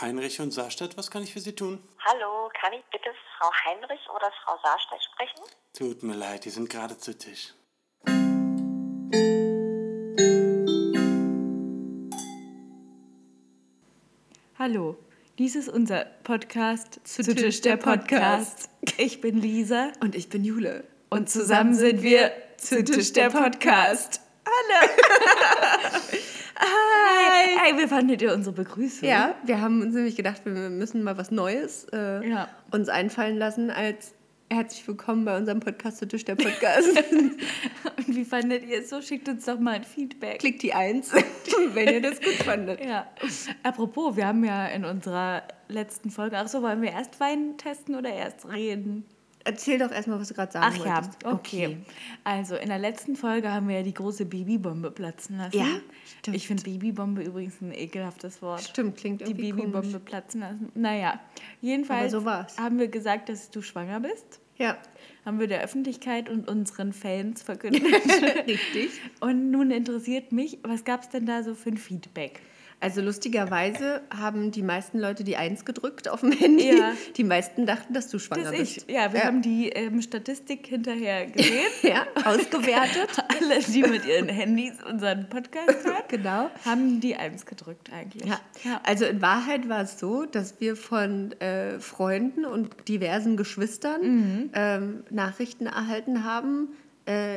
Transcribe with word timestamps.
Heinrich 0.00 0.40
und 0.40 0.50
Saarstadt, 0.50 0.96
was 0.98 1.10
kann 1.10 1.22
ich 1.22 1.32
für 1.32 1.40
Sie 1.40 1.54
tun? 1.54 1.82
Hallo, 2.04 2.50
kann 2.60 2.72
ich 2.74 2.84
bitte 2.92 3.10
Frau 3.38 3.50
Heinrich 3.64 4.00
oder 4.14 4.30
Frau 4.44 4.58
Saarstedt 4.62 5.02
sprechen? 5.02 5.40
Tut 5.72 6.02
mir 6.02 6.14
leid, 6.14 6.44
die 6.44 6.50
sind 6.50 6.68
gerade 6.68 6.98
zu 6.98 7.16
Tisch. 7.16 7.54
Hallo, 14.58 14.96
dies 15.38 15.54
ist 15.54 15.68
unser 15.68 16.04
Podcast 16.24 17.00
zu, 17.04 17.22
Tisch, 17.22 17.60
der 17.60 17.76
Podcast. 17.76 18.70
Ich 18.98 19.20
bin 19.20 19.40
Lisa 19.40 19.92
Und 20.00 20.14
ich 20.14 20.28
bin 20.28 20.44
Jule. 20.44 20.84
und 21.10 21.28
zusammen 21.30 21.74
sind 21.74 22.02
wir 22.02 22.32
zu 22.56 22.82
Tisch 22.84 23.12
der 23.12 23.30
Podcast. 23.30 24.20
Hallo! 24.46 24.88
Hi! 27.36 27.48
Hey, 27.62 27.76
wie 27.78 27.86
fandet 27.86 28.22
ihr 28.22 28.32
unsere 28.32 28.54
Begrüßung? 28.54 29.06
Ja, 29.06 29.34
wir 29.44 29.60
haben 29.60 29.82
uns 29.82 29.94
nämlich 29.94 30.16
gedacht, 30.16 30.40
wir 30.44 30.52
müssen 30.70 31.02
mal 31.02 31.18
was 31.18 31.30
Neues 31.30 31.86
äh, 31.92 32.26
Ja. 32.26 32.48
uns 32.70 32.88
einfallen 32.88 33.36
lassen 33.36 33.70
als 33.70 34.14
herzlich 34.48 34.86
willkommen 34.88 35.24
bei 35.26 35.36
unserem 35.36 35.60
Podcast 35.60 35.98
zu 35.98 36.08
Tisch 36.08 36.24
der 36.24 36.36
Podcast. 36.36 36.88
Und 37.10 37.36
wie 38.16 38.24
fandet 38.24 38.64
ihr 38.64 38.78
es 38.78 38.88
so? 38.88 39.02
Schickt 39.02 39.28
uns 39.28 39.44
doch 39.44 39.58
mal 39.58 39.72
ein 39.74 39.84
Feedback. 39.84 40.38
Klickt 40.38 40.62
die 40.62 40.72
Eins, 40.72 41.12
wenn 41.74 41.88
ihr 41.88 42.00
das 42.00 42.20
gut 42.22 42.34
fandet. 42.44 42.82
Ja. 42.82 43.06
Apropos, 43.64 44.16
wir 44.16 44.26
haben 44.26 44.42
ja 44.44 44.66
in 44.68 44.84
unserer 44.86 45.42
letzten 45.68 46.10
Folge, 46.10 46.38
ach 46.38 46.48
so, 46.48 46.62
wollen 46.62 46.80
wir 46.80 46.92
erst 46.92 47.20
Wein 47.20 47.58
testen 47.58 47.96
oder 47.96 48.10
erst 48.14 48.48
reden? 48.48 49.04
Erzähl 49.46 49.78
doch 49.78 49.92
erstmal, 49.92 50.18
was 50.20 50.28
du 50.28 50.34
gerade 50.34 50.50
sagen 50.52 50.74
Ach 50.78 50.84
ja, 50.84 50.96
wolltest. 50.96 51.24
okay. 51.24 51.78
Also 52.24 52.56
in 52.56 52.68
der 52.68 52.78
letzten 52.78 53.14
Folge 53.16 53.52
haben 53.52 53.68
wir 53.68 53.76
ja 53.76 53.82
die 53.82 53.94
große 53.94 54.26
Babybombe 54.26 54.90
platzen 54.90 55.38
lassen. 55.38 55.56
Ja, 55.56 55.66
stimmt. 56.18 56.36
Ich 56.36 56.46
finde 56.48 56.64
Babybombe 56.64 57.22
übrigens 57.22 57.60
ein 57.60 57.72
ekelhaftes 57.72 58.42
Wort. 58.42 58.62
Stimmt, 58.62 58.96
klingt 58.96 59.20
Die 59.20 59.26
irgendwie 59.30 59.52
Babybombe 59.52 59.80
komisch. 59.88 60.02
platzen 60.04 60.40
lassen. 60.40 60.72
Naja, 60.74 61.20
jedenfalls 61.60 62.12
so 62.12 62.24
haben 62.26 62.78
wir 62.78 62.88
gesagt, 62.88 63.28
dass 63.28 63.50
du 63.50 63.62
schwanger 63.62 64.00
bist. 64.00 64.40
Ja, 64.58 64.78
Haben 65.26 65.38
wir 65.38 65.48
der 65.48 65.62
Öffentlichkeit 65.62 66.28
und 66.30 66.48
unseren 66.48 66.92
Fans 66.94 67.42
verkündet. 67.42 67.82
richtig. 68.46 68.90
und 69.20 69.50
nun 69.50 69.70
interessiert 69.70 70.32
mich, 70.32 70.58
was 70.62 70.84
gab 70.84 71.02
es 71.02 71.10
denn 71.10 71.26
da 71.26 71.42
so 71.42 71.54
für 71.54 71.68
ein 71.70 71.76
Feedback? 71.76 72.40
Also 72.86 73.00
lustigerweise 73.00 74.00
haben 74.16 74.52
die 74.52 74.62
meisten 74.62 75.00
Leute 75.00 75.24
die 75.24 75.36
Eins 75.36 75.64
gedrückt 75.64 76.08
auf 76.08 76.20
dem 76.20 76.30
Handy. 76.30 76.78
Ja. 76.78 76.92
Die 77.16 77.24
meisten 77.24 77.66
dachten, 77.66 77.92
dass 77.94 78.06
du 78.10 78.20
schwanger 78.20 78.44
Das 78.52 78.52
bist. 78.60 78.84
ich, 78.86 78.94
ja, 78.94 79.12
wir 79.12 79.24
haben 79.24 79.42
die 79.42 79.70
ähm, 79.70 80.00
Statistik 80.00 80.68
hinterher 80.68 81.26
gesehen. 81.26 81.64
ja, 81.82 82.06
ausgewertet. 82.24 83.08
Alle, 83.40 83.58
die 83.60 83.82
mit 83.82 84.06
ihren 84.06 84.28
Handys 84.28 84.74
unseren 84.88 85.28
Podcast 85.28 85.84
hören, 85.84 85.96
genau. 86.06 86.48
haben 86.64 87.00
die 87.00 87.16
Eins 87.16 87.44
gedrückt 87.44 87.90
eigentlich. 87.92 88.24
Ja. 88.28 88.38
ja. 88.62 88.80
also 88.84 89.04
in 89.04 89.20
Wahrheit 89.20 89.68
war 89.68 89.82
es 89.82 89.98
so, 89.98 90.24
dass 90.24 90.60
wir 90.60 90.76
von 90.76 91.32
äh, 91.40 91.80
Freunden 91.80 92.44
und 92.44 92.88
diversen 92.88 93.36
Geschwistern 93.36 94.00
Mhm. 94.02 94.50
ähm, 94.54 95.04
Nachrichten 95.10 95.66
erhalten 95.66 96.22
haben, 96.22 96.68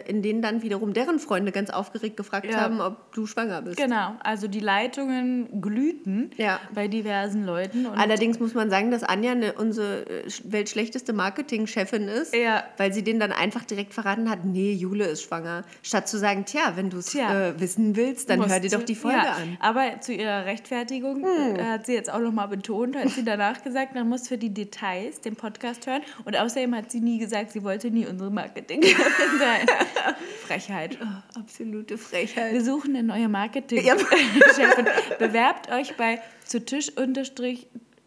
in 0.10 0.22
denen 0.24 0.42
dann 0.42 0.62
wiederum 0.64 0.94
deren 0.94 1.20
Freunde 1.20 1.52
ganz 1.52 1.70
aufgeregt 1.70 2.18
gefragt 2.18 2.48
Ja. 2.50 2.60
haben, 2.62 2.82
ob 2.82 3.12
du 3.14 3.28
schwanger 3.28 3.62
bist. 3.62 3.78
Genau, 3.78 4.14
also 4.22 4.48
die 4.48 4.60
Leitungen 4.60 5.62
glühten 5.62 6.32
Ja. 6.38 6.60
bei 6.74 6.88
diversen 6.88 7.46
Leuten. 7.46 7.86
Allerdings 7.86 8.40
muss 8.40 8.54
man 8.56 8.70
sagen, 8.72 8.90
dass 8.90 9.04
Anja 9.04 9.32
eine, 9.34 9.54
unsere 9.54 10.06
äh, 10.10 10.28
sch- 10.28 10.42
weltschlechteste 10.46 11.14
Marketingchefin 11.14 12.08
ist, 12.08 12.34
Ja. 12.36 12.64
weil 12.78 12.92
sie 12.94 13.04
denen 13.04 13.20
dann 13.20 13.32
einfach 13.32 13.64
direkt 13.64 13.94
verraten 13.94 14.30
hat, 14.30 14.44
nee, 14.44 14.74
Jule 14.74 15.06
ist 15.06 15.22
schwanger. 15.24 15.64
Statt 15.84 16.08
zu 16.08 16.18
sagen, 16.18 16.46
tja, 16.46 16.74
wenn 16.76 16.90
du 16.90 16.98
es 16.98 17.14
äh, 17.14 17.54
wissen 17.60 17.96
willst, 17.96 18.30
dann 18.30 18.48
hör 18.50 18.60
dir 18.60 18.70
doch 18.72 18.84
die 18.84 18.96
Folge 18.96 19.20
an. 19.20 19.44
Hm. 19.44 19.58
Aber 19.60 20.02
zu 20.02 20.14
ihrer 20.14 20.46
Rechtfertigung 20.46 21.24
äh, 21.24 21.62
hat 21.64 21.86
sie 21.86 21.94
jetzt 21.94 22.12
auch 22.12 22.20
nochmal 22.20 22.48
betont, 22.48 22.96
hat 22.96 23.10
sie 23.10 23.24
danach 23.24 23.62
gesagt, 23.64 23.94
man 23.96 24.10
muss 24.10 24.28
für 24.28 24.38
die 24.38 24.54
Details 24.54 25.22
den 25.22 25.36
Podcast 25.36 25.86
hören. 25.88 26.02
Und 26.26 26.36
außerdem 26.38 26.74
hat 26.76 26.92
sie 26.92 27.02
nie 27.02 27.20
gesagt, 27.20 27.52
sie 27.52 27.64
wollte 27.64 27.92
nie 27.92 28.08
unsere 28.08 28.32
Marketingchefin 28.32 28.96
sein. 29.40 29.59
Frechheit. 30.46 30.98
Absolute 31.36 31.98
Frechheit. 31.98 32.54
Wir 32.54 32.64
suchen 32.64 32.96
eine 32.96 33.04
neue 33.04 33.22
Ja. 33.22 33.28
Marketingchefin. 33.30 34.88
Bewerbt 35.20 35.72
euch 35.72 35.96
bei 35.96 36.22
zu 36.46 36.64
Tisch 36.64 36.92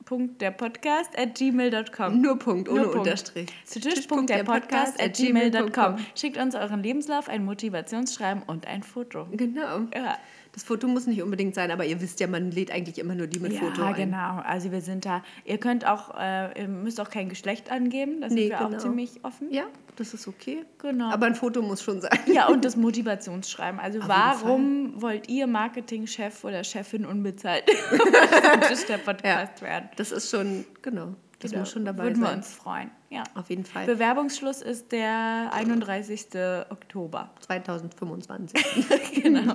Punkt 0.04 0.42
der 0.42 0.50
Podcast 0.50 1.16
at 1.18 1.36
gmail.com. 1.36 2.20
Nur 2.20 2.38
Punkt, 2.38 2.68
ohne 2.68 2.82
Nur 2.82 2.92
Punkt. 2.92 3.06
Unterstrich. 3.06 3.48
Zu 3.64 3.80
Tisch.Punkt 3.80 4.28
der 4.28 4.44
Podcast 4.44 5.00
at 5.00 5.14
gmail.com. 5.14 5.96
Schickt 6.14 6.36
uns 6.36 6.54
euren 6.54 6.82
Lebenslauf, 6.82 7.28
ein 7.28 7.44
Motivationsschreiben 7.44 8.42
und 8.42 8.66
ein 8.66 8.82
Foto. 8.82 9.26
Genau. 9.32 9.86
Ja. 9.94 10.18
Das 10.52 10.64
Foto 10.64 10.86
muss 10.86 11.06
nicht 11.06 11.22
unbedingt 11.22 11.54
sein, 11.54 11.70
aber 11.70 11.86
ihr 11.86 12.00
wisst 12.02 12.20
ja, 12.20 12.26
man 12.26 12.50
lädt 12.50 12.70
eigentlich 12.70 12.98
immer 12.98 13.14
nur 13.14 13.26
die 13.26 13.40
mit 13.40 13.52
ja, 13.54 13.60
Foto 13.60 13.82
ein. 13.84 13.94
genau. 13.94 14.40
Also 14.44 14.70
wir 14.70 14.82
sind 14.82 15.06
da. 15.06 15.22
Ihr 15.46 15.56
könnt 15.56 15.86
auch, 15.86 16.14
äh, 16.18 16.60
ihr 16.60 16.68
müsst 16.68 17.00
auch 17.00 17.08
kein 17.08 17.30
Geschlecht 17.30 17.70
angeben. 17.70 18.20
Da 18.20 18.28
sind 18.28 18.36
Nee, 18.36 18.50
wir 18.50 18.60
auch 18.60 18.68
genau. 18.68 18.78
ziemlich 18.78 19.24
offen. 19.24 19.50
Ja, 19.50 19.64
das 19.96 20.12
ist 20.12 20.28
okay. 20.28 20.64
Genau. 20.78 21.10
Aber 21.10 21.24
ein 21.24 21.34
Foto 21.34 21.62
muss 21.62 21.82
schon 21.82 22.02
sein. 22.02 22.18
ja, 22.26 22.48
und 22.48 22.64
das 22.66 22.76
Motivationsschreiben. 22.76 23.80
Also 23.80 23.98
jeden 23.98 24.08
warum 24.10 25.00
wollt 25.00 25.28
ihr 25.30 25.46
Marketingchef 25.46 26.44
oder 26.44 26.62
Chefin 26.64 27.06
unbezahlt 27.06 27.64
auf 28.70 28.84
der 28.84 28.98
Podcast 28.98 29.62
werden? 29.62 29.88
Das 29.96 30.12
ist 30.12 30.30
schon, 30.30 30.66
genau. 30.82 31.14
Das 31.42 31.50
Da 31.50 31.58
muss 31.58 31.70
schon 31.70 31.84
dabei 31.84 32.04
Würden 32.04 32.20
wir 32.20 32.28
sein. 32.28 32.36
uns 32.38 32.48
freuen. 32.54 32.90
Ja. 33.10 33.24
Auf 33.34 33.50
jeden 33.50 33.64
Fall. 33.64 33.84
Bewerbungsschluss 33.86 34.62
ist 34.62 34.92
der 34.92 35.50
31. 35.52 36.28
Oktober. 36.70 37.30
2025. 37.40 38.64
Genau. 39.22 39.54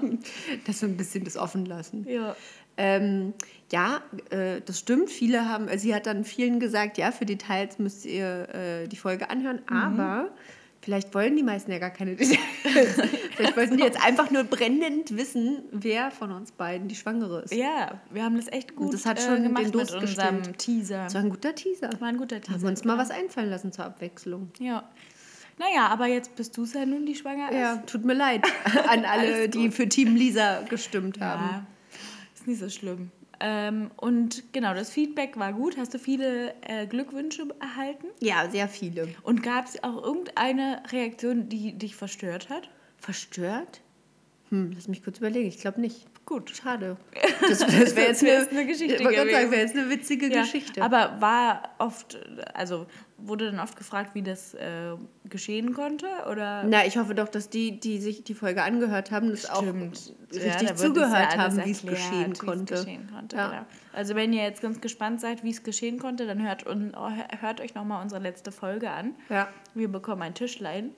Dass 0.66 0.82
wir 0.82 0.90
ein 0.90 0.98
bisschen 0.98 1.24
das 1.24 1.38
offen 1.38 1.66
lassen. 1.66 2.06
Ja. 2.08 2.36
Ähm, 2.78 3.34
ja, 3.72 4.02
äh, 4.30 4.62
das 4.64 4.80
stimmt. 4.80 5.10
Viele 5.10 5.50
haben, 5.50 5.68
also 5.68 5.80
sie 5.84 5.96
hat 5.96 6.06
dann 6.06 6.24
vielen 6.24 6.60
gesagt, 6.60 6.98
ja, 7.00 7.12
für 7.12 7.26
Details 7.26 7.80
müsst 7.80 8.06
ihr 8.06 8.50
äh, 8.54 8.88
die 8.88 8.98
Folge 8.98 9.30
anhören, 9.32 9.62
Mhm. 9.70 9.76
aber 9.76 10.30
vielleicht 10.82 11.14
wollen 11.14 11.36
die 11.36 11.44
meisten 11.44 11.72
ja 11.72 11.80
gar 11.80 11.90
keine 11.90 12.16
Details. 12.16 12.40
vielleicht 13.36 13.58
wollten 13.58 13.78
die 13.78 13.84
jetzt 13.84 14.04
einfach 14.04 14.32
nur 14.32 14.44
brennend 14.44 15.16
wissen, 15.16 15.64
wer 15.72 16.12
von 16.12 16.32
uns 16.32 16.52
beiden 16.52 16.88
die 16.88 16.96
Schwangere 16.96 17.42
ist. 17.42 17.54
Ja, 17.54 18.02
wir 18.12 18.24
haben 18.24 18.38
das 18.38 18.48
echt 18.48 18.76
gut 18.76 18.94
das 18.94 19.06
hat 19.06 19.20
äh, 19.20 19.22
schon 19.22 19.44
gemacht 19.44 19.66
den 19.66 19.72
Durst 19.72 19.94
mit 19.94 20.04
unserem. 20.04 20.58
Teaser. 20.58 21.04
Das 21.06 21.14
war 21.16 21.22
ein 21.22 21.30
guter 21.30 21.56
Teaser. 21.56 21.90
War 22.00 22.08
ein 22.08 22.18
guter 22.18 22.36
Haben 22.38 22.44
Teaser. 22.44 22.62
wir 22.62 22.70
uns 22.70 22.84
mal 22.84 22.98
was 22.98 23.12
einfallen 23.12 23.50
lassen 23.50 23.72
zur 23.72 23.86
Abwechslung. 23.86 24.52
Ja. 24.60 24.90
Naja, 25.60 25.88
aber 25.88 26.06
jetzt 26.06 26.36
bist 26.36 26.56
du 26.56 26.64
es 26.64 26.74
ja 26.74 26.86
nun, 26.86 27.06
die 27.06 27.16
schwanger 27.16 27.50
ist. 27.50 27.58
Ja, 27.58 27.78
tut 27.78 28.06
mir 28.06 28.14
leid 28.14 28.46
an 28.88 29.06
alle, 29.06 29.50
die 29.50 29.72
für 29.72 29.90
Team 29.90 30.16
Lisa 30.16 30.62
gestimmt 30.70 31.20
haben. 31.20 31.44
Ja, 31.44 31.66
ist 32.36 32.48
nicht 32.48 32.60
so 32.60 32.70
schlimm. 32.70 33.12
Ähm, 33.40 33.92
und 33.98 34.44
genau, 34.54 34.74
das 34.74 34.90
Feedback 34.90 35.38
war 35.38 35.54
gut. 35.54 35.78
Hast 35.78 35.94
du 35.94 36.00
viele 36.00 36.54
äh, 36.62 36.88
Glückwünsche 36.88 37.48
erhalten? 37.60 38.08
Ja, 38.20 38.50
sehr 38.50 38.68
viele. 38.68 39.08
Und 39.24 39.44
gab 39.44 39.66
es 39.66 39.84
auch 39.84 40.04
irgendeine 40.04 40.82
Reaktion, 40.92 41.50
die 41.50 41.74
dich 41.74 41.96
verstört 41.96 42.50
hat? 42.50 42.70
Verstört? 42.98 43.82
Hm, 44.50 44.72
lass 44.74 44.88
mich 44.88 45.04
kurz 45.04 45.18
überlegen. 45.18 45.48
Ich 45.48 45.60
glaube 45.60 45.82
nicht. 45.82 46.06
Gut. 46.26 46.52
Schade. 46.56 46.98
Das, 47.40 47.60
das 47.60 47.96
wäre 47.96 48.08
jetzt 48.08 48.24
wär's 48.24 48.50
eine, 48.50 48.60
eine 48.60 48.68
Geschichte 48.68 48.96
Ich 48.96 49.04
wollte 49.04 49.16
gerade 49.16 49.32
sagen, 49.32 49.52
wäre 49.52 49.62
jetzt 49.62 49.76
eine 49.76 49.90
witzige 49.90 50.28
Ja, 50.28 50.42
Geschichte. 50.42 50.82
Aber 50.82 51.22
war 51.22 51.76
oft, 51.78 52.18
also 52.54 52.88
wurde 53.20 53.50
dann 53.52 53.60
oft 53.60 53.76
gefragt, 53.76 54.12
wie 54.14 54.22
das 54.22 54.54
äh, 54.54 54.94
geschehen 55.26 55.74
konnte? 55.74 56.06
Oder? 56.32 56.64
Na, 56.66 56.86
ich 56.86 56.98
hoffe 56.98 57.16
doch, 57.16 57.28
dass 57.28 57.50
die, 57.50 57.80
die 57.80 58.00
sich 58.00 58.24
die 58.24 58.34
Folge 58.36 58.62
angehört 58.64 59.10
haben, 59.12 59.30
das 59.32 59.50
auch 59.50 59.62
Stimmt. 59.64 60.14
Ja, 60.32 60.44
richtig 60.44 60.70
es 60.72 60.82
zugehört 60.82 61.34
ja 61.34 61.38
haben, 61.40 61.66
wie 61.66 61.72
es 61.72 61.82
geschehen 61.86 62.34
konnte. 62.34 62.76
geschehen 62.76 63.10
konnte 63.12 63.36
Ja. 63.36 63.50
genau. 63.50 63.66
Also 63.94 64.14
wenn 64.16 64.34
ihr 64.34 64.44
jetzt 64.44 64.62
ganz 64.62 64.82
gespannt 64.82 65.20
seid, 65.22 65.44
wie 65.44 65.50
es 65.50 65.64
geschehen 65.64 65.98
konnte, 66.00 66.28
dann 66.28 66.46
hört, 66.46 66.68
un, 66.68 66.94
hört 67.42 67.60
euch 67.62 67.74
nochmal 67.76 68.04
unsere 68.04 68.22
letzte 68.22 68.52
Folge 68.52 68.92
an. 68.92 69.16
Ja. 69.30 69.48
Wir 69.74 69.88
bekommen 69.92 70.22
ein 70.22 70.34
Tischlein. 70.36 70.92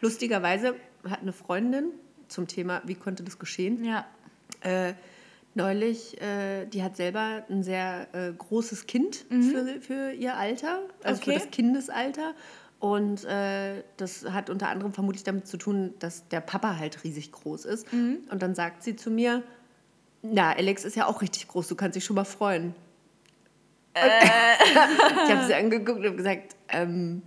Lustigerweise 0.00 0.74
hat 1.08 1.22
eine 1.22 1.32
Freundin 1.32 1.90
zum 2.28 2.46
Thema, 2.48 2.82
wie 2.84 2.94
konnte 2.94 3.22
das 3.22 3.38
geschehen, 3.38 3.84
Ja. 3.84 4.04
äh, 4.60 4.92
neulich, 5.56 6.20
äh, 6.20 6.66
die 6.66 6.82
hat 6.82 6.96
selber 6.96 7.44
ein 7.50 7.62
sehr 7.62 8.06
äh, 8.14 8.32
großes 8.32 8.86
Kind 8.86 9.24
für, 9.28 9.80
für 9.80 10.12
ihr 10.12 10.36
Alter, 10.36 10.80
also 11.02 11.20
Okay. 11.22 11.32
für 11.32 11.38
das 11.40 11.50
Kindesalter. 11.50 12.34
Und 12.78 13.24
äh, 13.24 13.82
das 13.96 14.24
hat 14.30 14.50
unter 14.50 14.68
anderem 14.68 14.92
vermutlich 14.92 15.24
damit 15.24 15.48
zu 15.48 15.56
tun, 15.56 15.94
dass 15.98 16.28
der 16.28 16.40
Papa 16.42 16.76
halt 16.76 17.02
riesig 17.04 17.32
groß 17.32 17.64
ist. 17.64 17.86
Und 18.30 18.42
dann 18.42 18.54
sagt 18.54 18.82
sie 18.82 18.94
zu 18.96 19.10
mir, 19.10 19.42
na, 20.22 20.52
Alex 20.52 20.84
ist 20.84 20.94
ja 20.94 21.06
auch 21.06 21.22
richtig 21.22 21.48
groß, 21.48 21.68
du 21.68 21.74
kannst 21.74 21.96
dich 21.96 22.04
schon 22.04 22.16
mal 22.16 22.24
freuen. 22.24 22.74
ich 23.96 25.32
habe 25.34 25.46
sie 25.46 25.54
angeguckt 25.54 26.04
und 26.04 26.18
gesagt, 26.18 26.54
ähm, 26.68 27.22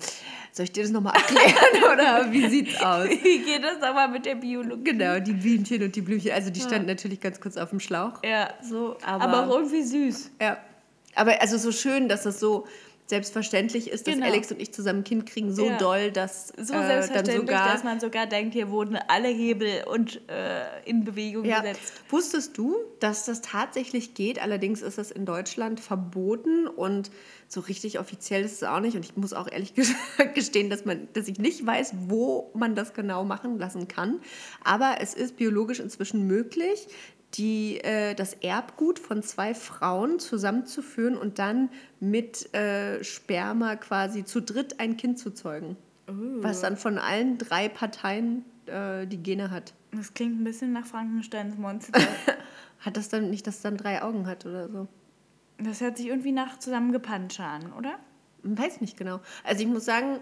soll 0.52 0.66
ich 0.66 0.72
dir 0.72 0.84
das 0.84 0.92
nochmal 0.92 1.14
erklären 1.16 1.84
oder 1.94 2.32
wie 2.32 2.48
sieht's 2.50 2.80
aus? 2.82 3.08
Wie 3.10 3.40
geht 3.40 3.64
das 3.64 3.82
aber 3.82 4.08
mit 4.08 4.26
der 4.26 4.36
Biologie? 4.36 4.84
Genau, 4.84 5.20
die 5.20 5.34
Bienchen 5.34 5.84
und 5.84 5.96
die 5.96 6.02
Blümchen. 6.02 6.32
Also 6.32 6.50
die 6.50 6.60
standen 6.62 6.88
natürlich 6.88 7.20
ganz 7.22 7.40
kurz 7.40 7.58
auf 7.58 7.70
dem 7.70 7.80
Schlauch. 7.80 8.14
Ja. 8.24 8.54
So, 8.64 8.98
Aber, 9.04 9.24
aber, 9.26 9.48
auch 9.48 9.56
irgendwie 9.58 9.84
süß. 9.84 10.32
ja. 10.42 10.58
aber 11.16 11.42
also 11.42 11.58
so 11.58 11.72
schön, 11.72 12.10
dass 12.10 12.24
das 12.24 12.40
so, 12.40 12.66
selbstverständlich 13.10 13.90
ist, 13.90 14.06
dass 14.08 14.14
Genau. 14.14 14.28
Alex 14.28 14.52
und 14.52 14.62
ich 14.62 14.72
zusammen 14.72 15.00
ein 15.00 15.04
Kind 15.04 15.26
kriegen, 15.26 15.52
so 15.52 15.66
Ja. 15.68 15.78
doll, 15.78 16.12
dass 16.12 16.50
So 16.58 16.74
äh, 16.74 16.78
dann 16.78 16.86
selbstverständlich, 16.88 17.38
sogar 17.58 17.74
dass 17.74 17.84
man 17.84 18.00
sogar 18.00 18.28
denkt, 18.28 18.54
hier 18.54 18.70
wurden 18.70 18.98
alle 19.08 19.28
Hebel 19.30 19.84
und 19.92 20.22
äh, 20.30 20.62
in 20.86 21.04
Bewegung 21.06 21.44
Ja. 21.44 21.62
gesetzt. 21.62 21.94
Wusstest 22.10 22.56
du, 22.58 22.76
dass 23.00 23.26
das 23.26 23.42
tatsächlich 23.42 24.14
geht? 24.14 24.40
Allerdings 24.40 24.84
ist 24.84 25.00
das 25.00 25.10
in 25.10 25.26
Deutschland 25.26 25.80
verboten 25.80 26.68
und 26.68 27.10
so 27.50 27.62
richtig 27.62 28.00
offiziell 28.00 28.44
ist 28.46 28.54
es 28.54 28.64
auch 28.64 28.80
nicht. 28.80 28.96
Und 28.96 29.04
ich 29.04 29.18
muss 29.18 29.34
auch 29.34 29.52
ehrlich 29.52 29.74
gestehen, 30.36 30.70
dass, 30.70 30.86
man, 30.86 31.10
dass 31.14 31.28
ich 31.28 31.40
nicht 31.40 31.66
weiß, 31.66 31.94
wo 32.08 32.52
man 32.54 32.76
das 32.76 32.94
genau 32.94 33.26
machen 33.26 33.58
lassen 33.58 33.88
kann. 33.88 34.22
Aber 34.64 34.98
es 35.02 35.16
ist 35.16 35.36
biologisch 35.36 35.80
inzwischen 35.80 36.28
möglich, 36.28 36.88
die, 37.34 37.80
äh, 37.80 38.16
das 38.16 38.34
Erbgut 38.34 39.00
von 39.00 39.24
zwei 39.24 39.54
Frauen 39.54 40.20
zusammenzuführen 40.20 41.18
und 41.18 41.40
dann 41.40 41.70
mit 42.00 42.54
äh, 42.54 43.04
Sperma 43.04 43.76
quasi 43.76 44.24
zu 44.24 44.42
dritt 44.42 44.80
ein 44.80 44.96
Kind 44.96 45.20
zu 45.20 45.32
zeugen. 45.32 45.76
Was 46.08 46.62
dann 46.62 46.76
von 46.76 46.98
allen 46.98 47.38
drei 47.38 47.70
Parteien 47.70 48.44
äh, 48.66 49.06
die 49.06 49.22
Gene 49.22 49.52
hat. 49.52 49.74
Das 49.92 50.14
klingt 50.14 50.42
ein 50.42 50.44
bisschen 50.44 50.74
nach 50.74 50.86
Frankensteins 50.86 51.58
Monster. 51.58 52.00
Hat 52.80 52.98
das 52.98 53.10
dann 53.10 53.30
nicht, 53.30 53.46
dass 53.46 53.58
es 53.58 53.62
dann 53.62 53.78
drei 53.78 54.02
Augen 54.02 54.26
hat 54.26 54.46
oder 54.46 54.70
so? 54.70 54.88
Das 55.60 55.82
hört 55.82 55.98
sich 55.98 56.08
irgendwie 56.08 56.32
nach 56.32 56.58
zusammengepanscht 56.60 57.40
an, 57.40 57.74
oder? 57.74 58.00
Weiß 58.44 58.80
nicht 58.82 58.98
genau. 58.98 59.20
Also 59.44 59.62
ich 59.64 59.68
muss 59.68 59.86
sagen, 59.86 60.20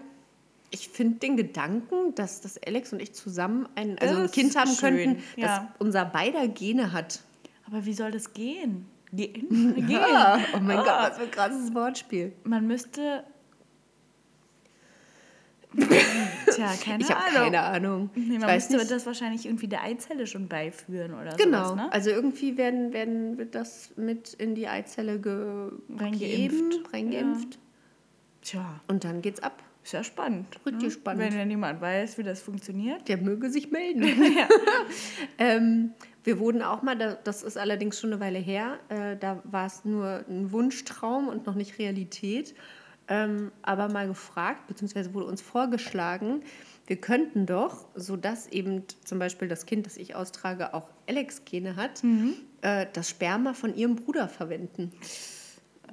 ich 0.70 0.88
finde 0.88 1.18
den 1.18 1.36
Gedanken, 1.36 2.14
dass, 2.14 2.40
dass 2.40 2.60
Alex 2.62 2.92
und 2.92 3.00
ich 3.00 3.14
zusammen 3.14 3.68
ein, 3.74 3.98
also 3.98 4.16
ein 4.16 4.22
Das 4.22 4.32
Kind 4.32 4.56
haben 4.56 4.70
schön, 4.70 4.96
könnten, 4.96 5.22
das 5.36 5.44
ja. 5.44 5.74
unser 5.78 6.04
beider 6.04 6.46
Gene 6.48 6.92
hat. 6.92 7.20
Aber 7.66 7.84
wie 7.84 7.94
soll 7.94 8.10
das 8.10 8.32
gehen? 8.34 8.86
Gehen? 9.12 9.74
gehen. 9.76 9.90
Ja, 9.90 10.38
oh 10.54 10.60
mein 10.60 10.78
Ah. 10.78 10.82
Gott, 10.82 11.10
was 11.10 11.16
für 11.18 11.24
ein 11.24 11.30
krasses 11.30 11.74
Wortspiel. 11.74 12.32
Man 12.44 12.66
müsste. 12.66 13.24
Tja, 16.58 16.74
keine 16.84 17.02
ich 17.02 17.10
habe 17.10 17.32
keine 17.34 17.60
Ahnung. 17.62 18.10
Nee, 18.14 18.38
man 18.38 18.54
müsste 18.54 18.76
das 18.84 19.06
wahrscheinlich 19.06 19.46
irgendwie 19.46 19.68
der 19.68 19.82
Eizelle 19.82 20.26
schon 20.26 20.48
beiführen 20.48 21.14
oder 21.14 21.36
Genau, 21.36 21.64
sowas, 21.70 21.76
ne? 21.76 21.92
also 21.92 22.10
irgendwie 22.10 22.56
werden, 22.56 22.92
werden 22.92 23.38
wird 23.38 23.54
das 23.54 23.90
mit 23.96 24.34
in 24.34 24.54
die 24.54 24.68
Eizelle 24.68 25.18
ge 25.18 25.70
Reingeimpft. 25.96 26.92
reingeimpft. 26.92 27.58
Tja, 28.42 28.80
Und 28.88 29.04
dann 29.04 29.20
geht's 29.22 29.40
ab. 29.40 29.62
ist 29.82 29.92
ja 29.92 30.04
spannend. 30.04 30.46
Richtig 30.66 30.82
ne? 30.82 30.90
spannend. 30.90 31.22
Wenn 31.22 31.36
ja 31.38 31.44
niemand 31.44 31.80
weiß, 31.80 32.18
wie 32.18 32.22
das 32.22 32.40
funktioniert. 32.42 33.08
Der 33.08 33.16
möge 33.18 33.50
sich 33.50 33.70
melden. 33.70 34.04
ähm, 35.38 35.92
wir 36.24 36.38
wurden 36.38 36.62
auch 36.62 36.82
mal, 36.82 36.96
da- 36.96 37.14
das 37.24 37.42
ist 37.42 37.56
allerdings 37.56 37.98
schon 37.98 38.12
eine 38.12 38.20
Weile 38.20 38.38
her, 38.38 38.78
äh, 38.88 39.16
da 39.16 39.40
war 39.44 39.66
es 39.66 39.84
nur 39.84 40.24
ein 40.28 40.52
Wunschtraum 40.52 41.28
und 41.28 41.46
noch 41.46 41.54
nicht 41.54 41.78
Realität, 41.78 42.54
ähm, 43.08 43.50
aber 43.62 43.88
mal 43.88 44.06
gefragt, 44.08 44.66
beziehungsweise 44.66 45.14
wurde 45.14 45.26
uns 45.26 45.40
vorgeschlagen, 45.42 46.42
wir 46.86 46.96
könnten 46.96 47.44
doch, 47.46 47.84
sodass 47.94 48.46
eben 48.48 48.84
zum 49.04 49.18
Beispiel 49.18 49.48
das 49.48 49.66
Kind, 49.66 49.86
das 49.86 49.96
ich 49.96 50.14
austrage, 50.14 50.72
auch 50.74 50.88
Alex-Gene 51.08 51.76
hat, 51.76 52.02
Mhm. 52.02 52.34
äh, 52.62 52.86
das 52.92 53.10
Sperma 53.10 53.52
von 53.54 53.74
ihrem 53.76 53.96
Bruder 53.96 54.28
verwenden. 54.28 54.92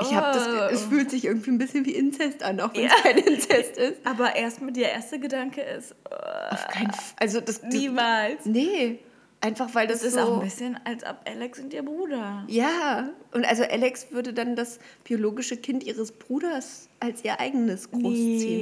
Ich 0.00 0.14
habe 0.14 0.32
das, 0.32 0.46
Oh. 0.48 0.72
es 0.72 0.84
fühlt 0.84 1.10
sich 1.10 1.24
irgendwie 1.26 1.50
ein 1.50 1.58
bisschen 1.58 1.84
wie 1.84 1.92
Inzest 1.94 2.42
an, 2.42 2.60
auch 2.60 2.74
wenn 2.74 2.86
es 2.86 2.94
kein 3.02 3.18
Inzest 3.18 3.76
ist. 3.76 4.06
Aber 4.06 4.34
erstmal 4.34 4.72
der 4.72 4.92
erste 4.92 5.18
Gedanke 5.18 5.60
ist, 5.60 5.92
äh, 6.10 6.54
Auf 6.54 6.66
keinen 6.68 6.92
Fall. 6.92 7.14
Also 7.18 7.40
das, 7.40 7.60
das 7.60 7.72
niemals. 7.72 8.44
Nee, 8.46 9.00
einfach 9.42 9.74
weil 9.74 9.86
das, 9.86 9.98
Das 9.98 10.08
ist 10.08 10.14
so. 10.14 10.20
auch 10.20 10.34
ein 10.38 10.44
bisschen, 10.44 10.78
als 10.84 11.04
ob 11.04 11.16
Alex 11.26 11.58
und 11.60 11.72
ihr 11.74 11.82
Bruder. 11.84 12.44
ja, 12.48 13.10
und 13.32 13.44
also 13.44 13.62
Alex 13.64 14.10
würde 14.12 14.32
dann 14.32 14.56
das 14.56 14.78
biologische 15.04 15.56
Kind 15.58 15.84
ihres 15.84 16.12
Bruders 16.12 16.88
als 17.00 17.22
ihr 17.24 17.38
eigenes 17.40 17.90
großziehen. 17.90 18.08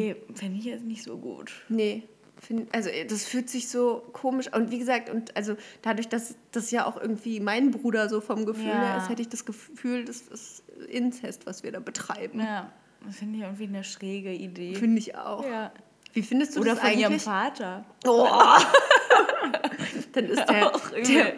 Nee, 0.08 0.16
fände 0.34 0.58
ich 0.58 0.64
jetzt 0.64 0.84
nicht 0.84 1.02
so 1.04 1.16
gut. 1.18 1.52
Nee. 1.68 2.02
Find, 2.40 2.74
also 2.74 2.88
das 3.08 3.26
fühlt 3.26 3.50
sich 3.50 3.68
so 3.68 4.02
komisch 4.14 4.50
und 4.54 4.70
wie 4.70 4.78
gesagt 4.78 5.10
und 5.10 5.36
also 5.36 5.56
dadurch, 5.82 6.08
dass 6.08 6.36
das 6.52 6.70
ja 6.70 6.86
auch 6.86 6.98
irgendwie 6.98 7.38
mein 7.38 7.70
Bruder 7.70 8.08
so 8.08 8.22
vom 8.22 8.46
Gefühl 8.46 8.68
Ja. 8.68 8.80
her 8.94 8.96
ist, 8.96 9.10
hätte 9.10 9.20
ich 9.20 9.28
das 9.28 9.44
Gefühl, 9.44 10.06
das 10.06 10.22
ist 10.22 10.62
Inzest, 10.88 11.44
was 11.44 11.62
wir 11.64 11.70
da 11.72 11.80
betreiben. 11.80 12.40
Ja, 12.40 12.72
das 13.04 13.16
finde 13.16 13.36
ich 13.36 13.42
irgendwie 13.44 13.64
eine 13.64 13.84
schräge 13.84 14.32
Idee. 14.32 14.74
Finde 14.74 14.98
ich 15.00 15.14
auch. 15.16 15.44
Ja. 15.44 15.70
Wie 16.14 16.22
findest 16.22 16.56
du 16.56 16.60
Oder 16.60 16.70
das 16.76 16.80
von 16.80 16.90
ihrem 16.98 17.04
eigentlich? 17.12 17.22
Vater. 17.24 17.84
Oh. 18.06 18.26
Dann 20.12 20.24
ist 20.26 20.44
der, 20.48 20.72
der, 21.06 21.32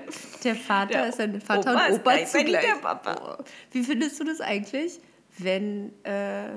der 0.45 0.55
Vater 0.57 0.93
Der 0.93 1.09
ist 1.09 1.21
ein 1.21 1.41
Vater 1.41 1.73
Opa 1.73 1.85
und 1.87 1.91
ist 1.93 2.01
Opa 2.01 2.11
gleichzeitig 2.13 2.47
zugleich. 2.55 2.65
der 2.67 2.75
Papa. 2.81 3.39
Wie 3.71 3.83
findest 3.83 4.19
du 4.21 4.25
das 4.25 4.41
eigentlich, 4.41 5.01
wenn 5.39 5.93
äh, 6.05 6.51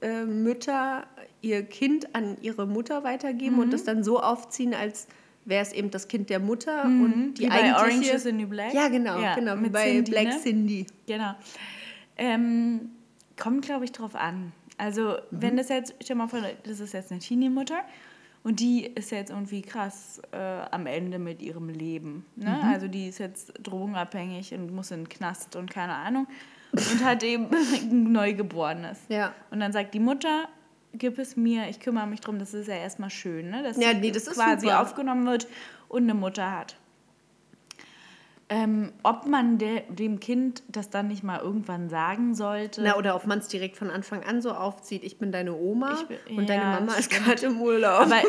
Teenie-Mütter 0.00 1.06
ihr 1.42 1.62
Kind 1.64 2.14
an 2.14 2.36
ihre 2.42 2.66
Mutter 2.66 3.04
weitergeben 3.04 3.54
Mhm. 3.56 3.60
und 3.62 3.72
das 3.72 3.84
dann 3.84 4.02
so 4.04 4.20
aufziehen, 4.20 4.74
als 4.74 5.06
wäre 5.44 5.62
es 5.62 5.72
eben 5.72 5.90
das 5.92 6.08
Kind 6.08 6.28
der 6.30 6.40
Mutter 6.40 6.84
und 6.84 7.34
die 7.34 7.46
Mhm. 7.46 7.46
Wie 7.46 7.46
bei 7.48 7.54
eigentliche... 7.54 7.76
Orange 7.78 8.10
is 8.14 8.22
the 8.24 8.32
New 8.32 8.48
Black? 8.48 8.74
Ja, 8.74 8.88
genau, 8.88 9.20
Ja, 9.20 9.34
genau, 9.36 9.54
mit 9.56 9.72
bei 9.72 9.92
Cindy, 9.92 10.10
Black 10.10 10.26
ne? 10.26 10.40
Cindy. 10.42 10.86
Genau. 11.06 11.34
Ähm, 12.16 12.90
kommt, 13.38 13.64
glaube 13.64 13.84
ich, 13.84 13.92
drauf 13.92 14.14
an. 14.16 14.52
Also, 14.78 15.16
wenn 15.30 15.56
das 15.56 15.68
jetzt, 15.68 15.94
stell 16.02 16.16
mal 16.16 16.26
vor, 16.26 16.40
das 16.64 16.80
ist 16.80 16.92
jetzt 16.94 17.10
eine 17.12 17.20
Teenie-Mutter 17.20 17.78
und 18.46 18.60
die 18.60 18.86
ist 18.86 19.10
jetzt 19.10 19.30
irgendwie 19.30 19.60
krass 19.60 20.22
äh, 20.30 20.36
am 20.70 20.86
Ende 20.86 21.18
mit 21.18 21.42
ihrem 21.42 21.68
Leben. 21.68 22.24
Ne? 22.36 22.60
Also, 22.62 22.86
die 22.86 23.08
ist 23.08 23.18
jetzt 23.18 23.52
drogenabhängig 23.60 24.54
und 24.54 24.72
muss 24.72 24.92
in 24.92 25.00
den 25.00 25.08
Knast 25.08 25.56
und 25.56 25.68
keine 25.68 25.94
Ahnung 25.94 26.28
und 26.70 27.04
hat 27.04 27.24
eben 27.24 27.48
ein 27.90 28.12
Neugeborenes. 28.12 29.00
Ja. 29.08 29.32
Und 29.50 29.58
dann 29.58 29.72
sagt 29.72 29.94
die 29.94 29.98
Mutter, 29.98 30.48
gib 30.92 31.18
es 31.18 31.36
mir, 31.36 31.68
ich 31.68 31.80
kümmere 31.80 32.06
mich 32.06 32.20
drum, 32.20 32.38
das 32.38 32.54
ist 32.54 32.68
ja 32.68 32.74
erstmal 32.76 33.10
schön, 33.10 33.50
ne? 33.50 33.64
dass 33.64 33.78
Ja, 33.78 33.90
sie 33.90 33.96
nee, 33.98 34.12
das 34.12 34.26
quasi 34.26 34.66
super. 34.66 34.80
aufgenommen 34.80 35.26
wird 35.26 35.48
und 35.88 36.04
eine 36.04 36.14
Mutter 36.14 36.52
hat. 36.56 36.76
Ähm, 38.48 38.92
ob 39.02 39.26
man 39.26 39.58
de, 39.58 39.82
dem 39.88 40.20
Kind 40.20 40.62
das 40.68 40.88
dann 40.88 41.08
nicht 41.08 41.24
mal 41.24 41.40
irgendwann 41.40 41.88
sagen 41.88 42.34
sollte. 42.36 42.80
Na, 42.80 42.96
oder 42.96 43.16
ob 43.16 43.26
man 43.26 43.40
es 43.40 43.48
direkt 43.48 43.76
von 43.76 43.90
Anfang 43.90 44.22
an 44.22 44.40
so 44.40 44.52
aufzieht, 44.52 45.02
ich 45.02 45.18
bin 45.18 45.32
deine 45.32 45.54
Oma 45.54 45.98
bin- 46.08 46.38
und 46.38 46.48
deine 46.48 46.62
ja, 46.62 46.70
Mama 46.70 46.94
ist 46.94 47.10
gerade 47.10 47.46
im 47.46 47.60
Urlaub. 47.60 48.02
aber, 48.02 48.22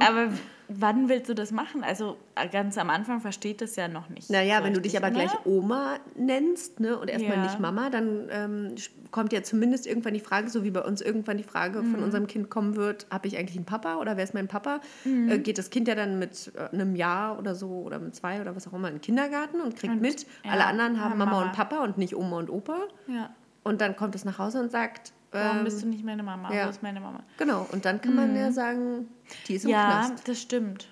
aber 0.00 0.28
wann 0.80 1.08
willst 1.08 1.28
du 1.28 1.34
das 1.34 1.50
machen? 1.52 1.82
Also 1.84 2.16
ganz 2.52 2.76
am 2.78 2.90
Anfang 2.90 3.20
versteht 3.20 3.60
das 3.60 3.76
ja 3.76 3.88
noch 3.88 4.08
nicht. 4.08 4.30
Naja, 4.30 4.58
so 4.58 4.64
wenn 4.64 4.74
du 4.74 4.80
dich 4.80 4.96
aber 4.96 5.10
gleich? 5.10 5.30
Oma 5.44 5.96
nennst 6.16 6.80
ne, 6.80 6.98
und 6.98 7.08
erstmal 7.08 7.36
Ja. 7.36 7.42
nicht 7.44 7.60
Mama, 7.60 7.90
dann 7.90 8.28
ähm, 8.30 8.74
kommt 9.10 9.32
ja 9.32 9.42
zumindest 9.42 9.86
irgendwann 9.86 10.14
die 10.14 10.20
Frage, 10.20 10.48
so 10.50 10.64
wie 10.64 10.70
bei 10.70 10.80
uns 10.82 11.00
irgendwann 11.00 11.36
die 11.36 11.44
Frage 11.44 11.82
Mhm. 11.82 11.90
von 11.92 12.02
unserem 12.02 12.26
Kind 12.26 12.50
kommen 12.50 12.76
wird, 12.76 13.06
habe 13.10 13.26
ich 13.28 13.36
eigentlich 13.38 13.56
einen 13.56 13.66
Papa 13.66 13.96
oder 13.96 14.16
wer 14.16 14.24
ist 14.24 14.34
mein 14.34 14.48
Papa? 14.48 14.80
Mhm. 15.04 15.28
Äh, 15.30 15.38
geht 15.38 15.58
das 15.58 15.70
Kind 15.70 15.86
ja 15.88 15.94
dann 15.94 16.18
mit 16.18 16.52
äh, 16.56 16.74
einem 16.74 16.96
Jahr 16.96 17.38
oder 17.38 17.54
so 17.54 17.68
oder 17.68 17.98
mit 17.98 18.14
zwei 18.14 18.40
oder 18.40 18.54
was 18.56 18.66
auch 18.68 18.72
immer 18.72 18.88
in 18.88 18.94
den 18.96 19.00
Kindergarten 19.00 19.60
und 19.60 19.76
kriegt 19.76 19.92
Und, 19.94 20.00
mit, 20.02 20.22
ja, 20.44 20.50
alle 20.52 20.66
anderen 20.66 21.00
haben 21.00 21.10
haben 21.12 21.18
Mama, 21.18 21.30
Mama. 21.32 21.46
und 21.46 21.52
Papa 21.52 21.84
und 21.84 21.98
nicht 21.98 22.16
Oma 22.16 22.38
und 22.38 22.50
Opa. 22.50 22.78
Ja. 23.06 23.30
Und 23.62 23.80
dann 23.80 23.96
kommt 23.96 24.14
es 24.14 24.24
nach 24.24 24.38
Hause 24.38 24.60
und 24.60 24.70
sagt, 24.70 25.12
Warum 25.34 25.58
ähm, 25.58 25.64
bist 25.64 25.82
du 25.82 25.86
nicht 25.88 26.04
meine 26.04 26.22
Mama? 26.22 26.52
ja. 26.54 26.66
Wo 26.66 26.70
ist 26.70 26.82
meine 26.82 27.00
Mama? 27.00 27.20
genau, 27.36 27.66
und 27.72 27.84
dann 27.84 28.00
kann 28.00 28.14
man 28.14 28.36
ja 28.36 28.52
sagen, 28.52 29.08
die 29.48 29.54
ist 29.56 29.64
im 29.64 29.70
Ja, 29.72 30.06
Knast. 30.06 30.28
das 30.28 30.40
stimmt. 30.40 30.88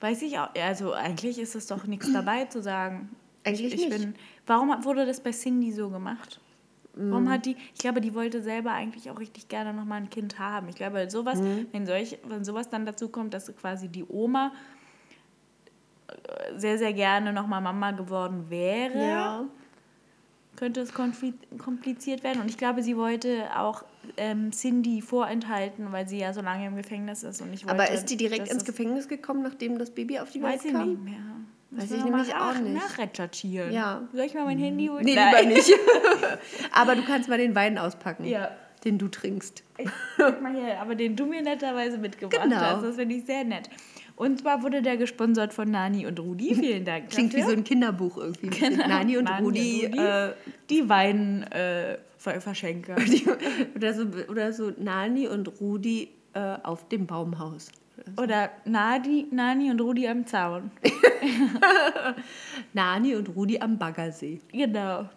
Weiß 0.00 0.22
ich 0.22 0.38
auch. 0.38 0.48
Also 0.54 0.92
eigentlich 0.92 1.38
ist 1.38 1.54
es 1.54 1.66
doch 1.66 1.86
nichts 1.86 2.12
dabei 2.12 2.44
zu 2.46 2.62
sagen. 2.62 3.14
Eigentlich 3.44 3.74
ich 3.74 3.88
nicht. 3.88 3.98
Bin, 4.00 4.14
warum 4.46 4.84
wurde 4.84 5.06
das 5.06 5.20
bei 5.20 5.30
Cindy 5.30 5.72
so 5.72 5.90
gemacht? 5.90 6.40
Warum 6.96 7.28
hat 7.28 7.44
die, 7.44 7.56
ich 7.72 7.80
glaube, 7.80 8.00
die 8.00 8.14
wollte 8.14 8.40
selber 8.40 8.70
eigentlich 8.70 9.10
auch 9.10 9.18
richtig 9.18 9.48
gerne 9.48 9.72
nochmal 9.74 10.00
ein 10.00 10.10
Kind 10.10 10.38
haben. 10.38 10.68
Ich 10.68 10.76
glaube, 10.76 11.10
sowas, 11.10 11.40
Mm. 11.40 11.66
wenn, 11.72 11.86
solch, 11.86 12.18
wenn 12.24 12.44
sowas 12.44 12.70
dann 12.70 12.86
dazu 12.86 13.08
kommt, 13.08 13.34
dass 13.34 13.52
quasi 13.56 13.88
die 13.88 14.04
Oma 14.08 14.52
äh, 16.08 16.58
sehr, 16.58 16.78
sehr 16.78 16.92
gerne 16.92 17.32
nochmal 17.32 17.60
Mama 17.60 17.90
geworden 17.90 18.48
wäre, 18.48 18.98
Ja. 19.08 19.44
Könnte 20.56 20.80
es 20.80 20.92
kompliziert 20.94 22.22
werden. 22.24 22.40
Und 22.40 22.48
ich 22.50 22.58
glaube, 22.58 22.82
sie 22.82 22.96
wollte 22.96 23.44
auch 23.56 23.84
ähm, 24.16 24.52
Cindy 24.52 25.00
vorenthalten, 25.02 25.92
weil 25.92 26.08
sie 26.08 26.18
ja 26.18 26.32
so 26.32 26.40
lange 26.40 26.66
im 26.66 26.76
Gefängnis 26.76 27.22
ist. 27.22 27.40
Und 27.40 27.52
ich 27.52 27.64
wollte, 27.66 27.82
Aber 27.82 27.90
ist 27.92 28.06
die 28.06 28.16
direkt 28.16 28.48
ins 28.48 28.64
Gefängnis 28.64 29.08
gekommen, 29.08 29.42
nachdem 29.42 29.78
das 29.78 29.90
Baby 29.90 30.18
auf 30.18 30.30
die 30.30 30.42
Welt 30.42 30.54
Weiß 30.54 30.64
ich 30.64 30.72
kam? 30.72 30.88
nicht 30.90 31.02
mehr. 31.02 31.14
Weiß 31.70 31.90
ich 31.90 32.04
nämlich 32.04 32.32
auch 32.34 32.56
nicht. 32.58 32.74
Nachrecherchieren. 32.74 33.72
Ja. 33.72 34.02
Soll 34.12 34.26
ich 34.26 34.34
mal 34.34 34.44
mein 34.44 34.58
Handy 34.58 34.86
holen? 34.86 35.04
Nee, 35.04 35.16
Nein. 35.16 35.34
lieber 35.48 35.54
nicht. 35.56 35.70
Aber 36.72 36.94
du 36.94 37.02
kannst 37.02 37.28
mal 37.28 37.38
den 37.38 37.54
Wein 37.56 37.78
auspacken, 37.78 38.24
Ja. 38.24 38.50
den 38.84 38.98
du 38.98 39.08
trinkst. 39.08 39.64
Guck 40.16 40.40
mal 40.40 40.52
hier, 40.54 40.78
aber 40.80 40.94
den 40.94 41.16
du 41.16 41.26
mir 41.26 41.42
netterweise 41.42 41.98
mitgebracht 41.98 42.42
Genau. 42.44 42.56
hast. 42.56 42.82
Das 42.84 42.94
finde 42.96 43.16
ich 43.16 43.24
sehr 43.24 43.42
nett. 43.42 43.68
Und 44.16 44.40
zwar 44.40 44.62
wurde 44.62 44.80
der 44.80 44.96
gesponsert 44.96 45.52
von 45.52 45.68
Nani 45.70 46.06
und 46.06 46.18
Rudi. 46.20 46.54
Vielen 46.60 46.84
Dank. 46.84 47.10
Klingt 47.10 47.32
wie 47.34 47.38
dafür. 47.38 47.52
so 47.52 47.58
ein 47.58 47.64
Kinderbuch 47.64 48.16
irgendwie. 48.16 48.46
Genau. 48.48 48.86
Nani 48.86 49.16
und 49.18 49.24
Nani 49.24 49.44
Rudi. 49.44 49.86
und 49.86 49.98
Rudi. 49.98 50.06
Äh, 50.06 50.32
Die 50.70 50.88
Weinverschenker. 50.88 52.94
die, 52.96 53.24
oder, 53.74 53.92
so, 53.94 54.06
oder 54.28 54.52
so 54.52 54.72
Nani 54.78 55.26
und 55.28 55.60
Rudi 55.60 56.08
äh, 56.34 56.56
auf 56.62 56.88
dem 56.88 57.06
Baumhaus. 57.06 57.70
Oder 58.20 58.50
Nadi, 58.64 59.26
Nani 59.30 59.70
und 59.70 59.80
Rudi 59.80 60.08
am 60.08 60.26
Zaun. 60.26 60.70
Nani 62.72 63.14
und 63.14 63.28
Rudi 63.36 63.60
am 63.60 63.78
Baggersee. 63.78 64.40
Genau. 64.52 65.08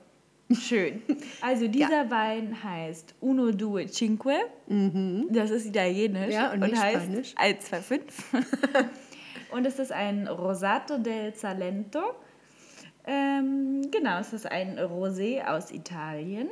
Schön. 0.52 1.02
Also 1.42 1.68
dieser 1.68 2.10
Wein 2.10 2.56
heißt 2.64 3.16
Uno 3.20 3.52
Due 3.52 3.86
Cinque. 3.88 4.34
Das 5.30 5.50
ist 5.52 5.66
italienisch 5.66 6.28
Mhm. 6.28 6.32
Ja, 6.32 6.52
und 6.54 6.60
nicht 6.62 6.76
heißt 6.82 7.04
Spanisch. 7.06 7.34
1, 7.36 7.66
2, 7.66 7.82
5. 7.82 8.04
und 9.52 9.66
es 9.66 9.78
ist 9.80 9.92
ein 9.92 10.28
Rosato 10.28 10.98
del 11.00 11.34
Salento. 11.36 12.00
Ähm, 13.06 13.90
genau, 13.92 14.20
es 14.20 14.32
ist 14.34 14.46
ein 14.50 14.78
Rosé 14.80 15.46
aus 15.46 15.72
Italien. 15.72 16.50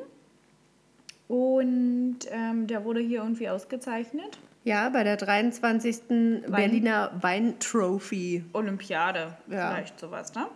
Und 1.27 2.19
ähm, 2.31 2.67
der 2.67 2.83
wurde 2.85 2.99
hier 2.99 3.19
irgendwie 3.21 3.49
ausgezeichnet. 3.49 4.37
Ja, 4.63 4.89
bei 4.89 5.03
der 5.03 5.17
23. 5.17 6.43
Berliner 6.47 7.11
Weintrophy. 7.21 8.43
Olympiade, 8.53 9.35
Ja. 9.49 9.71
vielleicht 9.71 9.99
sowas, 9.99 10.33
ne? 10.33 10.47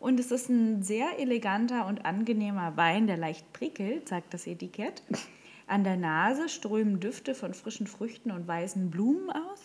Und 0.00 0.20
es 0.20 0.30
ist 0.30 0.48
ein 0.48 0.82
sehr 0.82 1.18
eleganter 1.18 1.86
und 1.86 2.04
angenehmer 2.06 2.76
Wein, 2.76 3.06
der 3.06 3.16
leicht 3.16 3.52
prickelt, 3.52 4.08
sagt 4.08 4.32
das 4.34 4.46
Etikett. 4.46 5.02
An 5.66 5.84
der 5.84 5.96
Nase 5.96 6.48
strömen 6.48 7.00
Düfte 7.00 7.34
von 7.34 7.52
frischen 7.52 7.86
Früchten 7.86 8.30
und 8.30 8.46
weißen 8.46 8.90
Blumen 8.90 9.30
aus. 9.30 9.60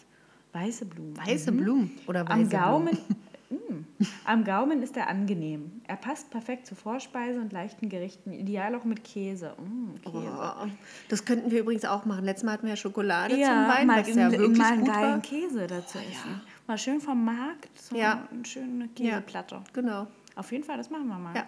Weiße 0.53 0.85
Blumen. 0.85 1.15
Weiße 1.17 1.51
Blumen 1.51 1.91
oder 2.07 2.27
weiße 2.27 2.33
Am 2.57 2.63
Gaumen, 2.63 2.85
Blumen. 2.95 3.15
Mm. 3.53 3.85
Am 4.25 4.43
Gaumen 4.45 4.81
ist 4.81 4.97
er 4.97 5.07
angenehm. 5.09 5.83
Er 5.87 5.95
passt 5.95 6.31
perfekt 6.31 6.65
zu 6.65 6.73
Vorspeise 6.73 7.39
und 7.39 7.53
leichten 7.53 7.87
Gerichten, 7.87 8.33
ideal 8.33 8.73
auch 8.73 8.83
mit 8.83 9.03
Käse. 9.03 9.53
Mm, 9.59 9.93
Käse. 10.01 10.31
Oh, 10.33 10.67
das 11.09 11.23
könnten 11.23 11.51
wir 11.51 11.59
übrigens 11.59 11.85
auch 11.85 12.03
machen. 12.05 12.25
Letztes 12.25 12.45
Mal 12.45 12.53
hatten 12.53 12.63
wir 12.63 12.71
ja 12.71 12.75
Schokolade 12.77 13.37
Ja, 13.37 13.49
zum 13.49 13.75
Wein, 13.77 13.85
mal, 13.85 13.99
was 14.01 14.15
ja 14.15 14.25
einen- 14.25 14.31
wirklich 14.39 14.57
mal 14.57 14.71
einen 14.73 14.85
geilen 14.85 15.11
war. 15.11 15.19
Käse 15.21 15.67
dazu 15.67 15.99
essen. 15.99 16.41
Mal 16.65 16.79
schön 16.79 16.99
vom 16.99 17.23
Markt, 17.23 17.79
so 17.79 17.95
Ja. 17.95 18.27
eine 18.31 18.43
schöne 18.43 18.89
Ja. 18.97 19.19
Käseplatte. 19.19 19.61
Genau. 19.71 20.07
Auf 20.35 20.51
jeden 20.51 20.63
Fall, 20.63 20.77
das 20.77 20.89
machen 20.89 21.07
wir 21.07 21.17
mal. 21.19 21.35
Ja, 21.35 21.45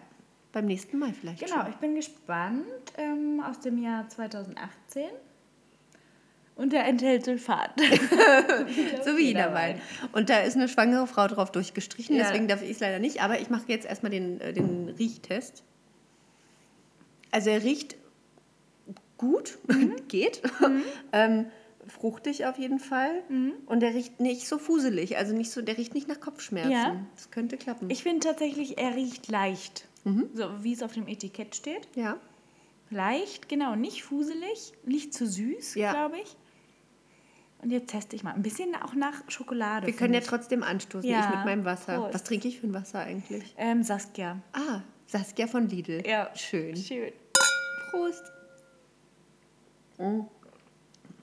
beim 0.52 0.66
nächsten 0.66 0.98
Mal 1.00 1.14
vielleicht 1.14 1.44
Genau, 1.46 1.62
schon. 1.62 1.70
ich 1.72 1.76
bin 1.78 1.96
gespannt 1.96 2.66
ähm, 2.98 3.42
aus 3.46 3.60
dem 3.60 3.78
Jahr 3.82 4.08
2018. 4.08 5.04
Und 6.56 6.72
der 6.72 6.86
enthält 6.86 7.26
Sulfat. 7.26 7.72
So 9.04 9.18
wie 9.18 9.24
jeder 9.28 9.54
Wein. 9.54 9.82
Und 10.14 10.30
da 10.30 10.40
ist 10.40 10.56
eine 10.56 10.70
schwangere 10.70 11.06
Frau 11.06 11.28
drauf 11.28 11.52
durchgestrichen, 11.52 12.16
Ja. 12.16 12.24
deswegen 12.24 12.48
darf 12.48 12.62
ich 12.62 12.72
es 12.72 12.80
leider 12.80 13.00
nicht. 13.00 13.22
Aber 13.22 13.40
ich 13.42 13.50
mache 13.50 13.66
jetzt 13.68 13.86
erstmal 13.86 14.12
den, 14.12 14.40
äh, 14.40 14.54
den 14.54 14.88
Riechtest. 14.90 15.64
Also 17.32 17.50
er 17.50 17.62
riecht 17.64 17.98
gut, 19.18 19.58
geht. 20.08 20.42
ähm, 21.12 21.48
fruchtig 21.88 22.46
auf 22.46 22.58
jeden 22.58 22.80
Fall. 22.80 23.24
Und 23.66 23.80
der 23.82 23.94
riecht 23.94 24.20
nicht 24.20 24.48
so 24.48 24.58
fuselig, 24.58 25.18
also 25.18 25.34
nicht 25.36 25.52
so, 25.52 25.62
der 25.62 25.78
riecht 25.78 25.94
nicht 25.94 26.08
nach 26.08 26.20
Kopfschmerzen. 26.20 26.72
Ja. 26.72 27.06
Das 27.16 27.32
könnte 27.32 27.58
klappen. 27.58 27.90
Ich 27.90 28.04
finde 28.04 28.22
tatsächlich, 28.28 28.78
er 28.78 28.96
riecht 28.96 29.28
leicht. 29.30 29.88
So 30.34 30.64
wie 30.64 30.74
es 30.74 30.84
auf 30.84 30.94
dem 30.94 31.08
Etikett 31.08 31.56
steht. 31.56 31.88
ja. 31.96 32.18
Leicht, 32.92 33.50
genau, 33.50 33.76
nicht 33.76 34.04
fuselig, 34.04 34.72
nicht 34.86 35.12
zu 35.12 35.26
süß, 35.26 35.74
Ja. 35.74 35.92
glaube 35.92 36.18
ich. 36.20 36.38
Und 37.64 37.72
jetzt 37.72 37.90
teste 37.90 38.16
ich 38.16 38.22
mal. 38.24 38.34
Ein 38.36 38.44
bisschen 38.44 38.76
auch 38.76 38.94
nach 38.94 39.24
Schokolade. 39.28 39.88
Wir 39.88 39.96
können 39.96 40.14
ja 40.14 40.20
ich. 40.20 40.28
trotzdem 40.28 40.62
anstoßen, 40.62 41.10
Ja. 41.10 41.22
ich 41.30 41.36
mit 41.36 41.46
meinem 41.46 41.66
Wasser. 41.66 41.98
Prost. 41.98 42.14
Was 42.14 42.24
trinke 42.24 42.48
ich 42.48 42.60
für 42.60 42.68
ein 42.68 42.74
Wasser 42.76 43.00
eigentlich? 43.00 43.56
Ähm, 43.58 43.82
Saskia. 43.82 44.40
Ah, 44.54 44.82
Saskia 45.08 45.48
von 45.48 45.68
Lidl. 45.68 46.04
Ja. 46.06 46.30
Schön. 46.36 46.76
Schön. 46.78 47.12
Prost. 47.90 48.24
Mm. 49.98 50.22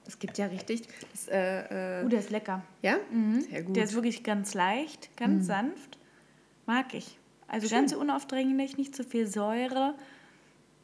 Es 0.05 0.19
gibt 0.19 0.37
ja 0.37 0.47
richtig. 0.47 0.83
Das, 1.11 1.27
äh, 1.27 2.01
äh, 2.01 2.05
Uh, 2.05 2.09
der 2.09 2.19
ist 2.19 2.29
lecker. 2.29 2.61
ja? 2.81 2.97
Sehr 3.49 3.61
gut. 3.61 3.69
Mhm. 3.69 3.73
Der 3.73 3.83
ist 3.83 3.93
wirklich 3.93 4.23
ganz 4.23 4.53
leicht, 4.53 5.15
ganz 5.17 5.47
sanft. 5.47 5.97
Mag 6.65 6.93
ich. 6.93 7.17
Also 7.47 7.69
ganz 7.69 7.93
unaufdringlich, 7.93 8.77
nicht 8.77 8.95
zu 8.95 9.03
viel 9.03 9.27
Säure. 9.27 9.95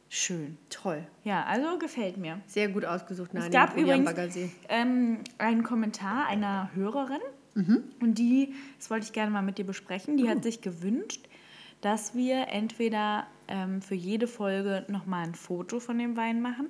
Schön. 0.08 0.58
toll. 0.70 1.06
Ja, 1.22 1.44
also 1.44 1.78
gefällt 1.78 2.16
mir. 2.16 2.40
Sehr 2.46 2.68
gut 2.68 2.84
ausgesucht, 2.84 3.32
Nani. 3.32 3.46
Es 3.46 3.52
gab 3.52 3.76
übrigens 3.76 4.12
ähm, 4.68 5.18
einen 5.38 5.62
Kommentar 5.62 6.26
einer 6.26 6.70
Hörerin 6.74 7.20
und 8.00 8.14
die, 8.18 8.54
das 8.78 8.90
wollte 8.90 9.06
ich 9.06 9.12
gerne 9.12 9.30
mal 9.30 9.42
mit 9.42 9.58
dir 9.58 9.66
besprechen, 9.66 10.16
die 10.16 10.28
hat 10.28 10.42
sich 10.42 10.62
gewünscht, 10.62 11.28
dass 11.80 12.14
wir 12.14 12.48
entweder 12.48 13.26
ähm, 13.48 13.82
für 13.82 13.94
jede 13.94 14.26
Folge 14.26 14.84
nochmal 14.88 15.26
ein 15.26 15.34
Foto 15.34 15.80
von 15.80 15.98
dem 15.98 16.16
Wein 16.16 16.40
machen 16.40 16.68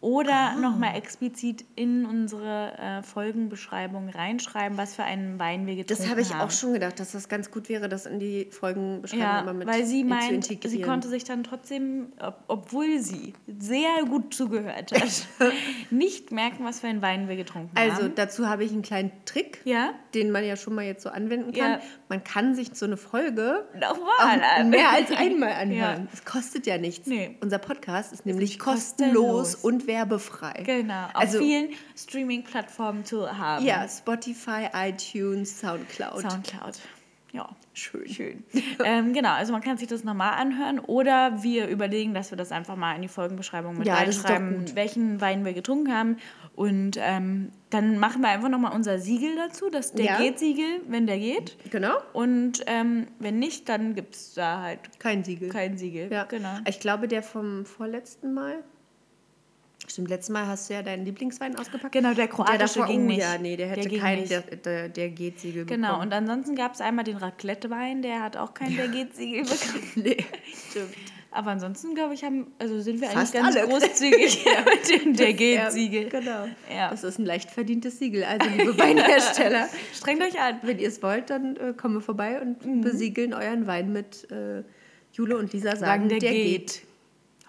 oder 0.00 0.54
nochmal 0.60 0.96
explizit 0.96 1.64
in 1.74 2.06
unsere 2.06 2.72
äh, 2.78 3.02
Folgenbeschreibung 3.02 4.08
reinschreiben, 4.10 4.78
was 4.78 4.94
für 4.94 5.02
einen 5.02 5.38
Wein 5.40 5.66
wir 5.66 5.74
getrunken 5.76 6.02
Das 6.02 6.10
habe 6.10 6.20
ich 6.20 6.32
haben. 6.32 6.40
auch 6.42 6.50
schon 6.52 6.72
gedacht, 6.74 7.00
dass 7.00 7.12
das 7.12 7.28
ganz 7.28 7.50
gut 7.50 7.68
wäre, 7.68 7.88
das 7.88 8.06
in 8.06 8.20
die 8.20 8.46
Folgenbeschreibung 8.50 9.24
Ja, 9.24 9.40
immer 9.40 9.54
mit 9.54 9.66
weil 9.66 9.84
sie 9.84 10.00
in- 10.02 10.08
zu 10.08 10.14
meint, 10.14 10.44
sie 10.44 10.54
integrieren. 10.54 10.88
konnte 10.88 11.08
sich 11.08 11.24
dann 11.24 11.42
trotzdem, 11.42 12.12
ob, 12.20 12.44
obwohl 12.46 13.00
sie 13.00 13.32
sehr 13.58 14.04
gut 14.08 14.34
zugehört 14.34 14.92
hat, 14.92 15.26
nicht 15.90 16.30
merken, 16.32 16.64
was 16.64 16.80
für 16.80 16.86
einen 16.86 17.02
Wein 17.02 17.28
wir 17.28 17.36
getrunken 17.36 17.70
Also 17.76 18.04
haben. 18.04 18.14
dazu 18.14 18.48
habe 18.48 18.64
ich 18.64 18.72
einen 18.72 18.82
kleinen 18.82 19.10
Trick, 19.24 19.60
Ja, 19.64 19.90
den 20.14 20.30
man 20.30 20.44
ja 20.44 20.56
schon 20.56 20.74
mal 20.74 20.84
jetzt 20.84 21.02
so 21.02 21.08
anwenden 21.10 21.52
kann. 21.52 21.72
Ja. 21.72 21.80
Man 22.08 22.22
kann 22.24 22.54
sich 22.54 22.70
so 22.74 22.86
eine 22.86 22.96
Folge 22.96 23.64
auch 23.86 24.64
mehr 24.64 24.90
als 24.90 25.10
einmal 25.10 25.52
anhören. 25.52 26.08
Es 26.12 26.24
kostet 26.24 26.66
ja 26.66 26.78
nichts. 26.78 27.06
Nee. 27.08 27.36
Unser 27.40 27.58
Podcast 27.58 28.12
ist 28.12 28.24
nämlich 28.26 28.58
kostenlos 28.58 29.08
kostenlos. 29.08 29.54
und 29.56 29.86
werbefrei. 29.88 30.62
Genau, 30.64 31.06
auf 31.06 31.16
Also- 31.16 31.38
vielen 31.40 31.70
Streaming-Plattformen 31.96 33.04
zu 33.04 33.36
haben. 33.36 33.64
Ja, 33.64 33.88
Spotify, 33.88 34.68
iTunes, 34.72 35.58
Soundcloud. 35.58 36.20
Soundcloud. 36.20 36.78
Ja, 37.32 37.46
Schön. 37.74 38.08
schön. 38.08 38.44
ähm, 38.84 39.12
genau, 39.12 39.32
also 39.32 39.52
man 39.52 39.60
kann 39.60 39.76
sich 39.76 39.86
das 39.86 40.02
nochmal 40.02 40.32
anhören 40.40 40.78
oder 40.78 41.42
wir 41.42 41.68
überlegen, 41.68 42.14
dass 42.14 42.30
wir 42.30 42.38
das 42.38 42.52
einfach 42.52 42.74
mal 42.74 42.94
in 42.96 43.02
die 43.02 43.08
Folgenbeschreibung 43.08 43.76
mit 43.76 43.86
Ja, 43.86 43.96
reinschreiben, 43.96 44.74
welchen 44.74 45.20
Wein 45.20 45.44
wir 45.44 45.52
getrunken 45.52 45.92
haben. 45.94 46.16
Und 46.56 46.96
ähm, 46.98 47.52
dann 47.70 47.98
machen 47.98 48.22
wir 48.22 48.30
einfach 48.30 48.48
nochmal 48.48 48.72
unser 48.74 48.98
Siegel 48.98 49.36
dazu, 49.36 49.68
das 49.70 49.92
der 49.92 50.06
Ja. 50.06 50.16
geht-Siegel, 50.18 50.80
wenn 50.88 51.06
der 51.06 51.18
geht. 51.18 51.56
Genau. 51.70 51.92
Und 52.14 52.64
ähm, 52.66 53.06
wenn 53.18 53.38
nicht, 53.38 53.68
dann 53.68 53.94
gibt 53.94 54.14
es 54.14 54.32
da 54.34 54.62
halt 54.62 54.80
Kein 54.98 55.22
Siegel. 55.22 55.50
kein 55.50 55.76
Siegel. 55.76 56.10
Ja. 56.10 56.24
Genau. 56.24 56.56
Ich 56.66 56.80
glaube, 56.80 57.08
der 57.08 57.22
vom 57.22 57.66
vorletzten 57.66 58.32
Mal. 58.32 58.64
Stimmt, 59.86 60.08
letztes 60.10 60.30
Mal 60.30 60.46
hast 60.46 60.68
du 60.68 60.74
ja 60.74 60.82
deinen 60.82 61.04
Lieblingswein 61.04 61.56
ausgepackt. 61.56 61.92
Genau, 61.92 62.12
der 62.12 62.28
kroatische 62.28 62.80
davor, 62.80 62.86
ging 62.86 63.04
oh, 63.04 63.06
nicht. 63.06 63.20
Ja, 63.20 63.38
nee, 63.38 63.56
der 63.56 63.68
Der 63.68 63.76
hätte 63.76 63.88
ging 63.88 64.00
keinen, 64.00 64.28
der, 64.28 64.40
der, 64.42 64.88
der 64.88 65.08
geht 65.10 65.38
Siegel 65.40 65.64
Genau, 65.64 65.88
bekommen. 65.88 66.06
und 66.08 66.12
ansonsten 66.12 66.56
gab 66.56 66.74
es 66.74 66.80
einmal 66.80 67.04
den 67.04 67.16
Raclette-Wein, 67.16 68.02
der 68.02 68.20
hat 68.22 68.36
auch 68.36 68.52
kein 68.54 68.74
der 68.76 68.88
geht 68.88 69.14
Siegel 69.16 69.42
bekommen. 69.44 69.92
Nee, 69.94 70.16
stimmt. 70.70 70.94
Aber 71.30 71.50
ansonsten, 71.52 71.94
glaube 71.94 72.14
ich, 72.14 72.24
haben, 72.24 72.48
also 72.58 72.80
sind 72.80 73.00
wir 73.00 73.08
Fast 73.08 73.36
eigentlich 73.36 73.54
ganz 73.54 73.56
alle. 73.56 73.68
großzügig 73.68 74.44
mit 74.64 75.04
dem 75.04 75.14
der 75.14 75.32
geht 75.34 75.56
Ja, 75.56 75.70
Siegel. 75.70 76.08
Genau. 76.08 76.46
Ja. 76.74 76.90
Das 76.90 77.04
ist 77.04 77.18
ein 77.18 77.26
leicht 77.26 77.50
verdientes 77.50 77.98
Siegel. 77.98 78.24
Also, 78.24 78.48
liebe 78.48 78.76
Weinhersteller, 78.78 79.68
Strengt 79.94 80.22
euch 80.22 80.40
an. 80.40 80.58
wenn 80.62 80.78
ihr 80.78 80.88
es 80.88 81.02
wollt, 81.02 81.30
dann 81.30 81.56
äh, 81.56 81.74
kommen 81.74 81.94
wir 81.94 82.00
vorbei 82.00 82.40
und 82.40 82.64
Mhm. 82.64 82.80
besiegeln 82.80 83.32
euren 83.34 83.66
Wein 83.66 83.92
mit 83.92 84.30
äh, 84.30 84.64
Jule 85.12 85.36
und 85.38 85.52
Lisa 85.52 85.76
sagen, 85.76 86.08
der, 86.08 86.18
geht. 86.18 86.82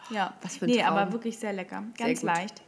Ja, 0.09 0.33
Was 0.41 0.57
für 0.57 0.65
ein 0.65 0.71
nee, 0.71 0.77
Traum. 0.79 0.97
aber 0.97 1.11
wirklich 1.11 1.37
sehr 1.37 1.53
lecker. 1.53 1.83
Ganz 1.97 2.21
gut. 2.21 2.27
leicht. 2.27 2.61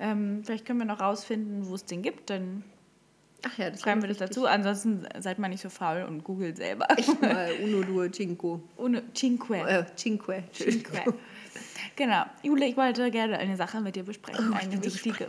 Ähm, 0.00 0.42
vielleicht 0.44 0.64
können 0.64 0.78
wir 0.78 0.86
noch 0.86 1.00
rausfinden, 1.00 1.66
wo 1.68 1.74
es 1.74 1.84
den 1.84 2.02
gibt, 2.02 2.30
dann 2.30 2.62
Ach 3.46 3.56
ja, 3.56 3.70
das 3.70 3.82
schreiben 3.82 4.02
wir 4.02 4.08
das 4.08 4.18
dazu. 4.18 4.46
Ansonsten 4.46 5.06
seid 5.20 5.38
mal 5.38 5.48
nicht 5.48 5.60
so 5.60 5.70
faul 5.70 6.02
und 6.02 6.24
googelt 6.24 6.56
selber. 6.56 6.88
Echt 6.96 7.22
mal 7.22 7.52
Uno, 7.62 7.82
Due, 7.82 8.10
Cinco. 8.10 8.60
Ohne 8.76 9.02
Cinque. 9.14 9.54
Äh, 9.64 9.84
Cinque. 9.96 10.42
Cinque. 10.52 11.14
Genau. 11.98 12.22
Jule, 12.44 12.64
ich 12.66 12.76
wollte 12.76 13.10
gerne 13.10 13.38
eine 13.38 13.56
Sache 13.56 13.80
mit 13.80 13.96
dir 13.96 14.04
besprechen. 14.04 14.52
Oh, 14.52 14.56
ich 14.56 14.68
eine 14.68 14.76
so 14.76 14.84
wichtige. 14.84 15.26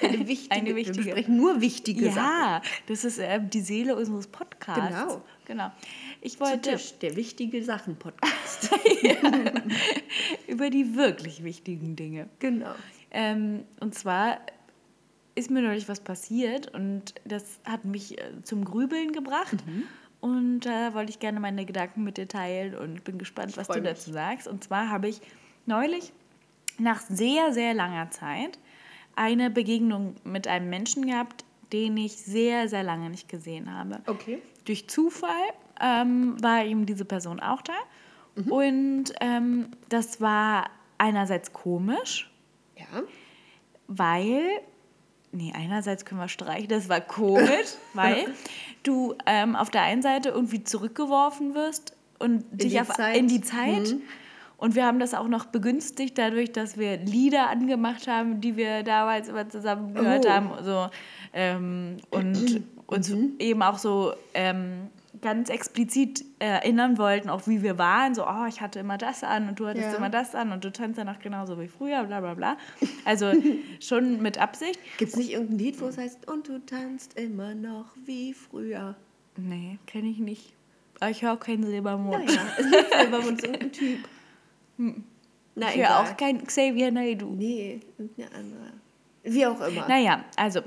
Eine 0.00 0.28
wichtige. 0.28 0.54
Eine 0.54 0.66
Wir 0.68 0.76
wichtige. 0.76 1.02
besprechen 1.02 1.36
nur 1.36 1.60
wichtige 1.60 2.04
Sachen. 2.12 2.16
Ja, 2.16 2.62
das 2.86 3.04
ist 3.04 3.18
äh, 3.18 3.40
die 3.42 3.60
Seele 3.60 3.96
unseres 3.96 4.28
Podcasts. 4.28 4.96
Genau. 4.96 5.22
Genau. 5.44 5.72
Ich 6.20 6.34
Zu 6.34 6.40
wollte 6.44 6.70
Tisch, 6.70 6.96
der 7.00 7.16
wichtige 7.16 7.64
Sachen-Podcast. 7.64 8.70
über 10.46 10.70
die 10.70 10.94
wirklich 10.94 11.42
wichtigen 11.42 11.96
Dinge. 11.96 12.28
genau. 12.38 12.74
Ähm, 13.10 13.64
und 13.80 13.96
zwar 13.96 14.38
ist 15.34 15.50
mir 15.50 15.62
neulich 15.62 15.88
was 15.88 15.98
passiert 15.98 16.72
und 16.74 17.14
das 17.24 17.58
hat 17.64 17.84
mich 17.84 18.18
äh, 18.20 18.42
zum 18.44 18.64
Grübeln 18.64 19.10
gebracht. 19.10 19.56
Und 20.20 20.60
da 20.60 20.94
wollte 20.94 21.10
ich 21.10 21.18
gerne 21.18 21.40
meine 21.40 21.64
Gedanken 21.66 22.04
mit 22.04 22.18
dir 22.18 22.28
teilen 22.28 22.76
und 22.76 23.02
bin 23.02 23.18
gespannt, 23.18 23.56
was 23.56 23.66
freu 23.66 23.74
du 23.74 23.80
mich. 23.80 23.90
dazu 23.90 24.12
sagst. 24.12 24.46
Und 24.46 24.62
zwar 24.62 24.88
habe 24.90 25.08
ich 25.08 25.20
neulich 25.66 26.12
nach 26.78 27.00
sehr, 27.00 27.52
sehr 27.52 27.74
langer 27.74 28.10
Zeit 28.10 28.58
eine 29.16 29.50
Begegnung 29.50 30.16
mit 30.24 30.48
einem 30.48 30.68
Menschen 30.70 31.06
gehabt, 31.06 31.44
den 31.72 31.96
ich 31.96 32.16
sehr, 32.16 32.68
sehr 32.68 32.82
lange 32.82 33.10
nicht 33.10 33.28
gesehen 33.28 33.72
habe. 33.72 34.00
Okay. 34.06 34.40
Durch 34.64 34.88
Zufall 34.88 35.30
ähm, 35.80 36.42
war 36.42 36.64
eben 36.64 36.86
diese 36.86 37.04
Person 37.04 37.40
auch 37.40 37.62
da. 37.62 37.72
Und 38.50 39.12
ähm, 39.20 39.68
das 39.88 40.20
war 40.20 40.68
einerseits 40.98 41.52
komisch, 41.52 42.30
Ja. 42.76 43.02
weil 43.86 44.42
nee, 45.30 45.52
einerseits 45.54 46.04
können 46.04 46.20
wir 46.20 46.28
streichen, 46.28 46.68
das 46.68 46.88
war 46.88 47.00
komisch, 47.00 47.74
weil 47.94 48.26
du 48.82 49.14
ähm, 49.26 49.54
auf 49.54 49.70
der 49.70 49.82
einen 49.82 50.02
Seite 50.02 50.30
irgendwie 50.30 50.64
zurückgeworfen 50.64 51.54
wirst 51.54 51.96
und 52.18 52.44
dich 52.50 52.72
die 52.72 52.80
auf, 52.80 52.88
in 53.14 53.28
die 53.28 53.40
Zeit. 53.40 53.96
Und 54.56 54.74
wir 54.74 54.86
haben 54.86 54.98
das 55.00 55.14
auch 55.14 55.28
noch 55.28 55.46
begünstigt 55.46 56.16
dadurch, 56.16 56.52
dass 56.52 56.78
wir 56.78 56.96
Lieder 56.98 57.50
angemacht 57.50 58.06
haben, 58.06 58.40
die 58.40 58.56
wir 58.56 58.82
damals 58.82 59.28
immer 59.28 59.48
zusammen 59.48 59.94
gehört 59.94 60.26
Oh. 60.26 60.30
haben. 60.30 60.50
So, 60.62 60.88
ähm, 61.32 61.96
und 62.10 62.62
uns 62.86 63.12
eben 63.38 63.62
auch 63.62 63.78
so 63.78 64.12
ähm, 64.34 64.88
ganz 65.20 65.48
explizit 65.48 66.24
erinnern 66.38 66.98
wollten, 66.98 67.30
auch 67.30 67.46
wie 67.46 67.62
wir 67.62 67.78
waren. 67.78 68.14
So, 68.14 68.24
oh, 68.26 68.46
ich 68.48 68.60
hatte 68.60 68.78
immer 68.78 68.96
das 68.98 69.24
an 69.24 69.48
und 69.48 69.58
du 69.58 69.66
hattest 69.66 69.86
Ja. 69.92 69.96
immer 69.96 70.10
das 70.10 70.34
an 70.34 70.52
und 70.52 70.64
du 70.64 70.70
tanzt 70.72 70.98
ja 70.98 71.04
noch 71.04 71.18
genauso 71.18 71.58
wie 71.60 71.68
früher, 71.68 72.04
bla 72.04 72.20
bla 72.20 72.34
bla. 72.34 72.56
Also 73.04 73.32
schon 73.80 74.22
mit 74.22 74.38
Absicht. 74.38 74.78
Gibt 74.98 75.12
es 75.12 75.16
nicht 75.16 75.32
irgendein 75.32 75.58
Lied, 75.58 75.80
wo 75.80 75.86
es 75.86 75.98
heißt, 75.98 76.28
und 76.30 76.48
du 76.48 76.58
tanzt 76.64 77.18
immer 77.18 77.54
noch 77.54 77.86
wie 78.04 78.32
früher? 78.34 78.94
Nee, 79.36 79.78
kenne 79.86 80.08
ich 80.08 80.18
nicht. 80.18 80.52
Aber 81.00 81.10
ich 81.10 81.22
höre 81.22 81.32
auch 81.32 81.40
keinen 81.40 81.64
Silbermond. 81.64 82.24
Naja, 82.24 82.40
es 82.58 82.66
liegt 82.70 82.92
selber 82.94 83.22
von 83.22 83.36
so 83.38 83.46
irgendein 83.46 83.72
Typ. 83.72 83.98
Na, 84.76 85.68
Ich 85.70 85.76
höre 85.76 86.00
auch 86.00 86.16
keinen 86.16 86.44
Xavier 86.46 86.90
Naidoo. 86.90 87.30
Nee, 87.30 87.80
irgendeine 87.98 88.34
andere. 88.34 88.72
Wie 89.22 89.46
auch 89.46 89.60
immer. 89.60 89.88
Naja, 89.88 90.24
also 90.36 90.60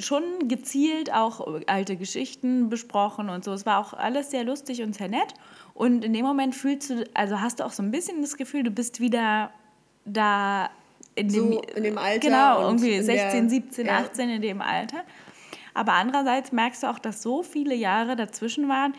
schon 0.00 0.48
gezielt 0.48 1.12
auch 1.12 1.46
alte 1.66 1.96
Geschichten 1.96 2.68
besprochen 2.68 3.28
und 3.28 3.44
so. 3.44 3.52
Es 3.52 3.66
war 3.66 3.78
auch 3.78 3.92
alles 3.94 4.30
sehr 4.30 4.44
lustig 4.44 4.82
und 4.82 4.94
sehr 4.94 5.08
nett. 5.08 5.34
Und 5.74 6.04
in 6.04 6.12
dem 6.12 6.24
Moment 6.24 6.54
fühlst 6.54 6.90
du, 6.90 7.04
also 7.14 7.40
hast 7.40 7.60
du 7.60 7.64
auch 7.64 7.72
so 7.72 7.82
ein 7.82 7.90
bisschen 7.90 8.20
das 8.22 8.36
Gefühl, 8.36 8.62
du 8.64 8.70
bist 8.70 9.00
wieder 9.00 9.50
da 10.04 10.70
in 11.14 11.28
dem, 11.28 11.52
So 11.52 11.60
in 11.76 11.82
dem 11.84 11.98
Alter 11.98 12.18
Genau, 12.20 12.60
irgendwie 12.62 12.94
in 12.94 13.04
16, 13.04 13.40
der- 13.42 13.50
17, 13.50 13.86
ja. 13.86 13.98
18 13.98 14.30
in 14.30 14.42
dem 14.42 14.60
Alter. 14.60 15.02
Aber 15.74 15.92
andererseits 15.92 16.50
merkst 16.50 16.82
du 16.82 16.86
auch, 16.88 16.98
dass 16.98 17.22
so 17.22 17.42
viele 17.42 17.74
Jahre 17.74 18.16
dazwischen 18.16 18.68
waren, 18.68 18.94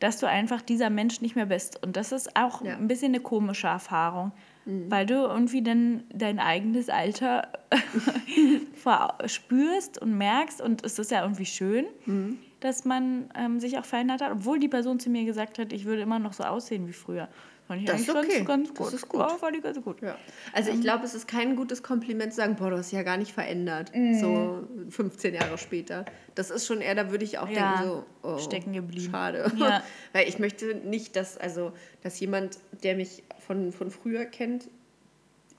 dass 0.00 0.18
du 0.18 0.26
einfach 0.28 0.62
dieser 0.62 0.90
Mensch 0.90 1.20
nicht 1.20 1.34
mehr 1.36 1.46
bist. 1.46 1.82
Und 1.84 1.96
das 1.96 2.12
ist 2.12 2.36
auch 2.36 2.62
Ja. 2.64 2.76
Mhm. 2.76 2.82
ein 2.84 2.88
bisschen 2.88 3.08
eine 3.14 3.20
komische 3.20 3.66
Erfahrung, 3.66 4.32
weil 4.64 5.06
du 5.06 5.14
irgendwie 5.14 5.62
dann 5.62 6.04
dein 6.12 6.38
eigenes 6.38 6.88
Alter 6.90 7.48
spürst 9.26 10.00
und 10.00 10.16
merkst. 10.16 10.60
Und 10.60 10.84
es 10.84 10.98
ist 10.98 11.10
ja 11.10 11.22
irgendwie 11.22 11.46
schön, 11.46 11.86
Mhm. 12.06 12.38
dass 12.60 12.84
man 12.84 13.30
ähm, 13.36 13.60
sich 13.60 13.78
auch 13.78 13.84
verändert 13.84 14.20
hat, 14.20 14.32
obwohl 14.32 14.58
die 14.58 14.68
Person 14.68 14.98
zu 15.00 15.10
mir 15.10 15.24
gesagt 15.24 15.58
hat, 15.58 15.72
ich 15.72 15.84
würde 15.84 16.02
immer 16.02 16.18
noch 16.18 16.32
so 16.32 16.44
aussehen 16.44 16.86
wie 16.88 16.92
früher. 16.92 17.28
Fand 17.68 17.82
ich 17.82 17.86
Das 17.86 18.00
ist 18.00 18.08
eigentlich 18.08 18.36
okay. 18.36 18.44
ganz, 18.44 18.68
ganz 18.68 18.78
Das 18.78 18.86
gut. 18.86 18.94
ist 18.94 19.08
gut. 19.08 19.20
Ja, 19.20 19.28
fand 19.28 19.56
ich 19.56 19.62
ganz 19.62 19.82
gut. 19.82 20.00
Ja. 20.00 20.16
Also 20.54 20.70
ich 20.70 20.80
glaube, 20.80 21.04
es 21.04 21.14
ist 21.14 21.28
kein 21.28 21.54
gutes 21.54 21.82
Kompliment 21.82 22.32
zu 22.32 22.38
sagen, 22.38 22.56
boah, 22.56 22.70
du 22.70 22.78
hast 22.78 22.90
ja 22.92 23.02
gar 23.02 23.18
nicht 23.18 23.32
verändert. 23.32 23.94
Mhm. 23.94 24.18
So 24.18 24.68
15 24.88 25.34
Jahre 25.34 25.58
später. 25.58 26.06
Das 26.34 26.50
ist 26.50 26.66
schon 26.66 26.80
eher, 26.80 26.94
da 26.94 27.10
würde 27.10 27.24
ich 27.24 27.38
auch 27.38 27.48
Ja, 27.48 27.76
denken, 27.76 27.88
so, 27.88 28.04
oh, 28.22 28.38
stecken 28.38 28.72
geblieben. 28.72 29.10
Schade. 29.10 29.52
Ja. 29.56 29.82
Weil 30.14 30.28
ich 30.28 30.38
möchte 30.38 30.76
nicht, 30.76 31.14
dass, 31.14 31.36
also, 31.36 31.72
dass 32.02 32.18
jemand, 32.20 32.56
der 32.82 32.96
mich 32.96 33.22
von, 33.46 33.70
von 33.70 33.90
früher 33.90 34.24
kennt, 34.24 34.68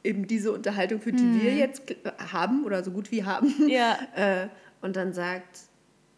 eben 0.03 0.25
diese 0.25 0.51
Unterhaltung, 0.51 1.01
für 1.01 1.11
die 1.11 1.43
wir 1.43 1.53
jetzt 1.53 1.83
haben 2.31 2.65
oder 2.65 2.83
so 2.83 2.89
gut 2.89 3.11
wie 3.11 3.23
haben. 3.23 3.53
Ja. 3.67 3.99
äh, 4.15 4.47
und 4.81 4.95
dann 4.95 5.13
sagt, 5.13 5.59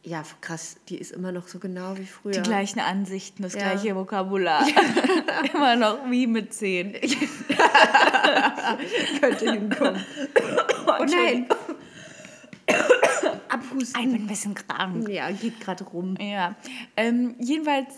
ja, 0.03 0.23
krass, 0.41 0.77
die 0.89 0.97
ist 0.97 1.11
immer 1.11 1.31
noch 1.31 1.47
so 1.47 1.59
genau 1.59 1.97
wie 1.97 2.05
früher. 2.05 2.31
Die 2.33 2.41
gleichen 2.41 2.79
Ansichten, 2.79 3.43
das 3.43 3.53
Ja. 3.53 3.71
gleiche 3.73 3.95
Vokabular. 3.95 4.65
immer 5.53 5.75
noch 5.75 5.99
wie 6.09 6.27
mit 6.27 6.53
zehn. 6.53 6.93
könnte 9.21 9.51
hinkommen. 9.51 10.05
oh 10.99 11.05
nein. 11.05 11.47
Abhusten. 13.49 14.01
Ich 14.01 14.11
bin 14.11 14.21
ein 14.23 14.27
bisschen 14.27 14.55
krank. 14.55 15.07
Ja, 15.09 15.29
geht 15.31 15.59
gerade 15.59 15.83
rum. 15.83 16.15
Ja, 16.19 16.55
ähm, 16.95 17.35
jedenfalls 17.39 17.95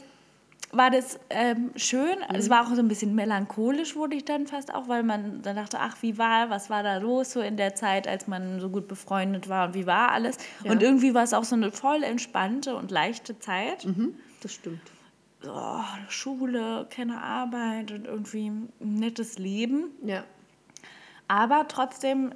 war 0.73 0.89
das 0.89 1.19
ähm, 1.29 1.71
schön. 1.75 2.17
Es 2.33 2.49
war 2.49 2.65
auch 2.65 2.73
so 2.73 2.81
ein 2.81 2.87
bisschen 2.87 3.15
melancholisch, 3.15 3.95
wurde 3.95 4.15
ich 4.15 4.25
dann 4.25 4.47
fast 4.47 4.73
auch, 4.73 4.87
weil 4.87 5.03
man 5.03 5.41
dann 5.41 5.55
dachte, 5.55 5.79
ach, 5.79 5.97
wie 6.01 6.17
war, 6.17 6.49
was 6.49 6.69
war 6.69 6.83
da 6.83 6.97
los 6.97 7.31
so 7.31 7.41
in 7.41 7.57
der 7.57 7.75
Zeit, 7.75 8.07
als 8.07 8.27
man 8.27 8.59
so 8.59 8.69
gut 8.69 8.87
befreundet 8.87 9.49
war 9.49 9.67
und 9.67 9.73
wie 9.75 9.85
war 9.85 10.11
alles. 10.11 10.37
Und 10.63 10.81
irgendwie 10.81 11.13
war 11.13 11.23
es 11.23 11.33
auch 11.33 11.43
so 11.43 11.55
eine 11.55 11.71
voll 11.71 12.03
entspannte 12.03 12.75
und 12.75 12.91
leichte 12.91 13.39
Zeit. 13.39 13.87
Das 14.41 14.53
stimmt. 14.53 14.81
So, 15.41 15.79
Schule, 16.09 16.87
keine 16.89 17.21
Arbeit 17.21 17.91
und 17.91 18.05
irgendwie 18.05 18.47
ein 18.49 18.73
nettes 18.79 19.37
Leben. 19.37 19.91
Ja. 20.03 20.23
Aber 21.27 21.67
trotzdem 21.67 22.33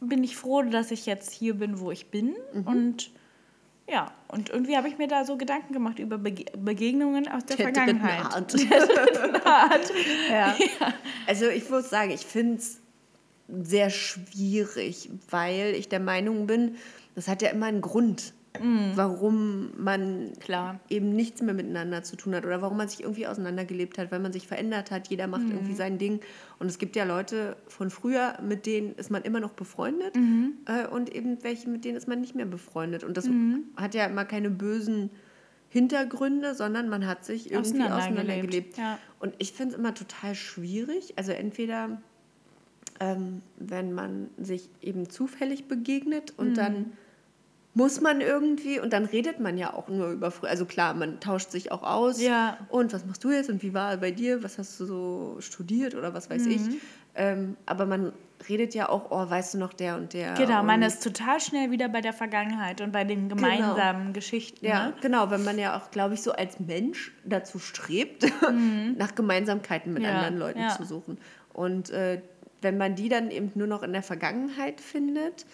bin 0.00 0.24
ich 0.24 0.36
froh, 0.36 0.62
dass 0.62 0.90
ich 0.90 1.06
jetzt 1.06 1.30
hier 1.30 1.54
bin, 1.54 1.78
wo 1.78 1.90
ich 1.90 2.10
bin. 2.10 2.34
Und 2.64 3.10
ja, 3.90 4.12
und 4.28 4.50
irgendwie 4.50 4.76
habe 4.76 4.88
ich 4.88 4.98
mir 4.98 5.08
da 5.08 5.24
so 5.24 5.36
Gedanken 5.36 5.72
gemacht 5.72 5.98
über 5.98 6.18
Bege 6.18 6.44
Begegnungen 6.56 7.28
aus 7.28 7.44
der, 7.44 7.56
Der 7.56 7.72
dritten 7.72 8.00
Vergangenheit. 8.00 8.24
Art. 8.24 8.54
Art. 9.46 9.92
Ja. 10.30 10.56
Also 11.26 11.48
ich 11.48 11.68
muss 11.68 11.90
sagen, 11.90 12.10
ich 12.12 12.24
finde 12.24 12.58
es 12.58 12.80
sehr 13.48 13.90
schwierig, 13.90 15.10
weil 15.30 15.74
ich 15.74 15.88
der 15.88 16.00
Meinung 16.00 16.46
bin, 16.46 16.76
das 17.14 17.26
hat 17.26 17.42
ja 17.42 17.50
immer 17.50 17.66
einen 17.66 17.80
Grund, 17.80 18.32
warum 18.96 19.70
man 19.76 20.32
Klar. 20.40 20.80
eben 20.88 21.14
nichts 21.14 21.40
mehr 21.40 21.54
miteinander 21.54 22.02
zu 22.02 22.16
tun 22.16 22.34
hat 22.34 22.44
oder 22.44 22.60
warum 22.60 22.76
man 22.78 22.88
sich 22.88 23.02
irgendwie 23.02 23.26
auseinandergelebt 23.26 23.96
hat, 23.96 24.10
weil 24.10 24.18
man 24.18 24.32
sich 24.32 24.48
verändert 24.48 24.90
hat, 24.90 25.08
jeder 25.08 25.28
macht 25.28 25.42
irgendwie 25.48 25.74
sein 25.74 25.98
Ding. 25.98 26.20
Und 26.58 26.66
es 26.66 26.78
gibt 26.78 26.96
ja 26.96 27.04
Leute 27.04 27.56
von 27.68 27.90
früher, 27.90 28.38
mit 28.42 28.66
denen 28.66 28.94
ist 28.96 29.10
man 29.10 29.22
immer 29.22 29.38
noch 29.40 29.52
befreundet 29.52 30.16
äh, 30.66 30.86
und 30.88 31.14
eben 31.14 31.42
welche, 31.44 31.68
mit 31.68 31.84
denen 31.84 31.96
ist 31.96 32.08
man 32.08 32.20
nicht 32.20 32.34
mehr 32.34 32.46
befreundet. 32.46 33.04
Und 33.04 33.16
das 33.16 33.28
hat 33.76 33.94
ja 33.94 34.06
immer 34.06 34.24
keine 34.24 34.50
bösen 34.50 35.10
Hintergründe, 35.68 36.56
sondern 36.56 36.88
man 36.88 37.06
hat 37.06 37.24
sich 37.24 37.52
irgendwie 37.52 37.82
Auseinandergelebt, 37.84 38.76
ja. 38.76 38.98
Und 39.20 39.34
ich 39.38 39.52
finde 39.52 39.74
es 39.74 39.78
immer 39.78 39.94
total 39.94 40.34
schwierig. 40.34 41.14
Also 41.16 41.30
entweder, 41.30 42.02
ähm, 42.98 43.42
wenn 43.56 43.92
man 43.92 44.28
sich 44.38 44.68
eben 44.82 45.08
zufällig 45.08 45.68
begegnet 45.68 46.32
Mhm. 46.36 46.44
und 46.46 46.54
dann 46.56 46.92
muss 47.74 48.00
man 48.00 48.20
irgendwie, 48.20 48.80
und 48.80 48.92
dann 48.92 49.04
redet 49.04 49.38
man 49.38 49.56
ja 49.56 49.72
auch 49.72 49.88
nur 49.88 50.08
über 50.10 50.30
früher. 50.30 50.50
Also 50.50 50.64
klar, 50.66 50.92
man 50.94 51.20
tauscht 51.20 51.50
sich 51.50 51.70
auch 51.70 51.82
aus. 51.84 52.20
Ja. 52.20 52.58
Und 52.68 52.92
was 52.92 53.04
machst 53.06 53.22
du 53.22 53.30
jetzt 53.30 53.48
und 53.48 53.62
wie 53.62 53.72
war 53.74 53.96
bei 53.98 54.10
dir? 54.10 54.42
Was 54.42 54.58
hast 54.58 54.78
du 54.80 54.86
so 54.86 55.36
studiert 55.40 55.94
oder 55.94 56.12
was 56.12 56.28
weiß 56.30 56.44
Mhm. 56.46 56.50
ich? 56.50 56.60
Ähm, 57.14 57.56
aber 57.66 57.86
man 57.86 58.12
redet 58.48 58.74
ja 58.74 58.88
auch, 58.88 59.10
oh, 59.10 59.28
weißt 59.28 59.54
du 59.54 59.58
noch 59.58 59.72
der 59.72 59.96
und 59.96 60.12
der. 60.14 60.34
Genau, 60.34 60.60
und 60.60 60.66
man 60.66 60.82
ist 60.82 61.02
total 61.02 61.40
schnell 61.40 61.70
wieder 61.70 61.88
bei 61.88 62.00
der 62.00 62.12
Vergangenheit 62.12 62.80
und 62.80 62.90
bei 62.92 63.04
den 63.04 63.28
gemeinsamen 63.28 64.12
Geschichten. 64.12 64.64
Ja, 64.64 64.86
Ne? 64.88 64.94
genau, 65.00 65.30
wenn 65.30 65.44
man 65.44 65.58
ja 65.58 65.76
auch, 65.76 65.90
glaube 65.90 66.14
ich, 66.14 66.22
so 66.22 66.32
als 66.32 66.58
Mensch 66.60 67.12
dazu 67.24 67.58
strebt, 67.58 68.24
nach 68.96 69.14
Gemeinsamkeiten 69.14 69.92
mit 69.92 70.02
Mhm. 70.02 70.08
Ja, 70.08 70.14
anderen 70.14 70.38
Leuten 70.38 70.60
ja. 70.60 70.68
zu 70.70 70.84
suchen. 70.84 71.18
Und 71.52 71.90
äh, 71.90 72.22
wenn 72.62 72.76
man 72.78 72.94
die 72.94 73.08
dann 73.08 73.30
eben 73.30 73.50
nur 73.54 73.66
noch 73.66 73.82
in 73.82 73.92
der 73.92 74.02
Vergangenheit 74.02 74.80
findet, 74.80 75.46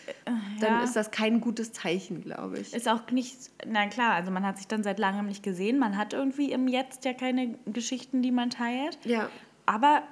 dann 0.60 0.72
ja. 0.72 0.82
ist 0.82 0.96
das 0.96 1.10
kein 1.10 1.40
gutes 1.40 1.72
Zeichen, 1.72 2.22
glaube 2.22 2.58
ich. 2.58 2.74
Ist 2.74 2.88
auch 2.88 3.08
nicht, 3.10 3.36
na 3.66 3.86
klar, 3.86 4.14
also 4.14 4.30
man 4.30 4.44
hat 4.44 4.56
sich 4.58 4.66
dann 4.66 4.82
seit 4.82 4.98
langem 4.98 5.26
nicht 5.26 5.42
gesehen. 5.42 5.78
Man 5.78 5.96
hat 5.96 6.12
irgendwie 6.12 6.50
im 6.52 6.66
Jetzt 6.68 7.04
ja 7.04 7.12
keine 7.12 7.54
Geschichten, 7.66 8.22
die 8.22 8.30
man 8.32 8.50
teilt. 8.50 8.98
Ja, 9.04 9.28
Aber 9.66 10.02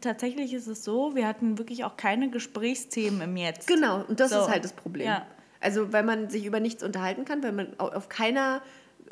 tatsächlich 0.00 0.52
ist 0.54 0.66
es 0.66 0.84
so, 0.84 1.14
wir 1.14 1.26
hatten 1.26 1.58
wirklich 1.58 1.84
auch 1.84 1.96
keine 1.96 2.30
Gesprächsthemen 2.30 3.20
im 3.22 3.36
Jetzt. 3.36 3.66
genau. 3.66 4.04
Und 4.06 4.20
das 4.20 4.30
So. 4.30 4.40
ist 4.42 4.48
halt 4.48 4.64
das 4.64 4.72
Problem. 4.72 5.06
Ja. 5.06 5.26
Also, 5.60 5.92
weil 5.92 6.04
man 6.04 6.30
sich 6.30 6.44
über 6.46 6.60
nichts 6.60 6.84
unterhalten 6.84 7.24
kann, 7.24 7.42
weil 7.42 7.50
man 7.52 7.68
au- 7.78 7.88
auf 7.88 8.08
keiner 8.08 8.62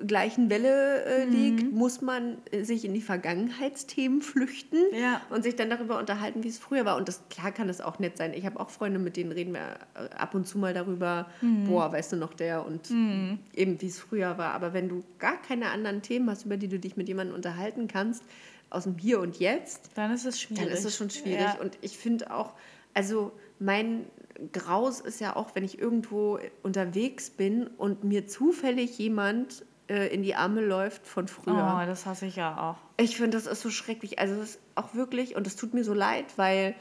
gleichen 0.06 0.50
Welle 0.50 1.04
äh, 1.04 1.24
liegt, 1.24 1.72
muss 1.72 2.00
man 2.02 2.38
äh, 2.50 2.64
sich 2.64 2.84
in 2.84 2.92
die 2.94 3.00
Vergangenheitsthemen 3.00 4.20
flüchten 4.22 4.78
Ja. 4.92 5.20
und 5.30 5.42
sich 5.42 5.56
dann 5.56 5.70
darüber 5.70 5.98
unterhalten, 5.98 6.42
wie 6.44 6.48
es 6.48 6.58
früher 6.58 6.84
war. 6.84 6.96
Und 6.96 7.08
das 7.08 7.22
klar 7.30 7.52
kann 7.52 7.68
es 7.68 7.80
auch 7.80 7.98
nett 7.98 8.16
sein. 8.16 8.34
Ich 8.34 8.44
habe 8.44 8.58
auch 8.60 8.70
Freunde, 8.70 8.98
mit 8.98 9.16
denen 9.16 9.32
reden 9.32 9.54
wir 9.54 9.78
äh, 9.94 10.14
ab 10.14 10.34
und 10.34 10.46
zu 10.46 10.58
mal 10.58 10.74
darüber, 10.74 11.30
boah, 11.66 11.92
weißt 11.92 12.12
du 12.12 12.16
noch 12.16 12.34
der 12.34 12.66
und 12.66 12.90
eben 12.90 13.80
wie 13.80 13.86
es 13.86 13.98
früher 13.98 14.36
war. 14.38 14.52
Aber 14.52 14.72
wenn 14.74 14.88
du 14.88 15.02
gar 15.18 15.40
keine 15.40 15.70
anderen 15.70 16.02
Themen 16.02 16.28
hast, 16.30 16.44
über 16.46 16.56
die 16.56 16.68
du 16.68 16.78
dich 16.78 16.96
mit 16.96 17.08
jemandem 17.08 17.34
unterhalten 17.34 17.88
kannst, 17.88 18.22
aus 18.70 18.84
dem 18.84 18.98
Hier 18.98 19.20
und 19.20 19.38
Jetzt, 19.38 19.90
Dann 19.94 20.12
ist 20.12 20.26
es 20.26 20.40
schwierig. 20.40 20.64
dann 20.64 20.72
ist 20.72 20.84
es 20.84 20.96
schon 20.96 21.08
schwierig. 21.10 21.40
Ja. 21.40 21.58
Und 21.60 21.78
ich 21.82 21.96
finde 21.96 22.32
auch, 22.34 22.52
also 22.94 23.32
mein 23.58 24.04
Graus 24.52 25.00
ist 25.00 25.20
ja 25.20 25.36
auch, 25.36 25.54
wenn 25.54 25.64
ich 25.64 25.78
irgendwo 25.78 26.38
unterwegs 26.62 27.30
bin 27.30 27.66
und 27.78 28.04
mir 28.04 28.26
zufällig 28.26 28.98
jemand 28.98 29.64
äh, 29.88 30.08
in 30.14 30.22
die 30.22 30.34
Arme 30.34 30.60
läuft 30.64 31.06
von 31.06 31.28
früher. 31.28 31.80
Oh, 31.82 31.86
das 31.86 32.06
hasse 32.06 32.26
ich 32.26 32.36
ja 32.36 32.56
auch. 32.70 32.76
Ich 33.02 33.16
finde, 33.16 33.36
das 33.36 33.46
ist 33.46 33.60
so 33.62 33.70
schrecklich. 33.70 34.18
Also 34.18 34.36
das 34.36 34.50
ist 34.50 34.60
auch 34.74 34.94
wirklich, 34.94 35.36
und 35.36 35.46
es 35.46 35.56
tut 35.56 35.74
mir 35.74 35.84
so 35.84 35.94
leid, 35.94 36.24
weil 36.36 36.74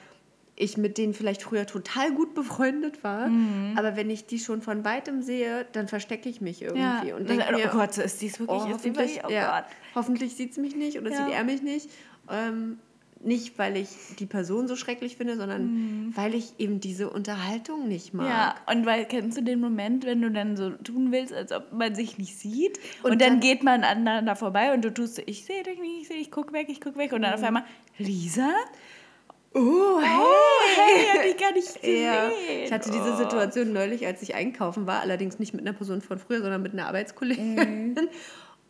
ich 0.57 0.77
mit 0.77 0.97
denen 0.97 1.13
vielleicht 1.13 1.41
früher 1.43 1.65
total 1.67 2.13
gut 2.13 2.33
befreundet 2.33 3.03
war. 3.03 3.27
Mhm. 3.27 3.77
Aber 3.77 3.97
wenn 3.97 4.09
ich 4.09 4.25
die 4.25 4.39
schon 4.39 4.61
von 4.61 4.85
weitem 4.85 5.21
sehe, 5.21 5.65
dann 5.73 5.87
verstecke 5.89 6.29
ich 6.29 6.39
mich 6.39 6.61
Ja. 6.61 6.69
irgendwie 6.69 7.11
und 7.13 7.27
denke 7.29 7.51
mir, 7.53 7.69
oh 7.73 7.77
Gott, 7.77 7.97
ist 7.97 8.21
dies 8.21 8.39
wirklich, 8.39 8.61
oh, 8.61 8.61
ist 8.61 8.67
die 8.67 8.73
hoffentlich, 8.73 9.15
wirklich, 9.17 9.25
oh 9.25 9.31
ja, 9.31 9.59
Gott. 9.61 9.69
hoffentlich 9.95 10.35
sieht 10.35 10.51
es 10.51 10.57
mich 10.57 10.75
nicht 10.75 10.97
oder 10.97 11.11
Ja. 11.11 11.25
sieht 11.25 11.33
er 11.35 11.43
mich 11.43 11.61
nicht. 11.61 11.89
Ähm, 12.29 12.79
nicht, 13.23 13.57
weil 13.57 13.75
ich 13.77 13.87
die 14.19 14.25
Person 14.27 14.67
so 14.67 14.75
schrecklich 14.75 15.17
finde, 15.17 15.35
sondern 15.35 16.13
weil 16.15 16.35
ich 16.35 16.53
eben 16.59 16.79
diese 16.79 17.09
Unterhaltung 17.09 17.87
nicht 17.87 18.13
mag. 18.13 18.27
Ja, 18.27 18.55
und 18.71 18.85
weil 18.85 19.05
kennst 19.05 19.37
du 19.37 19.41
den 19.41 19.59
Moment, 19.59 20.05
wenn 20.05 20.21
du 20.21 20.29
dann 20.29 20.55
so 20.57 20.69
tun 20.71 21.11
willst, 21.11 21.33
als 21.33 21.51
ob 21.51 21.71
man 21.73 21.95
sich 21.95 22.17
nicht 22.19 22.37
sieht 22.37 22.77
und, 23.03 23.11
Und 23.13 23.21
dann, 23.21 23.29
dann- 23.33 23.39
geht 23.39 23.63
man 23.63 23.83
aneinander 23.83 24.35
vorbei 24.35 24.73
und 24.73 24.83
du 24.85 24.93
tust 24.93 25.15
so, 25.15 25.21
ich 25.25 25.43
sehe 25.45 25.63
dich 25.63 25.79
nicht, 25.79 26.01
ich 26.01 26.07
sehe 26.07 26.17
dich, 26.17 26.27
ich 26.27 26.31
guck 26.31 26.53
weg, 26.53 26.67
ich 26.69 26.81
guck 26.81 26.97
weg 26.97 27.13
und 27.13 27.23
dann 27.23 27.33
auf 27.33 27.39
Mhm. 27.39 27.45
einmal, 27.47 27.63
Lisa? 27.97 28.49
Oh, 29.57 30.01
hey! 30.01 30.19
Oh, 30.19 30.61
hey, 30.75 31.05
hab 31.17 31.25
ich 31.25 31.37
gar 31.37 31.53
nicht 31.53 31.73
gesehen. 31.81 32.03
Ja, 32.03 32.29
ich 32.65 32.71
hatte 32.71 32.91
diese 32.91 33.13
Oh. 33.13 33.17
Situation 33.17 33.71
neulich, 33.73 34.05
als 34.05 34.21
ich 34.21 34.35
einkaufen 34.35 34.85
war, 34.85 34.99
allerdings 34.99 35.39
nicht 35.39 35.53
mit 35.53 35.61
einer 35.65 35.71
Person 35.73 36.01
von 36.01 36.19
früher, 36.19 36.41
sondern 36.41 36.61
mit 36.61 36.73
einer 36.73 36.87
Arbeitskollegin. 36.87 37.93
Mhm. 37.93 37.95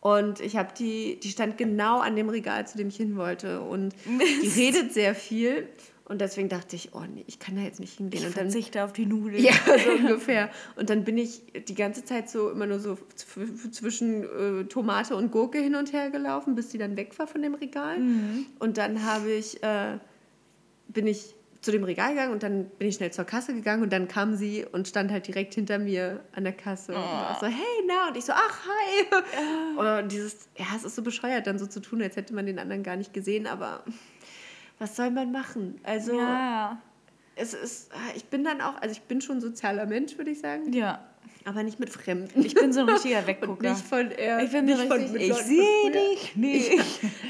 Und 0.06 0.38
ich 0.40 0.56
habe 0.56 0.68
die, 0.78 1.18
die 1.20 1.30
stand 1.30 1.58
genau 1.58 1.98
an 1.98 2.14
dem 2.14 2.28
Regal, 2.28 2.64
zu 2.66 2.78
dem 2.78 2.88
ich 2.88 2.96
hin 2.96 3.16
wollte. 3.16 3.60
Und 3.60 3.92
die 4.06 4.48
redet 4.48 4.92
sehr 4.92 5.14
viel. 5.16 5.68
Und 6.04 6.20
deswegen 6.20 6.48
dachte 6.48 6.76
ich, 6.76 6.90
oh 6.94 7.02
nee, 7.12 7.24
ich 7.26 7.40
kann 7.40 7.56
da 7.56 7.62
jetzt 7.62 7.80
nicht 7.80 7.94
hingehen. 7.98 8.20
Ich 8.20 8.26
und 8.28 8.36
dann, 8.36 8.44
verzichte 8.50 8.84
auf 8.84 8.92
die 8.92 9.06
Nudeln. 9.06 9.42
ja, 9.42 9.52
so 9.84 9.90
ungefähr. 9.90 10.50
Und 10.76 10.90
dann 10.90 11.02
bin 11.02 11.18
ich 11.18 11.42
die 11.68 11.74
ganze 11.74 12.04
Zeit 12.04 12.30
so 12.30 12.50
immer 12.50 12.66
nur 12.66 12.78
so 12.78 12.96
zw- 13.16 13.72
zwischen 13.72 14.22
äh, 14.22 14.64
Tomate 14.66 15.16
und 15.16 15.32
Gurke 15.32 15.58
hin 15.58 15.74
und 15.74 15.92
her 15.92 16.10
gelaufen, 16.10 16.54
bis 16.54 16.68
die 16.68 16.78
dann 16.78 16.96
weg 16.96 17.18
war 17.18 17.26
von 17.26 17.42
dem 17.42 17.54
Regal. 17.54 17.98
Mhm. 17.98 18.46
Und 18.60 18.78
dann 18.78 19.04
habe 19.04 19.32
ich, 19.32 19.60
äh, 19.64 19.98
bin 20.88 21.08
ich 21.08 21.34
zu 21.66 21.72
dem 21.72 21.82
Regal 21.84 22.10
gegangen 22.10 22.32
und 22.32 22.44
dann 22.44 22.66
bin 22.78 22.86
ich 22.88 22.94
schnell 22.94 23.10
zur 23.12 23.24
Kasse 23.24 23.52
gegangen 23.52 23.82
und 23.82 23.92
dann 23.92 24.06
kam 24.06 24.36
sie 24.36 24.64
und 24.64 24.86
stand 24.86 25.10
halt 25.10 25.26
direkt 25.26 25.52
hinter 25.54 25.78
mir 25.80 26.20
an 26.32 26.44
der 26.44 26.52
Kasse 26.52 26.92
und 26.92 26.98
war 27.02 27.36
so, 27.40 27.46
hey, 27.46 27.84
na, 27.88 28.06
und 28.08 28.16
ich 28.16 28.24
so, 28.24 28.32
ach, 28.32 28.60
hi. 28.66 30.00
Und 30.02 30.12
dieses, 30.12 30.48
ja, 30.56 30.66
es 30.76 30.84
ist 30.84 30.94
so 30.94 31.02
bescheuert, 31.02 31.46
dann 31.48 31.58
so 31.58 31.66
zu 31.66 31.80
tun, 31.80 32.00
als 32.00 32.14
hätte 32.14 32.34
man 32.34 32.46
den 32.46 32.60
anderen 32.60 32.84
gar 32.84 32.94
nicht 32.94 33.12
gesehen, 33.12 33.48
aber 33.48 33.82
was 34.78 34.94
soll 34.94 35.10
man 35.10 35.32
machen? 35.32 35.80
Also, 35.82 36.16
Ja. 36.16 36.80
es 37.34 37.52
ist, 37.52 37.90
ich 38.14 38.26
bin 38.26 38.44
dann 38.44 38.60
auch, 38.60 38.80
also 38.80 38.92
ich 38.92 39.02
bin 39.02 39.20
schon 39.20 39.38
ein 39.38 39.40
sozialer 39.40 39.86
Mensch, 39.86 40.16
würde 40.18 40.30
ich 40.30 40.38
sagen, 40.38 40.72
ja. 40.72 41.04
Aber 41.44 41.62
nicht 41.62 41.78
mit 41.80 41.90
Fremden. 41.90 42.44
Ich 42.44 42.54
bin 42.54 42.72
so 42.72 42.80
ein 42.80 42.88
richtiger 42.88 43.18
und 43.20 43.26
Weggucker. 43.26 43.70
nicht 43.70 43.86
von 43.86 44.10
er. 44.10 44.42
ich 44.42 44.52
nicht 44.52 44.80
von- 44.82 44.92
richtig, 45.00 45.28
ich 45.28 45.34
sehe 45.34 45.90
dich 45.92 46.36
nicht. 46.36 46.70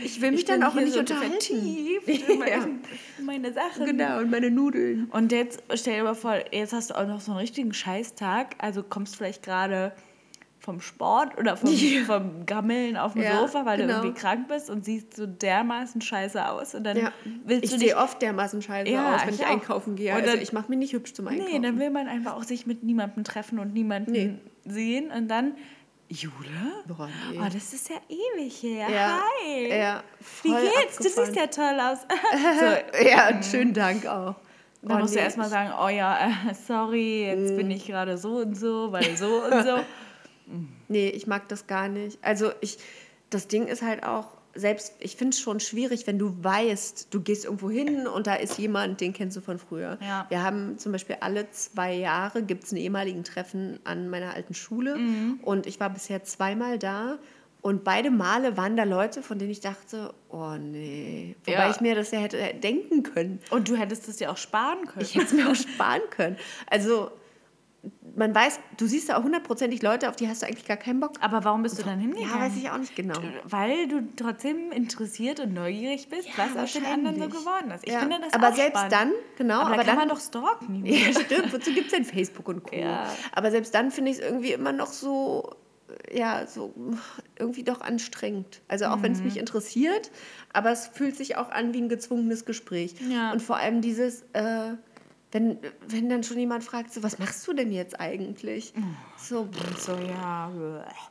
Ich 0.05 0.21
will 0.21 0.31
mich 0.31 0.41
Ich 0.41 0.45
dann 0.47 0.63
auch 0.63 0.75
nicht 0.75 0.93
so 0.93 1.01
unterhalten. 1.01 1.33
vertieft 1.33 2.09
in 2.09 2.21
Ja. 2.41 2.59
mein- 2.59 2.81
meine 3.25 3.53
Sachen. 3.53 3.87
Genau, 3.87 4.19
und 4.19 4.31
meine 4.31 4.51
Nudeln. 4.51 5.09
Und 5.11 5.33
jetzt 5.33 5.63
stell 5.75 5.97
dir 5.99 6.05
mal 6.05 6.15
vor, 6.15 6.35
jetzt 6.53 6.73
hast 6.73 6.91
du 6.91 6.95
auch 6.95 7.07
noch 7.07 7.21
so 7.21 7.33
einen 7.33 7.41
richtigen 7.41 7.73
Scheißtag. 7.75 8.55
Also 8.59 8.83
kommst 8.83 9.17
vielleicht 9.17 9.43
gerade 9.43 9.93
vom 10.67 10.81
Sport 10.83 11.39
oder 11.39 11.57
vom, 11.57 11.71
Ja. 11.73 12.05
vom 12.05 12.45
Gammeln 12.45 12.99
auf 12.99 13.15
dem 13.15 13.23
Ja, 13.23 13.39
Sofa, 13.41 13.65
weil 13.65 13.79
genau. 13.79 13.95
du 13.95 13.99
irgendwie 14.09 14.21
krank 14.21 14.49
bist 14.49 14.69
und 14.69 14.85
siehst 14.85 15.17
so 15.17 15.25
dermaßen 15.27 16.03
scheiße 16.03 16.47
aus. 16.51 16.75
Und 16.75 16.85
dann 16.85 16.99
Ja. 16.99 17.13
willst 17.47 17.65
Ich 17.65 17.71
du 17.71 17.79
dich. 17.79 17.89
sehe 17.89 17.97
oft 17.97 18.21
dermaßen 18.21 18.61
scheiße 18.61 18.91
aus, 19.01 19.21
wenn 19.25 19.35
ich 19.35 19.41
ich, 19.41 19.47
einkaufen 19.47 19.97
gehe. 19.97 20.15
Und 20.15 20.23
Also 20.23 20.37
ich 20.37 20.53
mache 20.53 20.69
mich 20.69 20.79
nicht 20.79 20.93
hübsch 20.93 21.15
zum 21.15 21.29
Einkaufen. 21.29 21.51
Nee, 21.53 21.61
dann 21.67 21.79
will 21.79 21.89
man 21.91 22.07
einfach 22.09 22.35
auch 22.37 22.43
sich 22.43 22.67
mit 22.67 22.83
niemandem 22.83 23.25
treffen 23.25 23.59
und 23.59 23.73
niemanden 23.73 24.13
Nee. 24.13 24.35
sehen. 24.67 25.11
Und 25.11 25.29
dann, 25.29 25.55
Jule? 26.09 26.35
Boah, 26.87 27.09
nee. 27.33 27.39
Oh, 27.41 27.45
das 27.53 27.73
ist 27.73 27.89
ja 27.89 27.97
ewig 28.09 28.63
her. 28.63 28.87
Hi. 28.89 29.69
ja, 29.71 30.03
Wie 30.43 30.51
geht's? 30.51 30.99
Du 30.99 31.05
abgefahren. 31.09 31.27
siehst 31.27 31.37
ja 31.37 31.47
toll 31.47 31.81
aus. 31.81 31.99
so, 33.01 33.09
Ja, 33.09 33.29
und 33.31 33.45
schönen 33.45 33.73
Dank 33.73 34.07
auch. 34.07 34.35
Dann 34.83 34.99
Oh, 34.99 35.01
musst 35.01 35.15
du 35.15 35.19
nee, 35.19 35.25
erstmal 35.25 35.47
ich- 35.47 35.53
sagen, 35.53 35.73
oh 35.83 35.89
ja, 35.89 36.31
sorry, 36.67 37.25
jetzt 37.27 37.55
Mm. 37.55 37.57
bin 37.57 37.71
ich 37.73 37.87
gerade 37.87 38.17
so 38.19 38.37
und 38.37 38.57
so, 38.57 38.93
weil 38.93 39.17
so 39.17 39.43
und 39.45 39.65
so. 39.65 39.79
Nee, 40.89 41.09
ich 41.09 41.27
mag 41.27 41.49
das 41.49 41.67
gar 41.67 41.89
nicht. 41.89 42.19
Also 42.23 42.51
ich, 42.61 42.79
das 43.31 43.49
Ding 43.49 43.67
ist 43.67 43.83
halt 43.83 44.05
auch, 44.05 44.29
selbst, 44.55 44.95
ich 45.01 45.17
finde 45.17 45.35
es 45.35 45.41
schon 45.41 45.61
schwierig, 45.61 46.07
wenn 46.07 46.19
du 46.19 46.33
weißt, 46.43 47.09
du 47.13 47.21
gehst 47.21 47.45
irgendwo 47.45 47.69
hin 47.69 48.07
und 48.07 48.27
da 48.27 48.37
ist 48.37 48.59
jemand, 48.59 49.01
den 49.03 49.13
kennst 49.13 49.37
du 49.37 49.43
von 49.43 49.59
früher. 49.59 49.99
Ja. 50.01 50.25
Wir 50.31 50.43
haben 50.43 50.79
zum 50.79 50.93
Beispiel 50.93 51.17
alle 51.21 51.51
zwei 51.51 51.93
Jahre, 51.95 52.43
gibt 52.43 52.65
es 52.65 52.73
einen 52.73 52.81
ehemaligen 52.81 53.23
Treffen 53.23 53.79
an 53.85 54.09
meiner 54.09 54.33
alten 54.33 54.55
Schule 54.55 54.97
Mhm. 54.97 55.41
und 55.43 55.67
ich 55.67 55.79
war 55.79 55.91
bisher 55.91 56.25
zweimal 56.25 56.79
da 56.79 57.19
und 57.61 57.85
beide 57.85 58.11
Male 58.11 58.57
waren 58.57 58.77
da 58.79 58.85
Leute, 58.85 59.23
von 59.23 59.39
denen 59.39 59.51
ich 59.51 59.61
dachte, 59.61 60.15
oh 60.31 60.55
nee. 60.59 61.37
Wobei 61.45 61.53
Ja. 61.59 61.71
ich 61.71 61.81
mir 61.83 61.95
das 61.95 62.11
ja 62.13 62.21
hätte 62.21 62.39
denken 62.55 63.03
können. 63.03 63.41
Und 63.51 63.69
du 63.69 63.77
hättest 63.77 64.09
es 64.09 64.17
dir 64.17 64.31
auch 64.31 64.37
sparen 64.39 64.87
können. 64.87 65.05
Ich 65.05 65.17
hätte 65.17 65.27
es 65.27 65.33
mir 65.35 65.51
auch 65.51 65.55
sparen 65.57 66.01
können. 66.11 66.37
Also 66.71 67.11
man 68.17 68.35
weiß, 68.35 68.61
du 68.79 68.87
siehst 68.87 69.09
da 69.11 69.19
auch 69.19 69.23
hundertprozentig 69.25 69.83
Leute, 69.83 70.09
auf 70.09 70.17
die 70.17 70.27
hast 70.29 70.41
du 70.43 70.47
eigentlich 70.47 70.65
gar 70.67 70.77
keinen 70.79 71.01
Bock. 71.01 71.13
Aber 71.21 71.45
warum 71.45 71.63
bist 71.63 71.79
du 71.79 71.83
dann 71.83 71.99
hingegangen? 71.99 72.31
Ja, 72.35 72.41
weiß 72.41 72.57
ich 72.57 72.71
auch 72.71 72.79
nicht 72.79 72.97
genau. 72.97 73.15
Weil 73.45 73.89
du 73.89 74.03
trotzdem 74.17 74.73
interessiert 74.73 75.39
und 75.41 75.53
neugierig 75.53 76.09
bist, 76.09 76.29
was 76.37 76.57
aus 76.57 76.73
den 76.73 76.87
anderen 76.87 77.21
so 77.21 77.29
geworden 77.29 77.71
ist. 77.73 77.87
Ich 77.87 77.93
Ja, 77.93 78.01
finde 78.01 78.19
das 78.23 78.33
aber 78.33 78.53
selbst 78.53 78.71
spannend. 78.79 78.93
dann, 78.93 79.13
genau, 79.37 79.61
aber, 79.61 79.67
aber 79.67 79.77
da 79.77 79.83
kann 79.83 79.87
dann- 79.87 79.99
man 79.99 80.09
doch 80.09 80.21
stalken. 80.21 80.85
Ja, 80.87 81.13
stimmt. 81.13 81.53
Wozu 81.53 81.73
gibt 81.75 81.87
es 81.87 81.93
denn 81.93 82.05
Facebook 82.05 82.49
und 82.49 82.63
Co.? 82.63 82.75
Ja. 82.77 83.07
Aber 83.33 83.51
selbst 83.51 83.75
dann 83.75 83.91
finde 83.91 84.11
ich 84.13 84.19
es 84.19 84.23
irgendwie 84.25 84.53
immer 84.53 84.73
noch 84.73 84.89
so, 84.89 85.55
ja, 86.13 86.47
so 86.47 86.73
irgendwie 87.39 87.65
doch 87.65 87.81
anstrengend. 87.83 88.63
Also 88.69 88.87
auch 88.87 89.03
wenn 89.03 89.13
es 89.13 89.19
Mhm. 89.19 89.25
mich 89.27 89.37
interessiert, 89.37 90.11
aber 90.53 90.71
es 90.71 90.87
fühlt 90.89 91.17
sich 91.17 91.37
auch 91.37 91.51
an 91.51 91.75
wie 91.75 91.83
ein 91.83 91.89
gezwungenes 91.89 92.45
Gespräch. 92.47 92.95
Ja. 93.11 93.33
Und 93.33 93.43
vor 93.43 93.57
allem 93.57 93.83
dieses, 93.83 94.23
äh, 94.33 94.73
wenn, 95.33 95.59
wenn 95.89 96.09
dann 96.09 96.23
schon 96.23 96.39
jemand 96.39 96.65
fragt, 96.65 96.93
so, 96.93 97.03
was 97.03 97.19
machst 97.19 97.47
du 97.47 97.53
denn 97.53 97.73
jetzt 97.73 97.99
eigentlich? 98.01 98.73
Oh. 98.77 98.83
So, 99.17 99.49
So, 99.77 99.97
ja. 99.97 100.51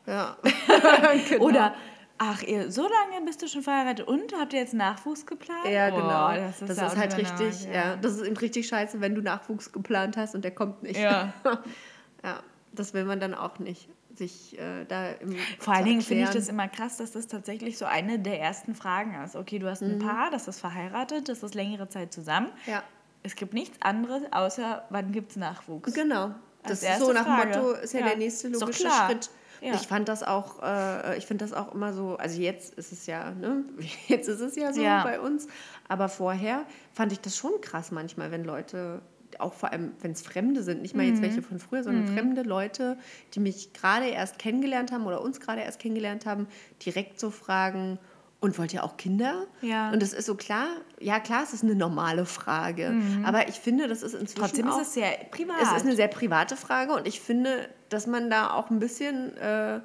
ja. 0.07 0.37
Genau. 1.29 1.43
Oder, 1.43 1.75
ach, 2.17 2.41
ihr, 2.43 2.71
so 2.71 2.83
lange 2.83 3.25
bist 3.25 3.41
du 3.41 3.47
schon 3.47 3.61
verheiratet 3.61 4.07
und 4.07 4.33
habt 4.39 4.53
ihr 4.53 4.59
jetzt 4.59 4.73
Nachwuchs 4.73 5.25
geplant? 5.25 5.67
Ja, 5.69 5.89
Oh, 5.91 5.95
genau. 5.97 6.33
das 6.33 6.61
ist, 6.61 6.69
das 6.69 6.77
ja 6.77 6.87
ist 6.87 6.97
halt 6.97 7.17
richtig, 7.17 7.65
ja. 7.71 7.95
das 7.97 8.13
ist 8.13 8.25
eben 8.25 8.37
richtig 8.37 8.67
scheiße, 8.67 9.01
wenn 9.01 9.15
du 9.15 9.21
Nachwuchs 9.21 9.71
geplant 9.71 10.15
hast 10.17 10.33
und 10.33 10.43
der 10.43 10.51
kommt 10.51 10.81
nicht. 10.83 10.99
Ja. 10.99 11.33
ja, 12.23 12.39
das 12.71 12.93
will 12.93 13.03
man 13.05 13.19
dann 13.19 13.33
auch 13.33 13.59
nicht, 13.59 13.89
sich 14.13 14.57
äh, 14.57 14.85
da 14.87 15.09
im 15.09 15.35
Vor 15.59 15.73
allen 15.73 15.85
Dingen 15.85 16.01
finde 16.01 16.23
ich 16.23 16.29
das 16.29 16.47
immer 16.47 16.69
krass, 16.69 16.95
dass 16.97 17.11
das 17.11 17.27
tatsächlich 17.27 17.77
so 17.77 17.83
eine 17.83 18.17
der 18.17 18.39
ersten 18.39 18.73
Fragen 18.73 19.13
ist. 19.23 19.35
Okay, 19.35 19.59
du 19.59 19.69
hast 19.69 19.81
ein 19.81 19.99
Paar, 19.99 20.31
das 20.31 20.47
ist 20.47 20.61
verheiratet, 20.61 21.27
das 21.27 21.43
ist 21.43 21.53
längere 21.53 21.89
Zeit 21.89 22.13
zusammen. 22.13 22.49
Ja, 22.65 22.81
Es 23.25 23.35
gibt 23.35 23.53
nichts 23.53 23.77
anderes, 23.81 24.21
außer 24.31 24.85
wann 24.91 25.11
gibt 25.11 25.31
es 25.31 25.37
Nachwuchs. 25.37 25.93
genau. 25.93 26.35
Als 26.63 26.81
Das 26.81 26.83
ist 26.83 26.99
so 26.99 27.11
nach 27.11 27.23
dem 27.25 27.33
Frage. 27.33 27.57
Motto, 27.59 27.71
ist 27.73 27.93
ja, 27.93 27.99
Ja, 28.01 28.05
der 28.07 28.17
nächste 28.17 28.47
logische. 28.49 28.87
Schritt. 28.89 29.29
Ja. 29.61 29.73
Ich 29.73 29.87
fand 29.87 30.07
das 30.09 30.21
auch, 30.21 30.61
äh, 30.61 31.17
ich 31.17 31.25
finde 31.25 31.43
das 31.45 31.53
auch 31.53 31.73
immer 31.73 31.93
so, 31.93 32.17
also 32.17 32.39
jetzt 32.39 32.75
ist 32.75 32.91
es 32.91 33.07
ja, 33.07 33.31
ne, 33.31 33.63
jetzt 34.07 34.27
ist 34.27 34.41
es 34.41 34.55
ja 34.55 34.71
so 34.73 34.81
Ja. 34.81 35.03
bei 35.03 35.19
uns, 35.19 35.47
aber 35.87 36.07
vorher 36.09 36.65
fand 36.93 37.11
ich 37.13 37.19
das 37.21 37.35
schon 37.37 37.61
krass 37.61 37.89
manchmal, 37.91 38.31
wenn 38.31 38.43
Leute, 38.43 39.01
auch 39.39 39.53
vor 39.53 39.71
allem, 39.71 39.93
wenn 40.01 40.11
es 40.11 40.21
Fremde 40.21 40.61
sind, 40.61 40.81
nicht 40.81 40.93
mal 40.95 41.03
Mhm. 41.03 41.09
jetzt 41.09 41.21
welche 41.21 41.41
von 41.41 41.57
früher, 41.59 41.83
sondern 41.83 42.07
fremde 42.07 42.43
Leute, 42.43 42.97
die 43.33 43.39
mich 43.39 43.73
gerade 43.73 44.05
erst 44.07 44.37
kennengelernt 44.39 44.91
haben 44.91 45.05
oder 45.07 45.21
uns 45.21 45.39
gerade 45.39 45.61
erst 45.61 45.79
kennengelernt 45.79 46.25
haben, 46.25 46.47
direkt 46.85 47.19
so 47.19 47.31
fragen, 47.31 47.97
und 48.45 48.57
wollt 48.57 48.73
ihr 48.73 48.83
auch 48.83 48.95
Kinder? 48.97 49.45
Ja. 49.61 49.91
Und 49.91 50.01
das 50.01 50.13
ist 50.13 50.25
so 50.25 50.35
klar, 50.35 50.67
ja 50.99 51.19
klar, 51.19 51.43
es 51.43 51.53
ist 51.53 51.63
eine 51.63 51.75
normale 51.75 52.25
Frage, 52.25 52.93
aber 53.23 53.47
ich 53.49 53.55
finde, 53.55 53.87
das 53.87 54.01
ist 54.03 54.13
inzwischen 54.13 54.39
Mhm. 54.41 54.47
Trotzdem 54.47 54.67
auch, 54.69 54.79
ist 54.81 54.87
es 54.87 54.93
sehr 54.93 55.11
privat. 55.31 55.57
es 55.61 55.71
ist 55.73 55.85
eine 55.85 55.95
sehr 55.95 56.07
private 56.07 56.55
Frage 56.55 56.93
und 56.93 57.07
ich 57.07 57.19
finde, 57.19 57.69
dass 57.89 58.07
man 58.07 58.29
da 58.29 58.51
auch 58.51 58.69
ein 58.69 58.79
bisschen, 58.79 59.35
äh, 59.37 59.81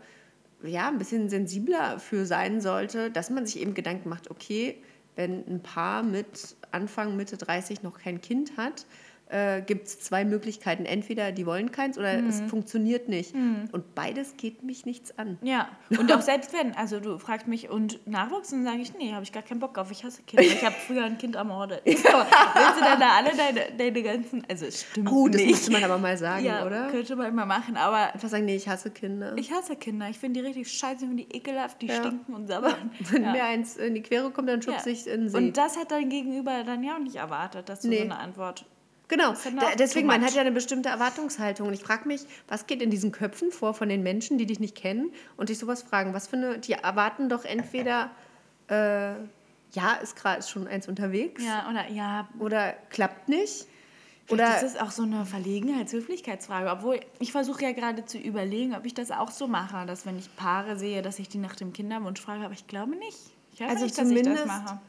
ja, 0.62 0.88
ein 0.88 0.98
bisschen 0.98 1.28
sensibler 1.28 1.98
für 1.98 2.26
sein 2.26 2.60
sollte, 2.60 3.10
dass 3.10 3.30
man 3.30 3.46
sich 3.46 3.60
eben 3.60 3.74
Gedanken 3.74 4.08
macht, 4.08 4.30
okay, 4.30 4.82
wenn 5.16 5.44
ein 5.48 5.62
Paar 5.62 6.02
mit 6.02 6.56
Anfang, 6.70 7.16
Mitte 7.16 7.36
30 7.36 7.82
noch 7.82 7.98
kein 7.98 8.20
Kind 8.20 8.56
hat, 8.56 8.86
äh, 9.30 9.62
gibt 9.62 9.86
es 9.86 10.00
zwei 10.00 10.24
Möglichkeiten. 10.24 10.84
Entweder 10.84 11.32
die 11.32 11.46
wollen 11.46 11.70
keins 11.72 11.98
oder 11.98 12.12
es 12.26 12.40
funktioniert 12.42 13.08
nicht. 13.08 13.34
Und 13.34 13.94
beides 13.94 14.36
geht 14.36 14.62
mich 14.62 14.86
nichts 14.86 15.16
an. 15.18 15.38
Ja, 15.42 15.68
und 15.90 16.12
auch 16.14 16.20
selbst 16.20 16.52
wenn, 16.52 16.74
also 16.76 17.00
du 17.00 17.18
fragst 17.18 17.46
mich, 17.46 17.70
und 17.70 18.06
Nachwuchs, 18.06 18.50
dann 18.50 18.64
sage 18.64 18.78
ich, 18.80 18.94
nee, 18.98 19.12
habe 19.12 19.22
ich 19.22 19.32
gar 19.32 19.42
keinen 19.42 19.60
Bock 19.60 19.78
auf, 19.78 19.90
ich 19.90 20.04
hasse 20.04 20.22
Kinder. 20.22 20.42
Ich 20.42 20.64
habe 20.64 20.74
früher 20.86 21.04
ein 21.04 21.18
Kind 21.18 21.36
ermordet. 21.36 21.82
Willst 21.84 22.04
du 22.04 22.10
dann 22.80 23.00
da 23.00 23.10
alle 23.16 23.30
deine, 23.36 23.76
deine 23.76 24.02
ganzen, 24.02 24.42
also 24.48 24.66
es 24.66 24.82
stimmt 24.82 25.10
Oh, 25.10 25.28
das 25.28 25.40
nicht. 25.40 25.50
müsste 25.50 25.72
man 25.72 25.84
aber 25.84 25.98
mal 25.98 26.16
sagen, 26.16 26.44
ja, 26.44 26.66
oder? 26.66 26.88
könnte 26.88 27.16
man 27.16 27.26
immer 27.28 27.46
machen, 27.46 27.76
aber 27.76 28.12
Einfach 28.14 28.28
sagen, 28.28 28.44
nee, 28.44 28.56
ich 28.56 28.68
hasse 28.68 28.90
Kinder. 28.90 29.34
ich 29.36 29.52
hasse 29.52 29.76
Kinder. 29.76 30.08
Ich 30.10 30.18
finde 30.18 30.40
die 30.40 30.46
richtig 30.46 30.70
scheiße, 30.72 31.04
ich 31.04 31.08
finde 31.08 31.24
die 31.24 31.36
ekelhaft, 31.36 31.80
die 31.82 31.86
Ja. 31.86 31.96
stinken 31.96 32.34
und 32.34 32.46
sabbern. 32.48 32.90
Wenn 33.10 33.22
ja. 33.22 33.32
mir 33.32 33.44
eins 33.44 33.76
in 33.76 33.94
die 33.94 34.02
Quere 34.02 34.30
kommt, 34.30 34.48
dann 34.48 34.60
schubse 34.62 34.88
Ja. 34.88 34.92
ich 34.92 35.00
es 35.00 35.06
in 35.06 35.20
den 35.22 35.28
See. 35.28 35.36
Und 35.38 35.56
das 35.56 35.76
hat 35.78 35.90
dein 35.90 36.08
Gegenüber 36.08 36.62
dann 36.64 36.82
ja 36.82 36.94
auch 36.96 36.98
nicht 37.00 37.16
erwartet, 37.16 37.68
dass 37.68 37.80
du 37.80 37.88
Nee. 37.88 37.98
so 37.98 38.02
eine 38.04 38.18
Antwort. 38.18 38.64
Genau, 39.10 39.34
da, 39.60 39.74
deswegen, 39.76 40.06
man 40.06 40.24
hat 40.24 40.32
ja 40.34 40.40
eine 40.40 40.52
bestimmte 40.52 40.88
Erwartungshaltung. 40.88 41.66
Und 41.68 41.74
ich 41.74 41.82
frage 41.82 42.06
mich, 42.08 42.22
was 42.48 42.66
geht 42.66 42.80
in 42.80 42.90
diesen 42.90 43.12
Köpfen 43.12 43.50
vor 43.50 43.74
von 43.74 43.88
den 43.88 44.02
Menschen, 44.02 44.38
die 44.38 44.46
dich 44.46 44.60
nicht 44.60 44.74
kennen 44.76 45.12
und 45.36 45.48
dich 45.50 45.58
sowas 45.58 45.82
fragen? 45.82 46.14
Was 46.14 46.28
für 46.28 46.36
eine, 46.36 46.58
die 46.58 46.72
erwarten 46.72 47.28
doch 47.28 47.44
entweder, 47.44 48.10
äh, 48.68 49.14
ja, 49.72 49.94
ist 50.02 50.16
gerade 50.16 50.42
schon 50.42 50.66
eins 50.66 50.88
unterwegs 50.88 51.44
Ja, 51.44 51.68
oder 51.68 51.88
ja, 51.90 52.28
oder 52.38 52.72
klappt 52.90 53.28
nicht. 53.28 53.66
Oder 54.30 54.44
das 54.44 54.62
ist 54.62 54.80
auch 54.80 54.92
so 54.92 55.02
eine 55.02 55.26
Verlegenheits-Höflichkeitsfrage. 55.26 56.70
Obwohl, 56.70 57.00
ich 57.18 57.32
versuche 57.32 57.64
ja 57.64 57.72
gerade 57.72 58.04
zu 58.04 58.16
überlegen, 58.16 58.74
ob 58.76 58.86
ich 58.86 58.94
das 58.94 59.10
auch 59.10 59.30
so 59.32 59.48
mache, 59.48 59.86
dass 59.86 60.06
wenn 60.06 60.16
ich 60.18 60.34
Paare 60.36 60.78
sehe, 60.78 61.02
dass 61.02 61.18
ich 61.18 61.28
die 61.28 61.38
nach 61.38 61.56
dem 61.56 61.72
Kinderwunsch 61.72 62.20
frage, 62.20 62.44
aber 62.44 62.54
ich 62.54 62.66
glaube 62.68 62.94
nicht. 62.96 63.18
Ich 63.50 63.56
glaube 63.58 63.72
Also 63.72 63.84
nicht, 63.86 63.98
dass 63.98 64.08
ich 64.08 64.14
das 64.14 64.24
zumindest- 64.24 64.46
mache. 64.46 64.80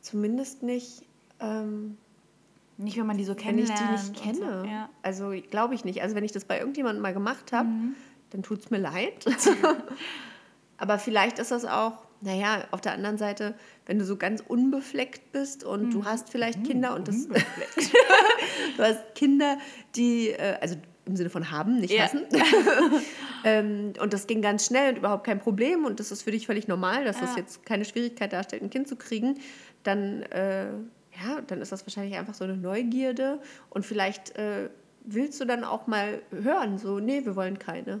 Zumindest 0.00 0.62
nicht, 0.64 1.02
ähm, 1.40 1.96
Nicht, 2.78 2.96
wenn 2.96 3.06
man 3.06 3.18
die 3.18 3.24
so 3.24 3.34
wenn 3.44 3.58
ich 3.58 3.72
die 3.74 3.82
nicht 3.84 4.14
kenne. 4.14 4.62
So. 4.62 4.68
Ja. 4.68 4.88
Also 5.02 5.32
glaube 5.50 5.74
ich 5.74 5.84
nicht. 5.84 6.00
Also 6.02 6.14
wenn 6.14 6.24
ich 6.24 6.32
das 6.32 6.44
bei 6.44 6.58
irgendjemandem 6.58 7.02
mal 7.02 7.12
gemacht 7.12 7.52
habe, 7.52 7.68
Mhm. 7.68 7.96
dann 8.30 8.42
tut 8.42 8.60
es 8.60 8.70
mir 8.70 8.78
leid. 8.78 9.26
Aber 10.78 10.98
vielleicht 10.98 11.38
ist 11.40 11.50
das 11.50 11.64
auch, 11.64 12.06
naja, 12.20 12.64
auf 12.70 12.80
der 12.80 12.92
anderen 12.92 13.18
Seite, 13.18 13.54
wenn 13.86 13.98
du 13.98 14.04
so 14.04 14.16
ganz 14.16 14.42
unbefleckt 14.46 15.32
bist 15.32 15.64
und 15.64 15.86
Mhm. 15.86 15.90
du 15.90 16.04
hast 16.04 16.30
vielleicht 16.30 16.62
Kinder 16.64 16.94
und 16.94 17.08
das. 17.08 17.26
du 18.76 18.82
hast 18.82 19.14
Kinder, 19.16 19.58
die, 19.96 20.28
äh, 20.30 20.56
also 20.60 20.76
im 21.04 21.16
Sinne 21.16 21.30
von 21.30 21.50
haben, 21.50 21.80
nicht 21.80 21.92
Ja. 21.94 22.04
hassen. 22.04 22.22
ähm, 23.44 23.92
und 24.00 24.12
das 24.12 24.26
ging 24.26 24.42
ganz 24.42 24.66
schnell 24.66 24.90
und 24.92 24.98
überhaupt 24.98 25.24
kein 25.24 25.40
Problem 25.40 25.84
und 25.84 25.98
das 26.00 26.12
ist 26.12 26.22
für 26.22 26.30
dich 26.30 26.46
völlig 26.46 26.68
normal, 26.68 27.04
dass 27.04 27.18
das 27.18 27.30
Ja. 27.30 27.38
jetzt 27.38 27.64
keine 27.66 27.84
Schwierigkeit 27.84 28.32
darstellt, 28.32 28.62
ein 28.62 28.70
Kind 28.70 28.86
zu 28.88 28.96
kriegen, 28.96 29.38
dann, 29.84 30.22
äh, 30.24 30.66
ja, 31.22 31.40
dann 31.42 31.60
ist 31.60 31.72
das 31.72 31.84
wahrscheinlich 31.86 32.16
einfach 32.16 32.34
so 32.34 32.44
eine 32.44 32.56
Neugierde 32.56 33.40
und 33.70 33.84
vielleicht 33.86 34.36
äh, 34.36 34.68
willst 35.04 35.40
du 35.40 35.44
dann 35.44 35.64
auch 35.64 35.86
mal 35.86 36.20
hören, 36.30 36.78
so, 36.78 36.98
nee, 37.00 37.24
wir 37.24 37.34
wollen 37.36 37.58
keine. 37.58 38.00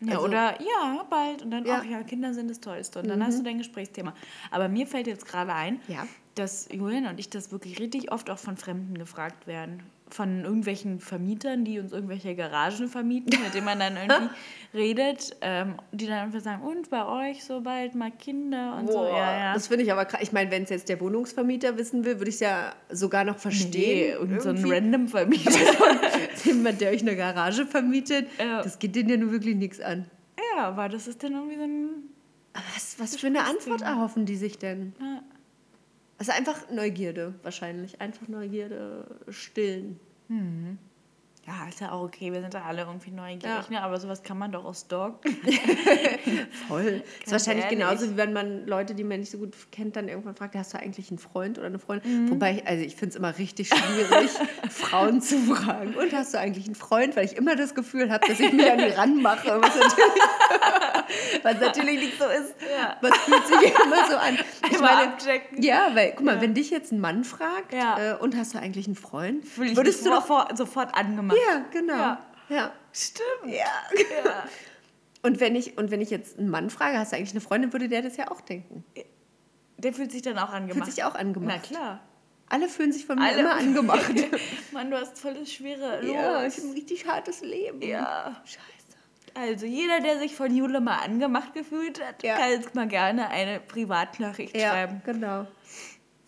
Ja, 0.00 0.16
Also- 0.16 0.26
oder 0.26 0.60
ja, 0.60 1.06
bald. 1.08 1.42
Und 1.42 1.50
dann, 1.50 1.64
Ja. 1.64 1.76
Mhm. 1.78 1.80
ach 1.82 1.90
ja, 1.90 2.02
Kinder 2.02 2.34
sind 2.34 2.50
das 2.50 2.60
Tollste. 2.60 2.98
Und 3.00 3.08
dann 3.08 3.24
hast 3.24 3.38
du 3.38 3.42
dein 3.42 3.56
Gesprächsthema. 3.58 4.12
Aber 4.50 4.68
mir 4.68 4.86
fällt 4.86 5.06
jetzt 5.06 5.24
gerade 5.26 5.54
ein, 5.54 5.80
Ja. 5.88 6.06
dass 6.34 6.68
Julian 6.70 7.06
und 7.06 7.18
ich 7.18 7.30
das 7.30 7.50
wirklich 7.50 7.80
richtig 7.80 8.12
oft 8.12 8.28
auch 8.28 8.38
von 8.38 8.58
Fremden 8.58 8.98
gefragt 8.98 9.46
werden. 9.46 9.82
Von 10.08 10.44
irgendwelchen 10.44 11.00
Vermietern, 11.00 11.64
die 11.64 11.80
uns 11.80 11.90
irgendwelche 11.92 12.36
Garagen 12.36 12.86
vermieten, 12.88 13.36
mit 13.42 13.54
denen 13.54 13.64
man 13.64 13.80
dann 13.80 13.96
irgendwie 13.96 14.28
redet, 14.74 15.36
ähm, 15.40 15.74
die 15.90 16.06
dann 16.06 16.18
einfach 16.26 16.40
sagen, 16.40 16.62
und 16.62 16.90
bei 16.90 17.04
euch 17.04 17.42
so 17.44 17.60
bald 17.60 17.96
mal 17.96 18.12
Kinder 18.12 18.76
und 18.78 18.86
so. 18.86 18.98
Boah, 18.98 19.08
Ja, 19.10 19.38
ja. 19.38 19.54
Das 19.54 19.66
finde 19.66 19.82
ich 19.84 19.90
aber 19.90 20.04
krass. 20.04 20.20
Ich 20.22 20.30
meine, 20.32 20.50
wenn 20.52 20.62
es 20.62 20.70
jetzt 20.70 20.88
der 20.88 21.00
Wohnungsvermieter 21.00 21.76
wissen 21.76 22.04
will, 22.04 22.18
würde 22.20 22.28
ich 22.28 22.36
es 22.36 22.40
ja 22.40 22.72
sogar 22.88 23.24
noch 23.24 23.34
Nee, 23.34 23.40
verstehen. 23.40 24.18
und 24.18 24.40
so 24.42 24.50
ein 24.50 24.64
random 24.64 25.08
Vermieter. 25.08 25.50
Jemand, 26.44 26.80
der 26.80 26.92
euch 26.92 27.02
eine 27.02 27.16
Garage 27.16 27.66
vermietet, 27.66 28.28
Ja. 28.38 28.62
das 28.62 28.78
geht 28.78 28.94
denen 28.94 29.08
ja 29.08 29.16
nur 29.16 29.32
wirklich 29.32 29.56
nichts 29.56 29.80
an. 29.80 30.04
ja, 30.56 30.66
aber 30.66 30.88
das 30.88 31.08
ist 31.08 31.22
dann 31.24 31.32
irgendwie 31.32 31.56
so 31.56 31.62
ein. 31.64 31.88
Was, 32.74 32.96
was 33.00 33.16
für 33.16 33.26
eine 33.26 33.42
Antwort 33.44 33.82
erhoffen 33.82 34.24
die 34.24 34.36
sich 34.36 34.56
denn? 34.58 34.94
Ja. 35.00 35.20
Also 36.18 36.32
einfach 36.32 36.70
Neugierde 36.70 37.34
wahrscheinlich. 37.42 38.00
Einfach 38.00 38.26
Neugierde 38.28 39.06
stillen. 39.28 40.00
Ja, 41.46 41.68
ist 41.68 41.78
ja 41.80 41.92
auch 41.92 42.02
okay, 42.02 42.32
wir 42.32 42.40
sind 42.40 42.54
da 42.54 42.62
alle 42.62 42.82
irgendwie 42.82 43.12
neugierig, 43.12 43.44
Ja. 43.44 43.64
ne? 43.70 43.80
aber 43.82 44.00
sowas 44.00 44.24
kann 44.24 44.36
man 44.36 44.50
doch 44.50 44.64
auch 44.64 44.74
stalken. 44.74 45.30
Voll. 46.66 47.02
Das 47.20 47.26
ist 47.26 47.32
wahrscheinlich 47.32 47.66
ehrlich. 47.66 47.78
genauso, 47.78 48.10
wie 48.10 48.16
wenn 48.16 48.32
man 48.32 48.66
Leute, 48.66 48.96
die 48.96 49.04
man 49.04 49.20
nicht 49.20 49.30
so 49.30 49.38
gut 49.38 49.54
kennt, 49.70 49.94
dann 49.94 50.08
irgendwann 50.08 50.34
fragt, 50.34 50.56
hast 50.56 50.74
du 50.74 50.78
eigentlich 50.78 51.08
einen 51.10 51.18
Freund 51.18 51.58
oder 51.58 51.68
eine 51.68 51.78
Freundin? 51.78 52.24
Mhm. 52.24 52.30
Wobei, 52.30 52.54
ich, 52.56 52.66
also 52.66 52.82
ich 52.84 52.96
finde 52.96 53.10
es 53.10 53.16
immer 53.16 53.38
richtig 53.38 53.68
schwierig, 53.68 54.30
Frauen 54.70 55.20
zu 55.20 55.38
fragen. 55.38 55.94
Und 55.94 56.12
hast 56.12 56.34
du 56.34 56.38
eigentlich 56.40 56.66
einen 56.66 56.74
Freund? 56.74 57.14
Weil 57.14 57.26
ich 57.26 57.36
immer 57.36 57.54
das 57.54 57.76
Gefühl 57.76 58.10
habe, 58.10 58.26
dass 58.26 58.40
ich 58.40 58.52
mich 58.52 58.68
an 58.68 58.78
die 58.78 58.84
ranmache. 58.86 59.60
Was 59.62 59.74
natürlich, 59.76 60.22
was 61.42 61.60
natürlich 61.60 62.00
nicht 62.00 62.18
so 62.18 62.24
ist. 62.26 62.54
Ja. 62.78 62.96
Was 63.00 63.16
fühlt 63.18 63.46
sich 63.46 63.74
immer 63.84 64.10
so 64.10 64.16
an. 64.16 64.38
Ich 64.68 64.74
Einmal 64.74 64.94
meine, 64.96 65.12
abchecken. 65.12 65.62
ja, 65.62 65.90
weil, 65.94 66.12
guck 66.16 66.24
mal, 66.24 66.40
wenn 66.40 66.54
dich 66.54 66.70
jetzt 66.70 66.90
ein 66.92 66.98
Mann 67.00 67.22
fragt, 67.24 67.72
Ja. 67.72 68.14
äh, 68.14 68.16
und 68.18 68.36
hast 68.36 68.54
du 68.54 68.58
eigentlich 68.58 68.86
einen 68.86 68.96
Freund? 68.96 69.44
Würdest 69.56 70.04
du 70.04 70.10
doch... 70.10 70.26
sofort, 70.56 70.96
angemacht. 70.96 71.38
Ja, 71.48 71.64
genau. 71.70 71.94
Ja. 71.94 72.18
ja. 72.48 72.72
Stimmt. 72.92 73.26
Ja. 73.54 73.64
Ja. 74.24 74.44
Und 75.22 75.40
wenn 75.40 75.56
ich, 75.56 75.76
und 75.76 75.90
wenn 75.90 76.00
ich 76.00 76.10
jetzt 76.10 76.38
einen 76.38 76.50
Mann 76.50 76.70
frage, 76.70 76.98
hast 76.98 77.10
du 77.12 77.16
eigentlich 77.16 77.32
eine 77.32 77.40
Freundin, 77.40 77.72
würde 77.72 77.88
der 77.88 78.00
das 78.00 78.16
ja 78.16 78.30
auch 78.30 78.40
denken. 78.40 78.84
Der 79.76 79.92
fühlt 79.92 80.12
sich 80.12 80.22
dann 80.22 80.38
auch 80.38 80.50
angemacht. 80.50 80.84
Fühlt 80.84 80.94
sich 80.94 81.02
auch 81.02 81.14
Na 81.14 81.18
angemacht. 81.20 81.64
klar. 81.64 82.00
Alle 82.48 82.68
fühlen 82.68 82.92
sich 82.92 83.06
von 83.06 83.18
mir 83.18 83.24
Alle. 83.24 83.40
immer 83.40 83.54
angemacht. 83.56 84.12
Mann, 84.72 84.88
du 84.88 84.96
hast 84.96 85.18
voll 85.18 85.34
das 85.34 85.50
schwere 85.52 86.00
Los. 86.00 86.12
ja, 86.14 86.46
ich 86.46 86.56
habe 86.58 86.68
ein 86.68 86.72
richtig 86.74 87.06
hartes 87.08 87.40
Leben. 87.40 87.82
Ja. 87.82 88.40
Scheiße. 88.44 88.60
Also 89.38 89.66
jeder, 89.66 90.00
der 90.00 90.18
sich 90.18 90.34
von 90.34 90.54
Jule 90.54 90.80
mal 90.80 90.96
angemacht 90.98 91.52
gefühlt 91.54 92.02
hat, 92.02 92.22
Ja. 92.22 92.36
kann 92.36 92.50
jetzt 92.50 92.74
mal 92.74 92.88
gerne 92.88 93.28
eine 93.28 93.60
Privatnachricht 93.60 94.56
Ja, 94.56 94.70
schreiben. 94.70 95.02
genau. 95.04 95.46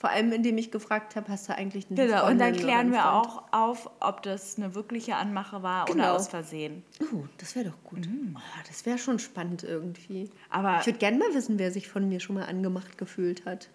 Vor 0.01 0.11
allem, 0.11 0.31
indem 0.31 0.57
ich 0.59 0.71
gefragt 0.71 1.17
habe, 1.17 1.27
hast 1.29 1.49
du 1.49 1.57
eigentlich 1.57 1.87
eine 1.91 1.97
Genau, 1.97 2.29
und 2.29 2.39
dann 2.39 2.51
Freundin 2.55 2.63
klären 2.63 2.93
wir 2.93 3.13
auch 3.15 3.43
auf, 3.51 3.91
ob 3.99 4.23
das 4.23 4.57
eine 4.57 4.77
wirkliche 4.77 5.17
Anmache 5.17 5.65
war 5.65 5.87
Genau. 5.87 6.05
oder 6.05 6.13
aus 6.15 6.29
Versehen. 6.29 6.85
Oh, 7.13 7.25
das 7.39 7.57
wäre 7.57 7.71
doch 7.71 7.83
gut. 7.83 8.07
Mhm. 8.07 8.37
Oh, 8.39 8.61
das 8.69 8.87
wäre 8.87 8.99
schon 8.99 9.19
spannend 9.19 9.65
irgendwie. 9.65 10.31
Aber 10.51 10.79
Ich 10.81 10.87
würde 10.87 11.01
gerne 11.01 11.19
mal 11.19 11.35
wissen, 11.35 11.59
wer 11.59 11.73
sich 11.73 11.89
von 11.89 12.09
mir 12.09 12.21
schon 12.21 12.37
mal 12.37 12.45
angemacht 12.47 12.97
gefühlt 12.97 13.45
hat. 13.45 13.71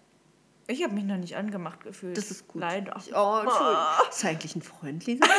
ich 0.66 0.82
habe 0.82 0.94
mich 0.94 1.04
noch 1.04 1.18
nicht 1.18 1.36
angemacht 1.36 1.82
gefühlt. 1.82 2.16
Das 2.16 2.30
ist 2.30 2.48
gut. 2.48 2.62
Leider. 2.62 2.96
Ich, 2.96 3.14
oh, 3.14 3.40
Entschuldigung. 3.42 3.82
Ist 4.08 4.22
du 4.22 4.28
eigentlich 4.28 4.56
ein 4.56 4.62
Freund, 4.62 5.04
Lisa? 5.04 5.26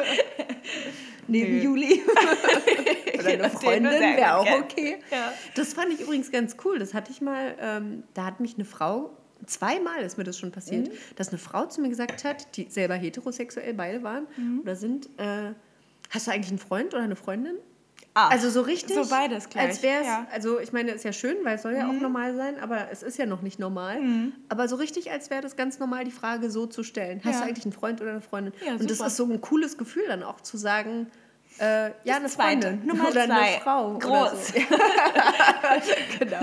Neben 1.30 1.56
Nö. 1.58 1.62
Juli. 1.62 2.02
Oder 3.18 3.28
eine 3.28 3.50
Freundin 3.50 3.92
wäre 3.92 4.36
auch 4.36 4.50
okay. 4.60 4.98
Ja. 5.10 5.32
Das 5.54 5.74
fand 5.74 5.92
ich 5.92 6.00
übrigens 6.00 6.30
ganz 6.30 6.56
cool. 6.64 6.78
Das 6.78 6.94
hatte 6.94 7.10
ich 7.12 7.20
mal, 7.20 7.54
ähm, 7.60 8.02
da 8.14 8.24
hat 8.24 8.40
mich 8.40 8.54
eine 8.54 8.64
Frau, 8.64 9.10
zweimal 9.46 10.00
ist 10.02 10.18
mir 10.18 10.24
das 10.24 10.38
schon 10.38 10.52
passiert, 10.52 10.88
Mhm. 10.88 10.92
dass 11.16 11.28
eine 11.28 11.38
Frau 11.38 11.66
zu 11.66 11.80
mir 11.80 11.88
gesagt 11.88 12.24
hat, 12.24 12.56
die 12.56 12.68
selber 12.68 12.94
heterosexuell 12.94 13.74
beide 13.74 14.02
waren 14.02 14.26
Mhm. 14.36 14.60
oder 14.60 14.76
sind, 14.76 15.06
äh, 15.18 15.52
hast 16.10 16.26
du 16.26 16.30
eigentlich 16.32 16.50
einen 16.50 16.58
Freund 16.58 16.92
oder 16.94 17.02
eine 17.04 17.16
Freundin? 17.16 17.54
Ah, 18.12 18.28
Also 18.28 18.50
so 18.50 18.62
richtig. 18.62 18.96
So 18.96 19.08
beides 19.08 19.48
gleich. 19.50 19.68
Als 19.68 19.82
wäre 19.84 20.00
es, 20.00 20.06
ja. 20.06 20.20
Mhm. 20.22 20.26
also 20.32 20.58
ich 20.58 20.72
meine, 20.72 20.90
ist 20.90 21.04
ja 21.04 21.12
schön, 21.12 21.36
weil 21.44 21.54
es 21.56 21.62
soll 21.62 21.74
ja 21.74 21.88
auch 21.88 21.92
normal 21.92 22.34
sein, 22.34 22.58
aber 22.58 22.88
es 22.90 23.04
ist 23.04 23.18
ja 23.18 23.24
noch 23.26 23.40
nicht 23.40 23.60
normal. 23.60 24.00
Aber 24.48 24.66
so 24.66 24.74
richtig, 24.76 25.12
als 25.12 25.30
wäre 25.30 25.42
das 25.42 25.54
ganz 25.56 25.78
normal, 25.78 26.04
die 26.04 26.10
Frage 26.10 26.50
so 26.50 26.66
zu 26.66 26.82
stellen. 26.82 27.20
Hast 27.24 27.34
Ja. 27.36 27.40
du 27.42 27.46
eigentlich 27.48 27.64
einen 27.64 27.72
Freund 27.72 28.00
oder 28.00 28.10
eine 28.10 28.20
Freundin? 28.20 28.52
Ja, 28.66 28.72
Und 28.72 28.90
das 28.90 28.98
super. 28.98 29.06
ist 29.06 29.16
so 29.16 29.24
ein 29.30 29.40
cooles 29.40 29.78
Gefühl 29.78 30.02
dann 30.08 30.24
auch 30.24 30.40
zu 30.40 30.56
sagen, 30.56 31.06
äh, 31.60 31.90
ja, 32.04 32.16
eine 32.16 32.26
zweite. 32.28 32.68
Freundin 32.68 32.86
Nummer 32.86 33.08
oder 33.10 33.26
zwei. 33.26 33.34
eine 33.34 33.60
Frau. 33.62 33.98
Groß. 33.98 34.48
so. 34.48 34.54
genau. 36.18 36.40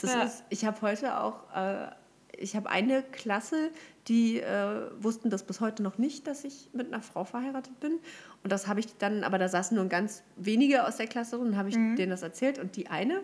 Das 0.00 0.12
Ja. 0.12 0.22
ist, 0.22 0.44
ich 0.48 0.64
habe 0.64 0.80
heute 0.82 1.18
auch, 1.20 1.54
äh, 1.54 1.88
ich 2.36 2.54
habe 2.54 2.70
eine 2.70 3.02
Klasse, 3.02 3.70
die 4.06 4.40
äh, 4.40 4.90
wussten 5.02 5.28
das 5.28 5.42
bis 5.42 5.60
heute 5.60 5.82
noch 5.82 5.98
nicht, 5.98 6.26
dass 6.26 6.44
ich 6.44 6.68
mit 6.72 6.86
einer 6.92 7.02
Frau 7.02 7.24
verheiratet 7.24 7.78
bin. 7.80 7.98
Und 8.44 8.52
das 8.52 8.68
habe 8.68 8.80
ich 8.80 8.96
dann, 8.98 9.24
aber 9.24 9.38
da 9.38 9.48
saßen 9.48 9.76
nur 9.76 9.86
ganz 9.86 10.22
wenige 10.36 10.86
aus 10.86 10.96
der 10.96 11.08
Klasse 11.08 11.36
drin, 11.38 11.56
habe 11.56 11.68
ich 11.68 11.76
Mhm. 11.76 11.96
denen 11.96 12.10
das 12.10 12.22
erzählt. 12.22 12.58
Und 12.58 12.76
die 12.76 12.88
eine 12.88 13.22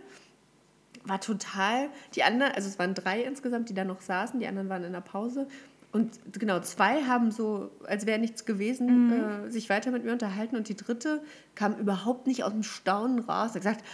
war 1.04 1.20
total, 1.20 1.88
die 2.14 2.22
anderen, 2.24 2.52
also 2.52 2.68
es 2.68 2.78
waren 2.78 2.94
drei 2.94 3.22
insgesamt, 3.22 3.68
die 3.68 3.74
da 3.74 3.85
noch 3.85 4.00
saßen, 4.00 4.40
die 4.40 4.46
anderen 4.46 4.68
waren 4.68 4.85
in 4.85 4.92
der 4.92 5.00
Pause. 5.00 5.46
Und 5.94 6.11
genau, 6.38 6.59
zwei 6.61 7.02
haben 7.04 7.30
so, 7.30 7.70
als 7.87 8.04
wäre 8.04 8.18
nichts 8.18 8.44
gewesen, 8.44 9.07
Mhm. 9.07 9.46
äh, 9.46 9.50
sich 9.50 9.70
weiter 9.70 9.92
mit 9.92 10.04
mir 10.04 10.11
unterhalten. 10.12 10.57
Und 10.57 10.68
die 10.68 10.76
dritte 10.76 11.22
kam 11.54 11.76
überhaupt 11.76 12.26
nicht 12.26 12.42
aus 12.42 12.50
dem 12.52 12.64
Staunen 12.64 13.20
raus. 13.20 13.50
Hat 13.50 13.54
gesagt, 13.54 13.85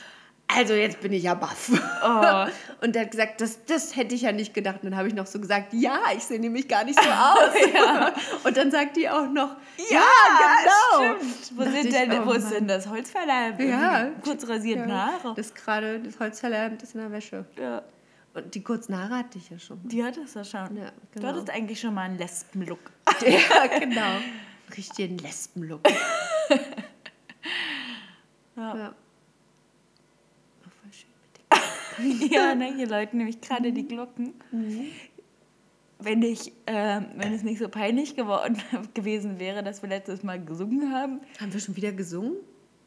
also 0.48 0.72
jetzt 0.74 1.00
bin 1.00 1.12
ich 1.12 1.22
ja 1.24 1.34
baff. 1.34 1.70
Oh. 2.02 2.50
Und 2.84 2.94
der 2.96 3.02
hat 3.02 3.10
gesagt, 3.12 3.40
das, 3.40 3.64
das 3.66 3.94
hätte 3.94 4.14
ich 4.16 4.22
ja 4.22 4.32
nicht 4.32 4.52
gedacht. 4.54 4.76
Und 4.82 4.90
dann 4.90 4.96
habe 4.96 5.06
ich 5.08 5.14
noch 5.14 5.26
so 5.26 5.38
gesagt, 5.38 5.72
ja, 5.74 5.98
ich 6.16 6.24
sehe 6.24 6.40
nämlich 6.40 6.66
gar 6.66 6.82
nicht 6.84 6.98
so 7.00 7.08
aus. 7.08 7.54
Und 8.44 8.56
dann 8.56 8.70
sagt 8.70 8.96
die 8.96 9.08
auch 9.08 9.28
noch, 9.28 9.54
ja, 9.90 10.00
genau. 10.98 11.16
Stimmt. 11.18 11.52
Wo, 11.58 11.62
sind 11.64 11.84
ich, 11.84 11.90
denn, 11.94 12.12
oh 12.12 12.26
wo 12.26 12.32
ist 12.32 12.50
denn 12.50 12.66
das 12.66 12.88
Holzverleih? 12.88 13.62
Ja. 13.62 14.10
Kurz 14.24 14.48
rasierten 14.48 14.88
Ja, 14.88 15.12
Haare. 15.22 15.34
Das 15.36 15.54
gerade, 15.54 16.00
das 16.00 16.18
Holzverleimt 16.18 16.82
ist 16.82 16.94
in 16.94 17.00
der 17.02 17.12
Wäsche. 17.12 17.44
Ja. 17.60 17.82
Und 18.32 18.54
die 18.54 18.62
kurzen 18.62 18.96
Haare 18.96 19.16
hatte 19.16 19.38
ich 19.38 19.50
ja 19.50 19.58
schon. 19.58 19.80
Die 19.88 20.04
hattest 20.04 20.36
du 20.36 20.44
schon. 20.44 20.76
Ja, 20.76 20.90
Du 20.90 21.20
genau. 21.20 21.28
hattest 21.28 21.50
eigentlich 21.50 21.80
schon 21.80 21.94
mal 21.94 22.02
einen 22.02 22.18
Lesben-Look. 22.18 22.78
Ja, 23.26 23.66
genau. 23.78 24.18
Richtigen 24.76 25.18
Lesbenlook. 25.18 25.80
Ja. 28.56 28.76
ja. 28.76 28.94
War 30.62 30.72
voll 30.80 30.92
schön 30.92 31.10
mit 32.12 32.20
dem. 32.22 32.30
ja, 32.32 32.54
ne, 32.54 32.74
hier 32.76 32.86
läuten 32.86 33.18
nämlich 33.18 33.40
gerade 33.40 33.70
Mhm. 33.70 33.74
die 33.74 33.88
Glocken. 33.88 34.34
Wenn, 35.98 36.22
ich, 36.22 36.52
ähm, 36.66 37.06
wenn 37.16 37.32
es 37.34 37.42
nicht 37.42 37.58
so 37.58 37.68
peinlich 37.68 38.16
geworden, 38.16 38.56
gewesen 38.94 39.38
wäre, 39.38 39.62
dass 39.62 39.82
wir 39.82 39.88
letztes 39.88 40.22
Mal 40.22 40.42
gesungen 40.42 40.92
haben. 40.92 41.20
Haben 41.40 41.52
wir 41.52 41.60
schon 41.60 41.76
wieder 41.76 41.92
gesungen? 41.92 42.36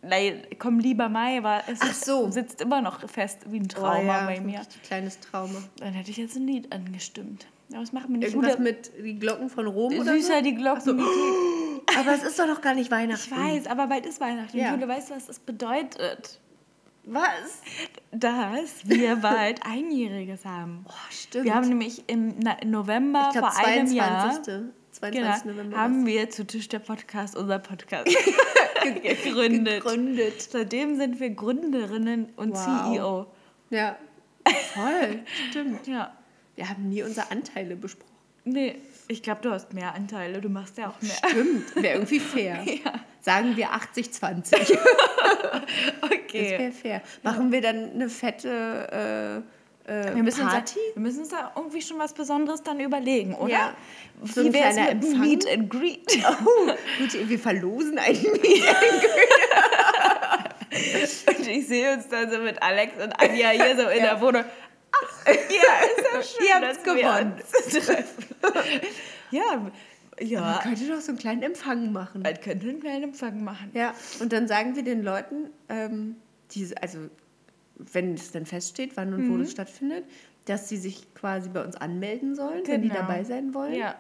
Nein, 0.04 0.42
komm 0.60 0.80
lieber 0.80 1.08
Mai, 1.10 1.42
war 1.44 1.64
es 1.68 1.80
Ach 1.82 1.94
so. 1.94 2.30
sitzt 2.30 2.62
immer 2.62 2.82
noch 2.82 3.08
fest 3.10 3.40
wie 3.48 3.60
ein 3.60 3.70
Trauma 3.70 4.00
Oh 4.00 4.04
ja, 4.06 4.26
bei 4.26 4.40
mir. 4.42 4.60
Ein 4.60 4.66
kleines 4.86 5.20
Trauma. 5.20 5.60
Dann 5.78 5.94
hätte 5.94 6.12
ich 6.12 6.18
jetzt 6.18 6.36
ein 6.36 6.46
Lied 6.46 6.72
angestimmt. 6.74 7.48
Aber 7.72 7.80
das 7.82 7.94
machen 7.94 8.10
wir 8.12 8.18
nicht. 8.20 8.30
Irgendwas 8.34 8.54
Jule- 8.58 8.64
mit 8.64 8.92
die 9.04 9.18
Glocken 9.18 9.50
von 9.50 9.66
Rom 9.66 9.94
oder 9.98 10.14
Süßer 10.14 10.38
so? 10.38 10.42
die 10.44 10.56
Glocken. 10.56 10.98
die 10.98 11.04
klingen- 11.04 11.82
Aber 12.00 12.14
es 12.14 12.24
ist 12.24 12.38
doch 12.40 12.48
noch 12.48 12.62
gar 12.62 12.76
nicht 12.76 12.92
Weihnachten. 12.92 13.34
Ich 13.34 13.38
weiß, 13.40 13.68
aber 13.68 13.88
bald 13.88 14.06
ist 14.06 14.20
Weihnachten. 14.22 14.58
Ja. 14.58 14.74
Jule, 14.74 14.88
weißt 14.88 15.10
du, 15.12 15.16
was 15.16 15.26
das 15.28 15.40
bedeutet? 15.40 16.40
Was? 17.06 17.62
Dass 18.12 18.88
wir 18.88 19.16
bald 19.22 19.66
Einjähriges 19.66 20.46
haben. 20.46 20.86
Oh, 20.88 20.92
stimmt. 21.12 21.46
Wir 21.46 21.56
haben 21.56 21.68
nämlich 21.68 22.04
im 22.08 22.36
November 22.66 23.26
ich 23.34 23.40
glaube, 23.40 23.52
vor 23.54 23.66
einem 23.68 23.88
22. 23.88 23.96
Jahr 23.98 24.64
22. 24.94 25.44
genau, 25.44 25.54
November. 25.58 25.78
haben 25.78 26.06
wir 26.06 26.30
zu 26.30 26.46
Tisch 26.46 26.70
der 26.70 26.80
Podcast 26.80 27.36
unser 27.36 27.60
Podcast 27.60 28.08
gegründet. 29.04 29.84
gegründet. 29.84 30.42
Seitdem 30.42 30.96
sind 30.98 31.20
wir 31.20 31.30
Gründerinnen 31.32 32.30
und 32.36 32.52
Wow. 32.54 32.94
CEO. 32.94 33.28
Ja. 33.70 33.98
Voll. 34.74 35.20
Stimmt. 35.50 35.88
Ja. 35.88 36.16
Wir 36.56 36.70
haben 36.70 36.90
nie 36.90 37.02
unsere 37.04 37.32
Anteile 37.32 37.76
besprochen. 37.76 38.12
Nee, 38.46 38.76
ich 39.08 39.24
glaube, 39.24 39.42
du 39.42 39.52
hast 39.52 39.74
mehr 39.74 39.96
Anteile. 39.96 40.42
Du 40.42 40.50
machst 40.50 40.78
ja 40.78 40.90
auch 40.90 41.02
mehr. 41.02 41.16
Stimmt, 41.30 41.76
wäre 41.76 41.94
irgendwie 41.96 42.20
fair. 42.20 42.62
Ja. 42.64 42.94
Sagen 43.22 43.56
wir 43.58 43.70
80-20. 43.70 44.78
Das 46.02 46.12
Okay. 46.12 46.58
wäre 46.60 46.72
fair. 46.72 47.02
Machen 47.22 47.52
wir 47.52 47.62
dann 47.62 47.92
eine 47.92 48.10
fette 48.10 49.44
äh, 49.46 49.63
äh, 49.86 50.16
Wir 50.16 50.24
müssen, 50.24 50.42
uns 50.44 50.52
da, 50.52 50.58
Party? 50.58 50.80
wir 50.94 51.02
müssen 51.02 51.20
uns 51.22 51.30
da 51.30 51.52
irgendwie 51.56 51.82
schon 51.82 52.00
was 52.00 52.14
Besonderes 52.14 52.64
dann 52.64 52.80
überlegen, 52.80 53.36
oder? 53.36 53.52
Ja. 53.52 53.74
So 54.24 54.42
Wie 54.44 54.48
ein 54.48 54.54
wäre 54.54 54.70
es 54.70 54.76
mit 54.78 54.90
Empfang? 54.90 55.20
Meet 55.22 55.48
and 55.50 55.70
Greet? 55.70 56.24
Oh, 56.46 56.72
gut, 57.00 57.30
wir 57.30 57.40
verlosen 57.40 57.98
einen 58.00 58.22
Meet. 58.22 58.64
Und 61.28 61.48
ich 61.48 61.68
sehe 61.68 61.94
uns 61.94 62.08
dann 62.08 62.32
so 62.32 62.40
mit 62.40 62.62
Alex 62.64 62.94
und 63.04 63.12
Anja 63.20 63.50
hier 63.50 63.76
so 63.76 63.88
in 63.90 64.02
der 64.02 64.20
Wohnung. 64.20 64.44
Ach, 64.92 65.26
ja, 65.28 65.34
ist 65.34 66.14
ja 66.14 66.22
schön, 66.24 66.48
Ihr 66.48 66.56
habt's 66.68 66.84
gewonnen. 66.84 67.36
treffen. 67.70 68.26
ja, 69.32 69.44
Man 69.58 69.72
ja. 70.20 70.60
könnte 70.64 70.88
doch 70.88 71.00
so 71.02 71.10
einen 71.12 71.20
kleinen 71.20 71.44
Empfang 71.44 71.92
machen. 71.92 72.22
Man 72.24 72.40
könnte 72.42 72.68
einen 72.70 72.80
kleinen 72.80 73.04
Empfang 73.04 73.44
machen. 73.44 73.70
Ja, 73.74 73.94
und 74.20 74.34
dann 74.34 74.48
sagen 74.48 74.76
wir 74.76 74.84
den 74.84 75.04
Leuten, 75.04 75.50
ähm, 75.70 76.16
diese, 76.52 76.82
also 76.82 76.98
wenn 77.76 78.14
es 78.14 78.32
dann 78.32 78.46
feststeht, 78.46 78.96
wann 78.96 79.14
und 79.14 79.30
wo 79.30 79.34
Mhm. 79.34 79.40
das 79.42 79.52
stattfindet, 79.52 80.06
dass 80.46 80.70
sie 80.70 80.78
sich 80.78 81.14
quasi 81.16 81.50
bei 81.50 81.64
uns 81.64 81.76
anmelden 81.76 82.36
sollen, 82.36 82.62
wenn 82.66 82.82
die 82.82 82.90
Genau. 82.90 83.02
dabei 83.02 83.24
sein 83.24 83.54
wollen. 83.54 83.74
Ja. 83.76 83.96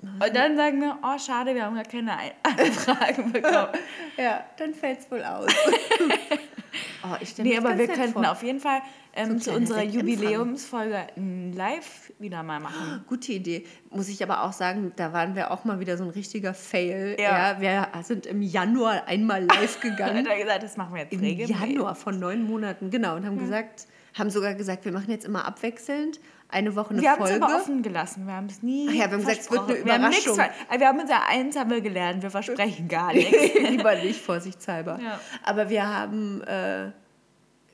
Und 0.00 0.34
dann 0.36 0.56
sagen 0.56 0.80
wir, 0.80 0.96
oh 1.02 1.18
schade, 1.18 1.54
wir 1.56 1.64
haben 1.64 1.74
gar 1.74 1.84
keine 1.84 2.16
Ein- 2.16 2.30
Anfragen 2.44 3.32
bekommen. 3.32 3.68
Ja, 4.16 4.44
dann 4.56 4.74
fällt 4.74 5.00
es 5.00 5.10
wohl 5.10 5.22
aus. 5.22 5.46
oh, 7.04 7.16
ich 7.20 7.36
nee, 7.38 7.56
aber 7.56 7.78
wir 7.78 7.86
könnten 7.88 8.12
vor. 8.14 8.30
auf 8.32 8.42
jeden 8.42 8.58
Fall 8.60 8.80
ähm, 9.18 9.40
zu 9.40 9.52
unserer. 9.52 9.82
Jubiläumsfolge 9.82 11.06
Live 11.54 12.12
wieder 12.18 12.42
mal 12.42 12.60
machen. 12.60 13.04
Gute 13.06 13.32
Idee. 13.32 13.64
Muss 13.90 14.08
ich 14.08 14.22
aber 14.22 14.42
auch 14.44 14.52
sagen, 14.52 14.92
da 14.96 15.12
waren 15.12 15.34
wir 15.34 15.50
auch 15.50 15.64
mal 15.64 15.80
wieder 15.80 15.96
so 15.96 16.04
ein 16.04 16.10
richtiger 16.10 16.54
Fail. 16.54 17.16
Ja. 17.18 17.60
Ja. 17.60 17.60
wir 17.60 18.02
sind 18.04 18.26
im 18.26 18.42
Januar 18.42 19.06
einmal 19.06 19.44
live 19.44 19.80
gegangen. 19.82 20.26
er 20.26 20.38
gesagt, 20.38 20.62
das 20.62 20.76
machen 20.76 20.94
wir 20.94 21.02
jetzt 21.02 21.12
Im 21.12 21.20
regelmäßig. 21.20 21.60
Januar 21.74 21.94
von 21.94 22.18
neun 22.18 22.44
Monaten, 22.44 22.90
genau. 22.90 23.16
Und 23.16 23.26
haben 23.26 23.38
gesagt, 23.38 23.86
haben 24.18 24.30
sogar 24.30 24.54
gesagt, 24.54 24.84
wir 24.84 24.92
machen 24.92 25.10
jetzt 25.10 25.24
immer 25.24 25.44
abwechselnd 25.44 26.18
eine 26.50 26.74
Woche 26.74 26.90
eine 26.90 27.02
Wir 27.02 27.10
haben 27.10 27.22
es 27.24 27.30
Folge. 27.30 27.44
aber 27.44 27.56
offen 27.56 27.82
gelassen. 27.82 28.26
Wir 28.26 28.32
haben 28.34 28.46
es 28.46 28.62
nie. 28.62 28.86
Ach 28.88 28.94
ja, 28.94 28.98
wir 29.00 29.12
haben 29.12 29.20
gesagt, 29.20 29.40
es 29.40 29.50
wird 29.50 29.60
eine 29.60 29.68
versprochen. 29.68 29.86
Wir 29.86 29.92
haben 29.94 30.08
nichts 30.08 30.26
Überraschung. 30.26 30.54
also 30.68 30.80
Wir 30.80 30.88
haben 30.88 31.00
unser 31.00 31.26
Eins 31.28 31.56
haben 31.58 31.70
wir 31.70 31.80
gelernt. 31.82 32.22
Wir 32.22 32.30
versprechen 32.30 32.88
gar 32.88 33.12
nichts. 33.12 33.36
Lieber 33.68 33.94
nicht, 33.96 34.20
vorsichtshalber. 34.20 34.98
Ja. 35.02 35.20
Aber 35.44 35.68
wir 35.68 35.86
haben, 35.86 36.40
äh, 36.42 36.90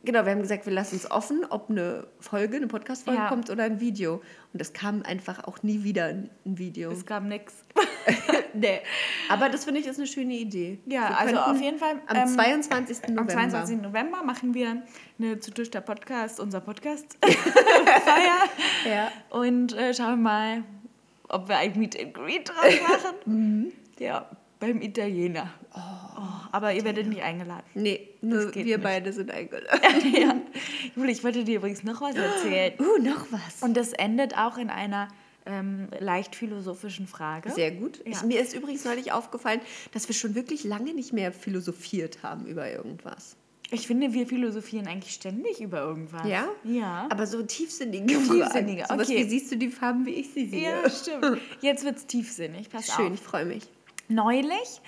genau, 0.04 0.24
wir 0.24 0.32
haben 0.32 0.42
gesagt, 0.42 0.66
wir 0.66 0.72
lassen 0.72 0.96
es 0.96 1.10
offen, 1.10 1.44
ob 1.48 1.70
eine 1.70 2.06
Folge, 2.20 2.56
eine 2.56 2.66
Podcast-Folge 2.66 3.20
Ja. 3.20 3.28
kommt 3.28 3.50
oder 3.50 3.64
ein 3.64 3.80
Video. 3.80 4.22
Und 4.52 4.60
es 4.60 4.72
kam 4.72 5.02
einfach 5.02 5.44
auch 5.44 5.62
nie 5.62 5.82
wieder 5.84 6.06
ein 6.06 6.30
Video. 6.44 6.90
Es 6.90 7.04
gab 7.06 7.24
nichts. 7.24 7.64
nee. 8.54 8.80
Aber 9.28 9.48
das 9.48 9.64
finde 9.64 9.80
ich 9.80 9.86
ist 9.86 9.98
eine 9.98 10.06
schöne 10.06 10.34
Idee. 10.34 10.78
Ja, 10.86 11.08
Wir 11.10 11.18
also 11.18 11.36
auf 11.38 11.60
jeden 11.60 11.78
Fall. 11.78 12.00
Am 12.06 12.16
ähm, 12.16 12.28
22. 12.28 13.08
November. 13.08 13.20
Am 13.22 13.28
22. 13.28 13.82
November 13.82 14.22
machen 14.22 14.54
wir 14.54 14.82
eine 15.18 15.40
zu 15.40 15.50
Tisch 15.50 15.70
der 15.70 15.80
Podcast, 15.80 16.38
unser 16.40 16.60
Podcast 16.60 17.18
Feier. 17.24 18.48
Ja. 18.88 19.12
Und 19.30 19.72
äh, 19.74 19.92
schauen 19.94 20.10
wir 20.10 20.16
mal, 20.16 20.64
ob 21.28 21.48
wir 21.48 21.56
ein 21.56 21.78
Meet 21.78 22.00
and 22.00 22.14
Greet 22.14 22.48
draus 22.48 22.74
machen. 22.88 23.72
ja, 23.98 24.28
beim 24.64 24.81
Italiener. 24.81 25.53
Oh, 25.74 26.20
aber 26.53 26.72
ihr 26.72 26.85
werdet 26.85 27.07
nicht 27.07 27.22
eingeladen. 27.22 27.64
Nee, 27.74 28.09
nur 28.22 28.55
wir 28.55 28.64
nicht. 28.64 28.83
beide 28.83 29.12
sind 29.12 29.31
eingeladen. 29.31 30.14
ja. 30.14 30.37
Ich 31.07 31.22
wollte 31.24 31.44
dir 31.44 31.57
übrigens 31.57 31.83
noch 31.83 32.00
was 32.00 32.16
erzählen. 32.16 32.72
Uh, 32.79 33.03
noch 33.03 33.27
was. 33.31 33.62
Und 33.62 33.77
das 33.77 33.92
endet 33.92 34.37
auch 34.37 34.57
in 34.57 34.70
einer 34.70 35.09
ähm, 35.46 35.88
leicht 35.98 36.35
philosophischen 36.35 37.07
Frage. 37.07 37.50
Sehr 37.50 37.72
gut. 37.72 37.98
Ja. 37.98 38.12
Ich, 38.12 38.22
mir 38.22 38.40
ist 38.40 38.55
übrigens 38.55 38.85
neulich 38.85 39.12
aufgefallen, 39.12 39.61
dass 39.92 40.09
wir 40.09 40.14
schon 40.14 40.35
wirklich 40.35 40.64
lange 40.64 40.94
nicht 40.94 41.12
mehr 41.12 41.33
philosophiert 41.33 42.22
haben 42.22 42.46
über 42.46 42.70
irgendwas. 42.70 43.37
Ich 43.70 43.87
finde, 43.87 44.12
wir 44.12 44.27
philosophieren 44.27 44.87
eigentlich 44.87 45.14
ständig 45.14 45.61
über 45.61 45.81
irgendwas. 45.81 46.27
Ja? 46.27 46.48
Ja. 46.64 47.09
Aber 47.11 47.27
so 47.27 47.42
tiefsinnige 47.42 48.07
Tiefsinnige, 48.07 48.85
Fragen. 48.85 49.00
Sowas 49.00 49.09
okay. 49.09 49.24
wie 49.24 49.29
siehst 49.29 49.50
du 49.50 49.57
die 49.57 49.68
Farben, 49.68 50.07
wie 50.07 50.14
ich 50.14 50.31
sie 50.31 50.46
sehe? 50.46 50.62
ja, 50.62 50.90
stimmt. 50.90 51.40
Jetzt 51.61 51.85
wird 51.85 51.96
es 51.96 52.07
tiefsinnig. 52.07 52.70
Pass 52.70 52.94
Schön, 52.94 53.07
auf. 53.07 53.14
ich 53.14 53.20
freue 53.20 53.46
mich. 53.46 53.64
Neulich 54.08 54.80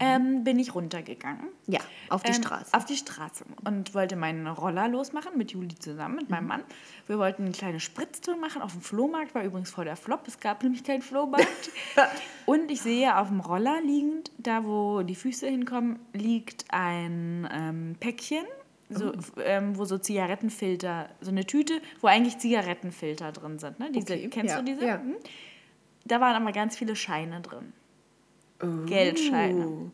ähm, 0.00 0.44
bin 0.44 0.60
ich 0.60 0.76
runtergegangen. 0.76 1.48
Ja, 1.66 1.80
auf 2.08 2.22
die 2.22 2.28
Ähm, 2.28 2.34
Straße. 2.42 2.72
Auf 2.72 2.84
die 2.84 2.96
Straße. 2.96 3.44
Und 3.66 3.94
wollte 3.94 4.14
meinen 4.14 4.46
Roller 4.46 4.86
losmachen 4.86 5.36
mit 5.36 5.50
Juli 5.50 5.74
zusammen, 5.74 6.14
mit 6.16 6.24
Mhm. 6.28 6.30
meinem 6.30 6.46
Mann. 6.46 6.64
Wir 7.08 7.18
wollten 7.18 7.42
eine 7.42 7.50
kleine 7.52 7.80
Spritztour 7.80 8.36
machen 8.36 8.62
auf 8.62 8.72
dem 8.72 8.80
Flohmarkt, 8.80 9.34
war 9.34 9.42
übrigens 9.42 9.70
voll 9.70 9.86
der 9.86 9.96
Flop. 9.96 10.28
Es 10.28 10.38
gab 10.38 10.62
nämlich 10.62 10.84
keinen 10.84 11.02
Flohmarkt. 11.02 11.70
und 12.46 12.70
ich 12.70 12.80
sehe 12.80 13.16
auf 13.18 13.26
dem 13.28 13.40
Roller 13.40 13.80
liegend, 13.80 14.30
da 14.38 14.64
wo 14.64 15.02
die 15.02 15.16
Füße 15.16 15.48
hinkommen, 15.48 15.98
liegt 16.12 16.64
ein 16.68 17.48
ähm, 17.52 17.96
Päckchen. 17.98 18.44
So, 18.90 19.12
ähm, 19.44 19.76
wo 19.76 19.84
so 19.84 19.98
Zigarettenfilter, 19.98 21.10
so 21.20 21.30
eine 21.30 21.44
Tüte, 21.44 21.82
wo 22.00 22.06
eigentlich 22.06 22.38
Zigarettenfilter 22.38 23.32
drin 23.32 23.58
sind. 23.58 23.78
Ne? 23.78 23.90
Diese, 23.92 24.14
Okay, 24.14 24.28
Kennst 24.30 24.54
ja, 24.54 24.58
du 24.60 24.64
diese? 24.64 24.86
ja. 24.86 24.96
Mhm. 24.96 25.16
Da 26.06 26.20
waren 26.20 26.40
aber 26.40 26.52
ganz 26.52 26.76
viele 26.76 26.96
Scheine 26.96 27.42
drin. 27.42 27.74
Oh. 28.62 28.86
Geldscheine. 28.86 29.90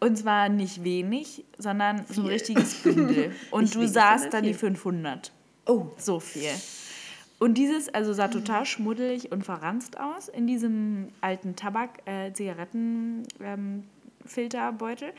Und 0.00 0.16
zwar 0.16 0.48
nicht 0.48 0.82
wenig, 0.82 1.44
sondern 1.58 2.04
so 2.08 2.22
ein 2.22 2.28
richtiges 2.28 2.74
Bündel. 2.82 3.32
Und 3.50 3.62
Nicht 3.62 3.74
du 3.74 3.86
sahst 3.86 4.32
dann 4.32 4.44
die 4.44 4.54
viel. 4.54 4.70
500. 4.70 5.30
Oh. 5.66 5.88
So 5.98 6.20
viel. 6.20 6.50
Und 7.38 7.54
dieses 7.54 7.88
also 7.88 8.12
sah 8.12 8.28
total 8.28 8.66
schmuddelig 8.66 9.32
und 9.32 9.44
verranzt 9.44 9.98
aus 9.98 10.28
in 10.28 10.46
diesem 10.46 11.08
alten 11.22 11.56
Tabak, 11.56 12.02
äh, 12.06 12.30
ähm, 12.38 13.84
Filterbeutel. 14.26 15.12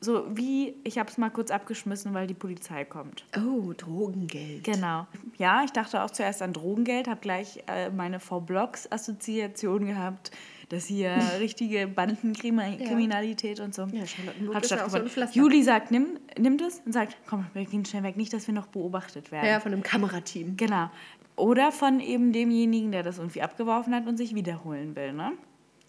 So 0.00 0.24
wie, 0.36 0.74
ich 0.84 0.98
habe 0.98 1.10
es 1.10 1.18
mal 1.18 1.30
kurz 1.30 1.50
abgeschmissen, 1.50 2.14
weil 2.14 2.28
die 2.28 2.34
Polizei 2.34 2.84
kommt. 2.84 3.24
Oh, 3.36 3.72
Drogengeld. 3.76 4.62
Genau. 4.62 5.08
Ja, 5.38 5.64
ich 5.64 5.72
dachte 5.72 6.02
auch 6.02 6.10
zuerst 6.10 6.40
an 6.40 6.52
Drogengeld, 6.52 7.08
habe 7.08 7.20
gleich 7.20 7.64
äh, 7.66 7.90
meine 7.90 8.20
V-Blocks-Assoziation 8.20 9.86
gehabt, 9.86 10.30
dass 10.68 10.86
hier 10.86 11.16
richtige 11.40 11.86
Bandenkriminalität 11.88 13.60
und 13.60 13.74
so 13.74 13.82
Ja, 13.92 14.02
hat 14.02 14.08
ja 14.10 14.60
so 14.60 14.62
stattgefunden. 14.66 15.08
Pflaster. 15.08 15.36
Juli 15.36 15.62
sagt, 15.62 15.90
nimm, 15.90 16.18
nimm 16.38 16.58
das 16.58 16.80
und 16.84 16.92
sagt, 16.92 17.16
komm, 17.26 17.46
wir 17.54 17.64
gehen 17.64 17.84
schnell 17.84 18.02
weg, 18.02 18.16
nicht, 18.16 18.32
dass 18.32 18.46
wir 18.46 18.54
noch 18.54 18.66
beobachtet 18.66 19.32
werden. 19.32 19.46
Ja, 19.46 19.60
von 19.60 19.72
einem 19.72 19.82
Kamerateam. 19.82 20.56
Genau. 20.56 20.90
Oder 21.36 21.70
von 21.72 22.00
eben 22.00 22.32
demjenigen, 22.32 22.90
der 22.92 23.02
das 23.02 23.18
irgendwie 23.18 23.42
abgeworfen 23.42 23.94
hat 23.94 24.06
und 24.06 24.16
sich 24.16 24.34
wiederholen 24.34 24.96
will. 24.96 25.12
Ne? 25.12 25.32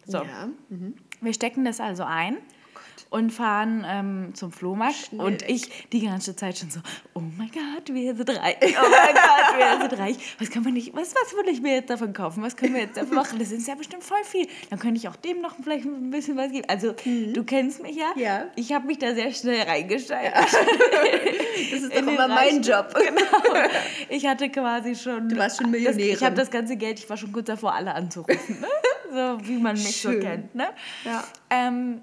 So, 0.05 0.19
Ja. 0.19 0.49
Mhm. 0.69 0.93
wir 1.21 1.33
stecken 1.33 1.65
das 1.65 1.79
also 1.79 2.03
ein 2.03 2.37
und 3.09 3.31
fahren 3.31 3.85
ähm, 3.87 4.35
zum 4.35 4.51
Flohmarkt. 4.51 5.11
Und 5.13 5.41
ich 5.49 5.87
die 5.91 6.05
ganze 6.05 6.35
Zeit 6.35 6.57
schon 6.59 6.69
so, 6.69 6.79
oh 7.15 7.21
mein 7.37 7.49
Gott, 7.51 7.91
wir 7.93 8.15
sind 8.15 8.29
reich. 8.29 8.57
Oh 8.61 8.89
mein 8.89 9.15
Gott, 9.15 9.57
wir 9.57 9.89
sind 9.89 9.99
reich. 9.99 10.15
Was 10.39 10.49
kann 10.51 10.63
man 10.63 10.73
nicht, 10.73 10.93
was, 10.95 11.15
was 11.15 11.33
will 11.33 11.51
ich 11.51 11.61
mir 11.61 11.73
jetzt 11.73 11.89
davon 11.89 12.13
kaufen? 12.13 12.43
Was 12.43 12.55
können 12.55 12.75
wir 12.75 12.81
jetzt 12.81 12.97
davon 12.97 13.15
machen? 13.15 13.39
Das 13.39 13.51
ist 13.51 13.67
ja 13.67 13.73
bestimmt 13.75 14.03
voll 14.03 14.23
viel. 14.23 14.47
Dann 14.69 14.77
könnte 14.77 14.97
ich 14.99 15.07
auch 15.07 15.15
dem 15.15 15.41
noch 15.41 15.55
vielleicht 15.63 15.85
ein 15.85 16.11
bisschen 16.11 16.37
was 16.37 16.51
geben. 16.51 16.65
Also, 16.69 16.93
du 17.03 17.43
kennst 17.43 17.81
mich 17.81 17.95
ja. 17.95 18.11
Mhm. 18.15 18.21
Ja. 18.21 18.45
Ich 18.55 18.73
habe 18.73 18.85
mich 18.85 18.99
da 18.99 19.15
sehr 19.15 19.31
schnell 19.33 19.61
reingesteigert. 19.63 20.35
Das 20.35 20.53
ist 21.81 21.91
doch 21.91 21.97
immer 21.97 22.27
mein 22.27 22.61
Job. 22.61 22.93
Genau. 22.93 23.63
Ich 24.09 24.25
hatte 24.27 24.49
quasi 24.49 24.95
schon. 24.95 25.29
Du 25.29 25.37
warst 25.37 25.57
schon 25.57 25.71
Das, 25.71 25.81
Millionärin. 25.81 26.13
ich 26.13 26.23
habe 26.23 26.35
das 26.35 26.51
ganze 26.51 26.75
Geld, 26.77 26.99
ich 26.99 27.09
war 27.09 27.17
schon 27.17 27.31
kurz 27.31 27.47
davor, 27.47 27.73
alle 27.73 27.93
anzurufen. 27.95 28.59
Ne? 28.61 28.67
So 29.11 29.39
wie 29.47 29.57
man 29.57 29.73
mich 29.73 29.99
so 30.03 30.11
Schön. 30.11 30.21
kennt. 30.21 30.53
Ne? 30.53 30.67
Ja. 31.03 31.23
Ähm, 31.49 32.01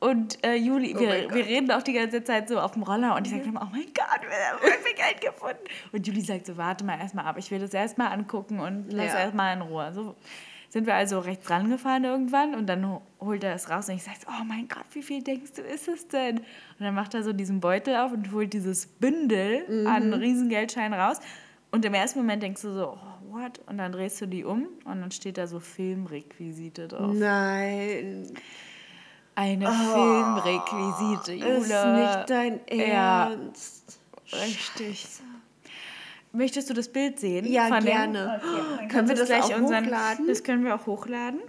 und 0.00 0.44
äh, 0.44 0.54
Juli, 0.54 0.94
Oh 0.96 1.00
wir, 1.00 1.32
wir 1.32 1.46
reden 1.46 1.70
auch 1.70 1.82
die 1.82 1.92
ganze 1.92 2.24
Zeit 2.24 2.48
so 2.48 2.58
auf 2.58 2.72
dem 2.72 2.82
Roller 2.82 3.14
und 3.16 3.26
ich 3.26 3.32
sage 3.32 3.44
immer, 3.44 3.62
oh 3.62 3.68
mein 3.70 3.84
Gott, 3.94 4.22
wir 4.22 4.70
haben 4.70 4.84
Geld 4.96 5.20
gefunden. 5.20 5.58
Und 5.92 6.06
Juli 6.06 6.20
sagt 6.22 6.46
so, 6.46 6.56
warte 6.56 6.84
mal 6.84 6.98
erstmal 6.98 7.26
ab, 7.26 7.36
ich 7.38 7.50
will 7.50 7.58
das 7.60 7.72
erstmal 7.74 8.12
angucken 8.12 8.60
und 8.60 8.92
lass 8.92 9.12
Ja. 9.12 9.20
erstmal 9.20 9.54
in 9.56 9.62
Ruhe. 9.62 9.92
So 9.94 10.16
sind 10.70 10.86
wir 10.86 10.94
also 10.94 11.18
rechts 11.18 11.50
rangefahren 11.50 12.04
irgendwann 12.04 12.54
und 12.54 12.66
dann 12.66 12.88
ho- 12.88 13.02
holt 13.20 13.42
er 13.44 13.54
es 13.54 13.68
raus 13.70 13.88
und 13.88 13.96
ich 13.96 14.04
sage, 14.04 14.18
oh 14.28 14.44
mein 14.44 14.68
Gott, 14.68 14.84
wie 14.92 15.02
viel 15.02 15.22
denkst 15.22 15.52
du, 15.56 15.62
ist 15.62 15.88
es 15.88 16.06
denn? 16.08 16.38
Und 16.38 16.44
dann 16.78 16.94
macht 16.94 17.12
er 17.14 17.22
so 17.24 17.32
diesen 17.32 17.60
Beutel 17.60 17.96
auf 17.96 18.12
und 18.12 18.30
holt 18.32 18.52
dieses 18.52 18.86
Bündel 18.86 19.64
Mhm. 19.68 19.86
an 19.88 20.14
Riesengeldscheinen 20.14 20.98
raus. 20.98 21.18
Und 21.72 21.84
im 21.84 21.94
ersten 21.94 22.20
Moment 22.20 22.42
denkst 22.42 22.62
du 22.62 22.72
so, 22.72 22.96
oh, 22.98 23.32
what? 23.32 23.60
Und 23.66 23.78
dann 23.78 23.92
drehst 23.92 24.20
du 24.20 24.26
die 24.26 24.44
um 24.44 24.68
und 24.84 25.00
dann 25.00 25.10
steht 25.10 25.38
da 25.38 25.46
so 25.46 25.60
Filmrequisite 25.60 26.88
drauf. 26.88 27.14
Nein. 27.14 28.26
Eine 29.34 29.66
Filmrequisite, 29.70 31.32
Jule. 31.32 31.56
Ist 31.58 31.68
nicht 31.68 32.30
dein 32.30 32.60
Ja. 32.70 33.30
Ernst. 33.30 33.98
Richtig. 34.32 35.06
Möchtest 36.32 36.70
du 36.70 36.74
das 36.74 36.88
Bild 36.88 37.18
sehen? 37.18 37.46
Ja, 37.50 37.66
von 37.68 37.84
gerne. 37.84 38.40
Okay, 38.78 38.88
Können 38.88 39.08
wir 39.08 39.16
das 39.16 39.26
gleich 39.28 39.44
auch 39.44 39.56
unseren, 39.58 39.86
hochladen? 39.86 40.26
Das 40.28 40.42
können 40.44 40.64
wir 40.64 40.74
auch 40.74 40.86
hochladen. 40.86 41.40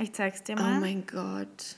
Ich 0.00 0.12
zeig's 0.12 0.42
dir 0.44 0.56
Oh 0.58 0.62
mal. 0.62 0.80
mein 0.80 1.04
Gott. 1.06 1.76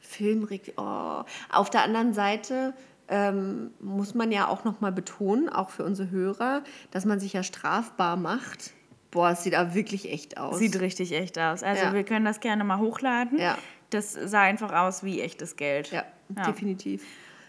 Filmrequisite. 0.00 0.74
Oh. 0.80 1.22
Auf 1.50 1.70
der 1.70 1.82
anderen 1.82 2.12
Seite 2.14 2.74
ähm, 3.08 3.72
muss 3.80 4.14
man 4.14 4.32
ja 4.32 4.48
auch 4.48 4.64
nochmal 4.64 4.92
betonen, 4.92 5.48
auch 5.48 5.70
für 5.70 5.84
unsere 5.84 6.10
Hörer, 6.10 6.62
dass 6.90 7.04
man 7.04 7.20
sich 7.20 7.32
ja 7.34 7.42
strafbar 7.42 8.16
macht. 8.16 8.72
Boah, 9.14 9.30
es 9.30 9.42
sieht 9.44 9.54
aber 9.54 9.74
wirklich 9.74 10.12
echt 10.12 10.36
aus. 10.36 10.58
Sieht 10.58 10.78
richtig 10.80 11.12
echt 11.12 11.38
aus. 11.38 11.62
Also 11.62 11.84
Ja. 11.84 11.94
wir 11.94 12.04
können 12.04 12.26
das 12.26 12.40
gerne 12.40 12.64
mal 12.64 12.78
hochladen. 12.78 13.38
Ja. 13.38 13.56
Das 13.90 14.12
sah 14.12 14.42
einfach 14.42 14.72
aus 14.72 15.02
wie 15.04 15.20
echtes 15.22 15.56
Geld. 15.56 15.90
ja, 15.90 16.04
Ja. 16.36 16.44
definitiv. 16.44 17.02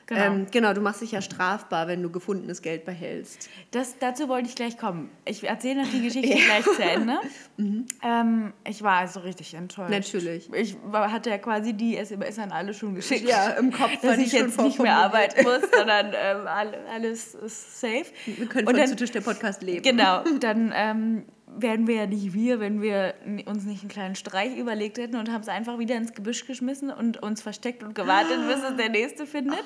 Genau. 0.08 0.22
Ähm, 0.22 0.46
genau, 0.52 0.72
du 0.74 0.82
machst 0.82 1.02
dich 1.02 1.14
ja 1.14 1.22
strafbar, 1.24 1.88
wenn 1.88 2.04
du 2.04 2.12
gefundenes 2.12 2.62
Geld 2.62 2.86
behältst. 2.86 3.50
Das, 3.72 3.98
dazu 3.98 4.30
wollte 4.30 4.48
ich 4.48 4.54
gleich 4.54 4.78
kommen. 4.78 5.10
Ich 5.26 5.44
erzähle 5.44 5.82
noch 5.82 5.90
die 5.90 6.04
Geschichte 6.04 6.36
gleich 6.46 6.64
zu 6.64 6.84
Ende. 6.84 7.18
Ähm, 8.04 8.54
ich 8.68 8.84
war 8.84 8.98
also 9.00 9.22
richtig 9.22 9.54
enttäuscht. 9.56 9.90
Natürlich. 9.90 10.52
Ich 10.54 10.76
hatte 10.92 11.30
ja 11.32 11.38
quasi 11.40 11.74
die 11.74 11.98
SMS 11.98 12.38
an 12.38 12.52
alle 12.52 12.74
schon 12.74 12.94
geschickt. 12.94 13.28
Ja, 13.28 13.52
im 13.52 13.72
Kopf 13.72 13.90
dass 14.02 14.18
ich 14.20 14.32
jetzt 14.34 14.60
nicht 14.62 14.78
mehr 14.80 14.96
arbeiten 14.98 15.42
muss, 15.44 15.62
sondern 15.76 16.08
ähm, 16.14 16.46
alle, 16.48 16.78
alles 16.94 17.34
ist 17.34 17.80
safe. 17.80 18.06
Wir 18.26 18.46
können 18.48 18.68
Und 18.68 18.74
von 18.74 18.80
dann- 18.82 18.90
zu 18.90 18.96
Tisch 18.98 19.12
der 19.12 19.22
Podcast 19.22 19.64
leben. 19.64 19.82
Genau, 19.84 20.24
dann 20.40 20.72
ähm, 20.76 21.24
wären 21.58 21.88
wir 21.88 21.96
ja 21.96 22.06
nicht 22.08 22.34
wir, 22.34 22.60
wenn 22.60 22.82
wir 22.82 23.14
uns 23.46 23.64
nicht 23.66 23.82
einen 23.82 23.90
kleinen 23.90 24.16
Streich 24.16 24.58
überlegt 24.58 24.98
hätten 24.98 25.16
und 25.16 25.32
haben 25.32 25.42
es 25.42 25.48
einfach 25.48 25.80
wieder 25.80 25.96
ins 25.96 26.14
Gebüsch 26.14 26.46
geschmissen 26.46 26.90
und 26.92 27.22
uns 27.22 27.42
versteckt 27.42 27.84
und 27.84 27.96
gewartet, 27.96 28.40
bis 28.48 28.64
es 28.64 28.76
der 28.78 28.90
Nächste 28.90 29.26
findet. 29.26 29.64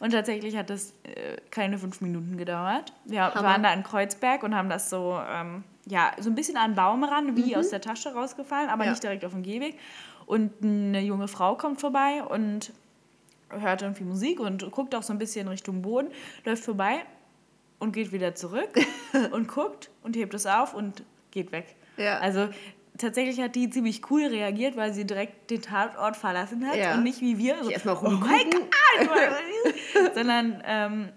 Und 0.00 0.10
tatsächlich 0.12 0.56
hat 0.56 0.70
das 0.70 0.92
äh, 1.04 1.36
keine 1.50 1.78
fünf 1.78 2.00
Minuten 2.00 2.36
gedauert. 2.36 2.92
Wir 3.04 3.22
Hammer. 3.34 3.42
waren 3.48 3.62
da 3.62 3.72
in 3.72 3.82
Kreuzberg 3.82 4.42
und 4.42 4.54
haben 4.54 4.68
das 4.68 4.90
so, 4.90 5.18
ähm, 5.30 5.64
ja, 5.86 6.12
so 6.18 6.30
ein 6.30 6.34
bisschen 6.34 6.56
an 6.56 6.70
den 6.72 6.76
Baum 6.76 7.04
ran, 7.04 7.36
wie 7.36 7.56
aus 7.56 7.70
der 7.70 7.80
Tasche 7.80 8.12
rausgefallen, 8.12 8.68
aber 8.68 8.78
Mhm. 8.82 8.86
Ja. 8.86 8.90
nicht 8.90 9.02
direkt 9.02 9.24
auf 9.24 9.32
dem 9.32 9.42
Gehweg. 9.42 9.78
Und 10.26 10.52
eine 10.62 11.00
junge 11.00 11.26
Frau 11.28 11.56
kommt 11.56 11.80
vorbei 11.80 12.22
und 12.22 12.72
hört 13.50 13.82
irgendwie 13.82 14.04
Musik 14.04 14.38
und 14.40 14.70
guckt 14.70 14.94
auch 14.94 15.02
so 15.02 15.12
ein 15.12 15.18
bisschen 15.18 15.48
Richtung 15.48 15.82
Boden, 15.82 16.08
läuft 16.44 16.64
vorbei 16.64 17.02
und 17.80 17.92
geht 17.92 18.12
wieder 18.12 18.34
zurück 18.36 18.68
und 19.32 19.48
guckt 19.48 19.90
und 20.02 20.14
hebt 20.16 20.34
es 20.34 20.46
auf 20.46 20.72
und 20.74 21.02
geht 21.30 21.52
weg. 21.52 21.74
Ja. 21.96 22.18
Also 22.18 22.48
tatsächlich 22.98 23.40
hat 23.40 23.54
die 23.54 23.70
ziemlich 23.70 24.02
cool 24.10 24.24
reagiert, 24.26 24.76
weil 24.76 24.92
sie 24.92 25.04
direkt 25.06 25.50
den 25.50 25.62
Tatort 25.62 26.16
verlassen 26.16 26.66
hat 26.66 26.76
Ja. 26.76 26.94
und 26.94 27.02
nicht 27.02 27.20
wie 27.20 27.38
wir. 27.38 27.62
So, 27.62 27.70
erst 27.70 27.84
mal 27.84 27.96
oh 27.96 28.02
mein 28.08 28.12
rumgucken." 28.14 28.60
Gott! 29.00 30.14
sondern 30.14 30.62
ähm, 30.66 31.08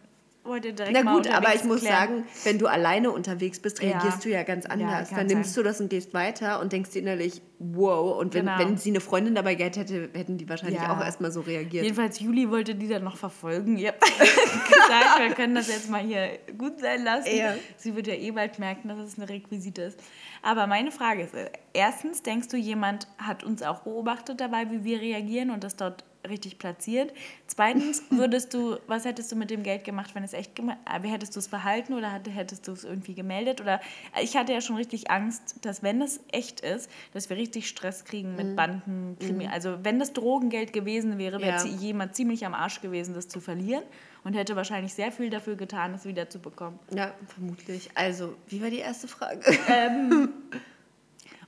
wollte 0.44 0.74
direkt 0.74 0.94
Na 1.04 1.14
gut, 1.14 1.28
aber 1.28 1.56
ich 1.56 1.64
muss 1.64 1.82
klären. 1.82 1.96
sagen, 1.96 2.28
wenn 2.44 2.60
du 2.60 2.68
alleine 2.68 3.12
unterwegs 3.12 3.60
bist, 3.60 3.82
Ja. 3.82 3.92
reagierst 3.92 4.26
du 4.26 4.30
ja 4.30 4.44
ganz 4.44 4.66
Ja, 4.66 4.72
anders. 4.72 5.10
kann 5.10 5.20
Dann 5.20 5.28
nimmst 5.28 5.54
sein. 5.54 5.64
du 5.64 5.70
das 5.70 5.80
und 5.82 5.90
gehst 5.90 6.14
weiter 6.14 6.60
und 6.60 6.74
denkst 6.74 6.92
dir 6.92 7.00
innerlich, 7.02 7.42
wow. 7.60 8.18
Und 8.20 8.34
wenn, 8.34 8.46
Genau. 8.46 8.60
wenn 8.60 8.78
sie 8.78 8.90
eine 8.90 9.00
Freundin 9.00 9.36
dabei 9.36 9.56
gehabt 9.56 9.78
hätte, 9.78 10.10
hätten 10.14 10.38
die 10.38 10.50
wahrscheinlich 10.50 10.82
Ja. 10.82 10.94
auch 10.98 11.04
erstmal 11.04 11.32
so 11.32 11.42
reagiert. 11.42 11.84
Jedenfalls 11.84 12.20
Juli 12.20 12.50
wollte 12.52 12.76
die 12.76 12.88
dann 12.90 13.04
noch 13.04 13.16
verfolgen. 13.18 13.78
Ihr 13.78 13.90
habt 13.90 14.02
gesagt, 14.10 15.20
wir 15.20 15.34
können 15.36 15.56
das 15.56 15.68
jetzt 15.70 15.90
mal 15.90 16.02
hier 16.02 16.40
gut 16.58 16.80
sein 16.80 17.04
lassen. 17.04 17.36
Ja. 17.36 17.54
Sie 17.78 17.96
wird 17.96 18.08
ja 18.08 18.14
eh 18.16 18.32
bald 18.32 18.60
merken, 18.60 18.90
dass 18.90 19.00
es 19.00 19.18
eine 19.18 19.30
Requisite 19.30 19.82
ist. 19.84 20.00
Aber 20.42 20.68
meine 20.68 20.92
Frage 20.92 21.24
ist, 21.24 21.34
erstens, 21.74 22.22
denkst 22.22 22.50
du, 22.50 22.58
jemand 22.58 23.08
hat 23.18 23.44
uns 23.44 23.64
auch 23.64 23.80
beobachtet 23.80 24.42
dabei, 24.42 24.70
wie 24.72 24.84
wir 24.84 25.00
reagieren 25.00 25.52
und 25.52 25.64
das 25.64 25.76
dort 25.78 26.04
richtig 26.28 26.60
platziert? 26.60 27.14
Zweitens, 27.48 28.04
würdest 28.10 28.54
du, 28.54 28.78
was 28.88 29.06
hättest 29.06 29.32
du 29.32 29.36
mit 29.36 29.50
dem 29.50 29.64
Geld 29.64 29.84
gemacht, 29.84 30.16
wenn 30.16 30.24
es 30.24 30.34
echt 30.34 30.56
gemacht 30.56 30.78
Hättest 31.04 31.36
du 31.36 31.40
es 31.40 31.48
behalten 31.48 31.94
oder 31.94 32.10
hättest 32.10 32.68
du 32.68 32.72
es 32.72 32.84
irgendwie 32.84 33.14
gemeldet? 33.14 33.62
Oder 33.62 33.82
ich 34.22 34.36
hatte 34.38 34.54
ja 34.54 34.62
schon 34.62 34.76
richtig 34.76 35.12
Angst, 35.12 35.56
dass 35.62 35.84
wenn 35.84 36.02
es 36.02 36.22
echt 36.32 36.62
ist, 36.62 36.90
dass 37.14 37.30
wir 37.30 37.38
richtig 37.38 37.68
Stress 37.68 38.06
kriegen 38.06 38.36
mit 38.36 38.56
Banden, 38.56 39.18
Krimi. 39.20 39.48
Also 39.48 39.78
wenn 39.84 40.00
das 40.00 40.14
Drogengeld 40.14 40.74
gewesen 40.74 41.18
wäre, 41.18 41.40
wäre 41.40 41.58
Ja. 41.58 41.66
jemand 41.66 42.16
ziemlich 42.16 42.46
am 42.46 42.54
Arsch 42.54 42.82
gewesen, 42.82 43.14
das 43.14 43.28
zu 43.28 43.40
verlieren 43.40 43.84
und 44.24 44.34
hätte 44.34 44.56
wahrscheinlich 44.56 44.94
sehr 44.94 45.12
viel 45.12 45.30
dafür 45.30 45.56
getan, 45.56 45.94
es 45.94 46.06
wieder 46.06 46.30
zu 46.30 46.40
bekommen. 46.40 46.80
Ja, 46.96 47.14
vermutlich. 47.28 47.90
Also, 47.96 48.36
wie 48.48 48.62
war 48.62 48.70
die 48.70 48.80
erste 48.80 49.08
Frage? 49.08 49.42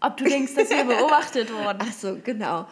Ob 0.01 0.17
du 0.17 0.23
denkst, 0.25 0.53
dass 0.55 0.69
wir 0.69 0.83
beobachtet 0.83 1.51
wurden? 1.51 1.79
Ach 1.81 1.93
so, 1.93 2.17
genau. 2.23 2.67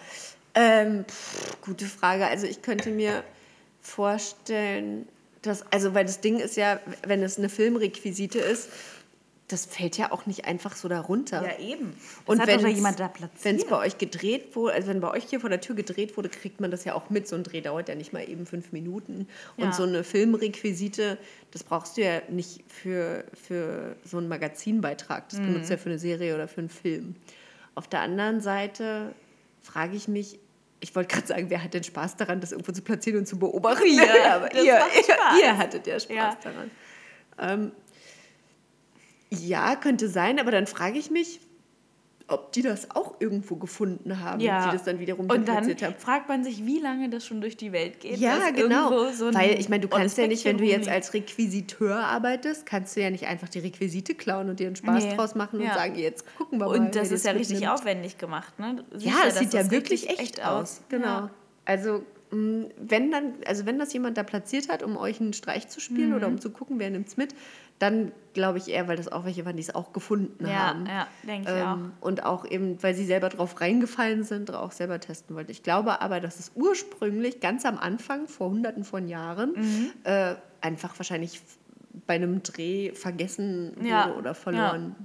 Ähm, 0.56 1.06
pff, 1.06 1.62
gute 1.62 1.86
Frage. 1.86 2.28
Also 2.28 2.46
ich 2.48 2.62
könnte 2.62 2.90
mir 2.92 3.24
vorstellen, 3.82 5.08
dass, 5.42 5.64
also 5.72 5.94
weil 5.94 6.06
das 6.06 6.22
Ding 6.22 6.40
ist 6.40 6.56
ja, 6.58 6.80
wenn 7.06 7.22
es 7.24 7.38
eine 7.38 7.50
Filmrequisite 7.50 8.40
ist, 8.40 8.70
das 9.50 9.66
fällt 9.66 9.98
ja 9.98 10.12
auch 10.12 10.26
nicht 10.26 10.46
einfach 10.46 10.76
so 10.76 10.88
darunter. 10.88 11.44
Ja, 11.44 11.60
eben. 11.60 11.94
Das 12.26 12.40
Und 12.40 12.48
wenn 12.48 12.66
jemand 12.76 13.00
da 13.00 13.12
Wenn 13.20 13.26
es 13.58 13.64
platziert. 13.64 13.70
bei 13.70 13.78
euch 13.78 13.98
gedreht 13.98 14.56
wurde, 14.56 14.74
also 14.74 14.88
wenn 14.88 15.02
bei 15.02 15.12
euch 15.12 15.26
hier 15.26 15.42
vor 15.42 15.50
der 15.50 15.60
Tür 15.62 15.76
gedreht 15.76 16.16
wurde, 16.18 16.30
kriegt 16.30 16.60
man 16.62 16.72
das 16.72 16.86
ja 16.86 16.96
auch 16.96 17.10
mit. 17.10 17.28
So 17.28 17.36
ein 17.36 17.44
Dreh 17.44 17.60
dauert 17.62 17.90
ja 17.90 17.94
nicht 17.96 18.14
mal 18.14 18.28
eben 18.28 18.46
fünf 18.46 18.72
Minuten. 18.72 19.28
Und 19.58 19.66
Ja. 19.66 19.72
so 19.74 19.84
eine 19.84 20.04
Filmrequisite, 20.04 21.18
das 21.52 21.64
brauchst 21.64 21.98
du 21.98 22.02
ja 22.02 22.22
nicht 22.30 22.64
für, 22.68 23.26
für 23.34 23.96
so 24.06 24.18
einen 24.18 24.30
Magazinbeitrag. 24.30 25.30
Das 25.30 25.40
benutzt 25.40 25.66
Mhm. 25.66 25.68
du 25.68 25.74
ja 25.74 25.78
für 25.78 25.90
eine 25.90 26.00
Serie 26.00 26.36
oder 26.36 26.48
für 26.48 26.62
einen 26.62 26.70
Film. 26.70 27.16
Auf 27.76 27.88
der 27.88 28.00
anderen 28.00 28.40
Seite 28.42 29.14
frage 29.62 29.96
ich 29.98 30.08
mich, 30.08 30.40
ich 30.84 30.94
wollte 30.96 31.16
gerade 31.16 31.28
sagen, 31.28 31.50
wer 31.50 31.64
hat 31.64 31.74
denn 31.74 31.84
Spaß 31.84 32.18
daran, 32.18 32.42
das 32.42 32.52
irgendwo 32.52 32.74
zu 32.74 32.82
platzieren 32.82 33.20
und 33.20 33.26
zu 33.26 33.40
beobachten? 33.40 33.86
Wir. 33.86 34.32
aber 34.34 34.54
ihr, 34.54 34.64
ihr, 34.64 35.42
ihr 35.42 35.58
hattet 35.58 35.88
ja 35.88 35.98
Spaß 36.00 36.14
Ja. 36.16 36.38
daran. 36.44 36.72
Ähm, 37.40 37.72
ja, 39.30 39.76
könnte 39.78 40.10
sein, 40.10 40.40
aber 40.40 40.52
dann 40.52 40.68
frage 40.68 41.00
ich 41.00 41.10
mich, 41.10 41.40
ob 42.28 42.52
die 42.54 42.62
das 42.62 42.90
auch 42.96 43.16
irgendwo 43.20 43.58
gefunden 43.58 44.20
haben, 44.22 44.40
Ja. 44.40 44.66
die 44.68 44.78
das 44.78 44.84
dann 44.86 45.00
wiederum 45.00 45.30
und 45.30 45.48
dann 45.48 45.68
haben. 45.68 45.96
fragt 45.98 46.30
man 46.30 46.44
sich, 46.44 46.66
wie 46.66 46.80
lange 46.80 47.10
das 47.10 47.26
schon 47.26 47.42
durch 47.42 47.58
die 47.58 47.72
Welt 47.72 48.00
geht. 48.00 48.18
Ja, 48.18 48.50
genau. 48.52 49.12
So 49.12 49.34
Weil 49.34 49.60
ich 49.60 49.68
meine, 49.70 49.82
du 49.82 49.88
kannst 49.90 50.18
ja 50.18 50.26
nicht, 50.28 50.46
wenn 50.46 50.58
du 50.58 50.64
jetzt 50.64 50.88
als 50.88 51.14
Requisiteur 51.14 51.96
arbeitest, 51.98 52.66
kannst 52.66 52.96
du 52.96 53.02
ja 53.02 53.10
nicht 53.10 53.28
einfach 53.28 53.50
die 53.50 53.60
Requisite 53.60 54.16
klauen 54.16 54.50
und 54.50 54.60
dir 54.60 54.68
einen 54.68 54.76
Spaß 54.76 55.04
Nee. 55.04 55.16
draus 55.16 55.36
machen 55.36 55.60
und 55.60 55.66
Ja. 55.66 55.74
sagen, 55.76 55.96
jetzt 55.96 56.26
gucken 56.38 56.60
wir 56.60 56.68
mal. 56.68 56.78
Und 56.80 56.96
das 56.96 57.12
ist 57.12 57.26
ja 57.26 57.32
richtig 57.34 57.56
mitnimmt. 57.60 57.74
aufwendig 57.74 58.18
gemacht, 58.18 58.58
ne? 58.58 58.84
Ja, 58.98 59.14
es 59.28 59.34
dass 59.36 59.40
sieht 59.40 59.54
ja 59.54 59.62
das 59.64 59.72
wirklich 59.72 60.04
richtig 60.04 60.20
echt 60.20 60.46
aus. 60.46 60.82
Genau. 60.90 61.06
Ja. 61.06 61.30
Also 61.66 62.04
wenn 62.34 63.12
dann, 63.12 63.34
also 63.46 63.66
wenn 63.66 63.80
das 63.80 63.94
jemand 63.94 64.18
da 64.18 64.24
platziert 64.24 64.70
hat, 64.70 64.84
um 64.84 64.98
euch 64.98 65.20
einen 65.22 65.34
Streich 65.34 65.68
zu 65.68 65.80
spielen 65.80 66.10
Mhm. 66.10 66.16
oder 66.16 66.28
um 66.28 66.40
zu 66.42 66.50
gucken, 66.50 66.80
wer 66.80 66.90
nimmt's 66.90 67.18
mit, 67.18 67.34
dann 67.80 68.12
glaube 68.34 68.58
ich 68.60 68.70
eher, 68.70 68.88
weil 68.88 68.98
das 68.98 69.08
auch 69.12 69.26
welche 69.26 69.46
waren, 69.46 69.56
die 69.58 69.64
es 69.64 69.74
auch 69.76 69.94
gefunden 69.94 70.46
Ja, 70.46 70.68
haben. 70.68 70.86
ja, 70.86 71.08
denke 71.24 71.50
ich 71.56 71.62
auch. 71.64 71.74
Ähm, 71.74 71.92
und 72.02 72.24
auch 72.24 72.46
eben, 72.50 72.82
weil 72.82 72.96
sie 72.96 73.06
selber 73.06 73.30
drauf 73.30 73.60
reingefallen 73.62 74.24
sind, 74.24 74.54
auch 74.54 74.72
selber 74.72 75.00
testen 75.00 75.36
wollten. 75.36 75.52
Ich 75.52 75.64
glaube 75.64 76.02
aber, 76.02 76.20
dass 76.20 76.40
es 76.40 76.52
ursprünglich 76.56 77.40
ganz 77.40 77.66
am 77.66 77.78
Anfang, 77.78 78.28
vor 78.28 78.50
hunderten 78.50 78.84
von 78.84 79.08
Jahren, 79.08 79.52
Mhm. 79.56 79.92
äh, 80.04 80.36
einfach 80.62 80.98
wahrscheinlich 80.98 81.42
bei 82.08 82.16
einem 82.16 82.42
Dreh 82.44 82.94
vergessen 82.94 83.74
wurde 83.78 83.88
Ja, 83.90 84.14
oder 84.16 84.34
verloren. 84.36 84.96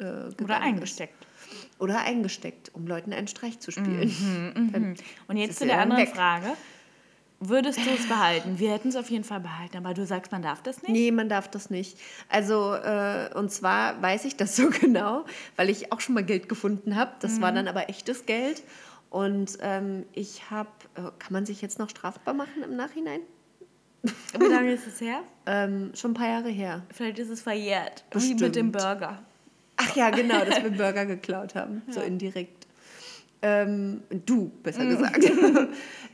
Äh, 0.00 0.30
Oder 0.42 0.60
eingesteckt. 0.60 1.12
Ist. 1.50 1.80
Oder 1.80 2.00
eingesteckt, 2.04 2.70
um 2.74 2.86
Leuten 2.86 3.12
einen 3.12 3.26
Streich 3.26 3.58
zu 3.58 3.72
spielen. 3.72 4.12
Dann 4.72 4.94
Und 5.26 5.36
ist 5.36 5.42
jetzt 5.42 5.50
es 5.50 5.58
zu 5.58 5.66
der 5.66 5.76
ja 5.76 5.82
anderen 5.82 6.02
weg. 6.02 6.14
Frage. 6.14 6.46
Würdest 7.40 7.78
du 7.86 7.90
es 7.90 8.08
behalten? 8.08 8.58
Wir 8.58 8.72
hätten 8.72 8.88
es 8.88 8.96
auf 8.96 9.08
jeden 9.10 9.22
Fall 9.22 9.38
behalten, 9.38 9.76
aber 9.76 9.94
du 9.94 10.04
sagst, 10.04 10.32
man 10.32 10.42
darf 10.42 10.60
das 10.62 10.82
nicht? 10.82 10.90
Nee, 10.90 11.12
man 11.12 11.28
darf 11.28 11.48
das 11.48 11.70
nicht. 11.70 11.96
Also, 12.28 12.74
äh, 12.74 13.30
und 13.34 13.52
zwar 13.52 14.00
weiß 14.02 14.24
ich 14.24 14.36
das 14.36 14.56
so 14.56 14.70
genau, 14.70 15.24
weil 15.56 15.70
ich 15.70 15.92
auch 15.92 16.00
schon 16.00 16.14
mal 16.16 16.24
Geld 16.24 16.48
gefunden 16.48 16.96
habe. 16.96 17.12
Das 17.20 17.36
Mhm. 17.38 17.42
war 17.42 17.52
dann 17.52 17.68
aber 17.68 17.88
echtes 17.88 18.26
Geld. 18.26 18.62
Und 19.10 19.56
ähm, 19.62 20.04
ich 20.12 20.50
habe, 20.50 20.68
äh, 20.96 21.00
kann 21.18 21.32
man 21.32 21.46
sich 21.46 21.62
jetzt 21.62 21.78
noch 21.78 21.88
strafbar 21.88 22.34
machen 22.34 22.62
im 22.64 22.76
Nachhinein? 22.76 23.20
Wie 24.02 24.44
lange 24.46 24.72
ist 24.72 24.86
es 24.86 25.00
her? 25.00 25.20
Ähm, 25.50 25.92
schon 25.94 26.10
ein 26.10 26.14
paar 26.14 26.28
Jahre 26.28 26.50
her. 26.50 26.82
Vielleicht 26.92 27.18
ist 27.20 27.30
es 27.30 27.40
verjährt. 27.40 28.04
Wie 28.12 28.34
mit 28.34 28.54
dem 28.54 28.70
Bestimmt. 28.70 28.72
Burger. 28.72 29.22
Ach 29.76 29.96
ja, 29.96 30.10
genau, 30.10 30.44
dass 30.44 30.62
wir 30.62 30.70
Burger 30.70 31.06
geklaut 31.06 31.54
haben, 31.54 31.80
so 31.90 32.02
indirekt. 32.02 32.66
Ähm, 33.40 34.02
du, 34.10 34.50
besser 34.62 34.84
Mhm. 34.84 34.88
gesagt. 34.90 35.24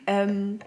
ähm, 0.06 0.60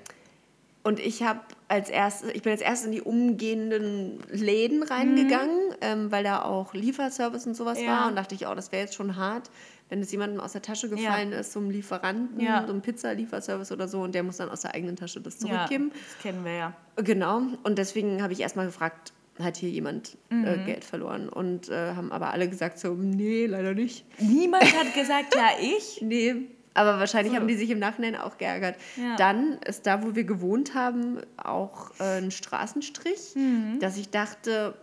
und 0.87 0.99
ich 0.99 1.21
habe 1.23 1.41
als 1.67 1.89
erstes, 1.89 2.29
ich 2.33 2.41
bin 2.43 2.51
als 2.53 2.61
erstes 2.61 2.85
in 2.87 2.91
die 2.93 3.01
umgehenden 3.01 4.19
Läden 4.31 4.83
reingegangen, 4.83 5.59
ähm, 5.81 6.11
weil 6.11 6.23
da 6.23 6.41
auch 6.43 6.73
Lieferservice 6.73 7.45
und 7.45 7.55
sowas 7.55 7.77
Mhm. 7.79 7.85
Ja. 7.85 7.91
war. 7.91 8.07
Und 8.07 8.15
dachte 8.15 8.35
ich, 8.35 8.47
oh, 8.47 8.55
das 8.55 8.71
wäre 8.71 8.83
jetzt 8.83 8.95
schon 8.95 9.15
hart, 9.17 9.49
wenn 9.89 10.01
es 10.01 10.11
jemandem 10.11 10.39
aus 10.41 10.53
der 10.53 10.61
Tasche 10.61 10.89
gefallen 10.89 11.31
ist, 11.33 11.51
so 11.53 11.59
einem 11.59 11.69
Lieferanten, 11.69 12.39
Ja. 12.39 12.63
so 12.65 12.71
einem 12.73 12.81
Pizzalieferservice 12.81 13.71
oder 13.71 13.87
so, 13.87 14.01
und 14.01 14.15
der 14.15 14.23
muss 14.23 14.37
dann 14.37 14.49
aus 14.49 14.61
der 14.61 14.73
eigenen 14.75 14.95
Tasche 14.95 15.19
das 15.21 15.41
Ja, 15.41 15.47
zurückgeben. 15.47 15.91
das 15.93 16.23
kennen 16.23 16.43
wir 16.45 16.53
ja. 16.53 16.73
Genau, 16.97 17.41
und 17.63 17.77
deswegen 17.77 18.21
habe 18.23 18.33
ich 18.33 18.39
erstmal 18.39 18.65
gefragt, 18.65 19.13
hat 19.39 19.55
hier 19.57 19.69
jemand 19.69 20.17
Mhm. 20.29 20.45
äh, 20.45 20.57
Geld 20.65 20.83
verloren? 20.83 21.29
Und 21.29 21.69
äh, 21.69 21.93
haben 21.93 22.11
aber 22.11 22.31
alle 22.31 22.49
gesagt 22.49 22.79
so, 22.79 22.93
nee, 22.95 23.45
leider 23.45 23.73
nicht. 23.75 24.03
Niemand 24.19 24.63
hat 24.63 24.93
gesagt, 24.95 25.35
ja, 25.35 25.49
ich. 25.61 26.01
Nee, 26.01 26.47
aber 26.77 26.99
wahrscheinlich 26.99 27.35
haben 27.35 27.47
die 27.47 27.55
sich 27.55 27.69
im 27.69 27.79
Nachhinein 27.79 28.15
auch 28.15 28.37
geärgert. 28.37 28.75
Ja. 28.95 29.15
Dann 29.17 29.53
ist 29.65 29.85
da, 29.87 30.03
wo 30.03 30.15
wir 30.15 30.23
gewohnt 30.23 30.73
haben, 30.75 31.19
auch 31.37 31.91
äh, 31.99 32.19
ein 32.19 32.31
Straßenstrich, 32.31 33.35
Mhm. 33.35 33.79
dass 33.79 33.97
ich 33.97 34.09
dachte, 34.09 34.73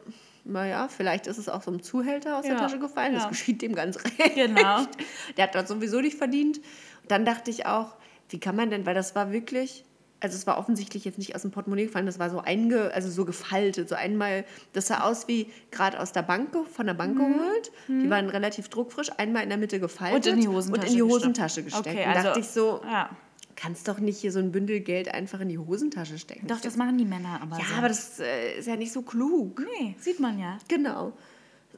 naja, 0.44 0.88
vielleicht 0.88 1.26
ist 1.26 1.38
es 1.38 1.48
auch 1.48 1.62
so 1.62 1.70
einem 1.70 1.82
Zuhälter 1.82 2.36
aus 2.38 2.44
der 2.44 2.54
Ja, 2.54 2.60
Tasche 2.60 2.78
gefallen. 2.78 3.14
Das 3.14 3.22
ja. 3.24 3.28
geschieht 3.30 3.62
dem 3.62 3.74
ganz 3.74 3.96
recht. 4.04 4.34
Genau. 4.34 4.80
Der 5.36 5.44
hat 5.44 5.54
das 5.54 5.68
sowieso 5.68 6.00
nicht 6.00 6.18
verdient. 6.18 6.60
Dann 7.08 7.24
dachte 7.24 7.50
ich 7.50 7.64
auch, 7.66 7.96
wie 8.28 8.40
kann 8.40 8.54
man 8.56 8.68
denn, 8.70 8.84
weil 8.86 8.94
das 8.94 9.14
war 9.14 9.32
wirklich, 9.32 9.84
Also 10.24 10.36
es 10.36 10.46
war 10.46 10.56
offensichtlich 10.58 11.04
jetzt 11.04 11.18
nicht 11.18 11.34
aus 11.34 11.42
dem 11.42 11.50
Portemonnaie 11.50 11.84
gefallen, 11.84 12.06
das 12.06 12.18
war 12.18 12.30
so 12.30 12.40
einge, 12.40 12.90
also 12.94 13.10
so 13.10 13.26
gefaltet, 13.26 13.90
so 13.90 13.94
einmal, 13.94 14.44
das 14.72 14.86
sah 14.86 15.02
aus 15.02 15.28
wie 15.28 15.48
gerade 15.70 16.00
aus 16.00 16.12
der 16.12 16.22
Bank, 16.22 16.48
von 16.72 16.86
der 16.86 16.94
Bank 16.94 17.16
geholt. 17.18 17.70
Die 17.88 18.08
waren 18.08 18.30
relativ 18.30 18.68
druckfrisch, 18.70 19.10
einmal 19.18 19.42
in 19.42 19.50
der 19.50 19.58
Mitte 19.58 19.78
gefaltet 19.80 20.24
Mhm. 20.24 20.32
Und 20.32 20.36
in 20.36 20.40
die 20.40 20.48
Hosentasche 20.48 20.80
und 20.80 20.88
in 20.88 20.94
die 20.94 20.98
gesteckt. 21.02 21.22
Hosentasche 21.22 21.62
gesteckt. 21.62 21.86
Okay, 21.86 22.04
und 22.06 22.10
also- 22.16 22.22
dachte 22.28 22.40
ich 22.40 22.48
so, 22.48 22.80
Ja. 22.90 23.10
kannst 23.54 23.86
doch 23.86 23.98
nicht 23.98 24.18
hier 24.18 24.32
so 24.32 24.38
ein 24.38 24.50
Bündel 24.50 24.80
Geld 24.80 25.12
einfach 25.12 25.40
in 25.40 25.50
die 25.50 25.58
Hosentasche 25.58 26.18
stecken. 26.18 26.46
Doch, 26.46 26.60
das 26.60 26.76
machen 26.76 26.96
die 26.96 27.04
Männer 27.04 27.40
aber 27.42 27.58
ja, 27.58 27.64
so. 27.66 27.74
aber 27.74 27.88
das 27.88 28.18
äh, 28.18 28.58
ist 28.58 28.66
ja 28.66 28.76
nicht 28.76 28.92
so 28.92 29.02
klug. 29.02 29.60
Nee, 29.78 29.94
sieht 30.00 30.20
man 30.20 30.38
ja. 30.38 30.58
Genau. 30.68 31.12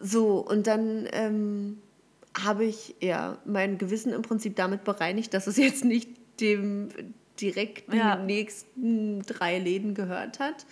So, 0.00 0.38
und 0.38 0.68
dann 0.68 1.08
ähm, 1.12 1.78
habe 2.38 2.64
ich 2.64 2.94
ja 3.00 3.38
mein 3.44 3.76
Gewissen 3.78 4.12
im 4.12 4.22
Prinzip 4.22 4.54
damit 4.54 4.84
bereinigt, 4.84 5.34
dass 5.34 5.46
es 5.48 5.56
jetzt 5.56 5.84
nicht 5.84 6.08
dem 6.40 6.90
direkt 7.40 7.92
Ja. 7.92 8.16
nächsten 8.16 9.22
drei 9.22 9.58
Läden 9.58 9.94
gehört 9.94 10.40
hat. 10.40 10.66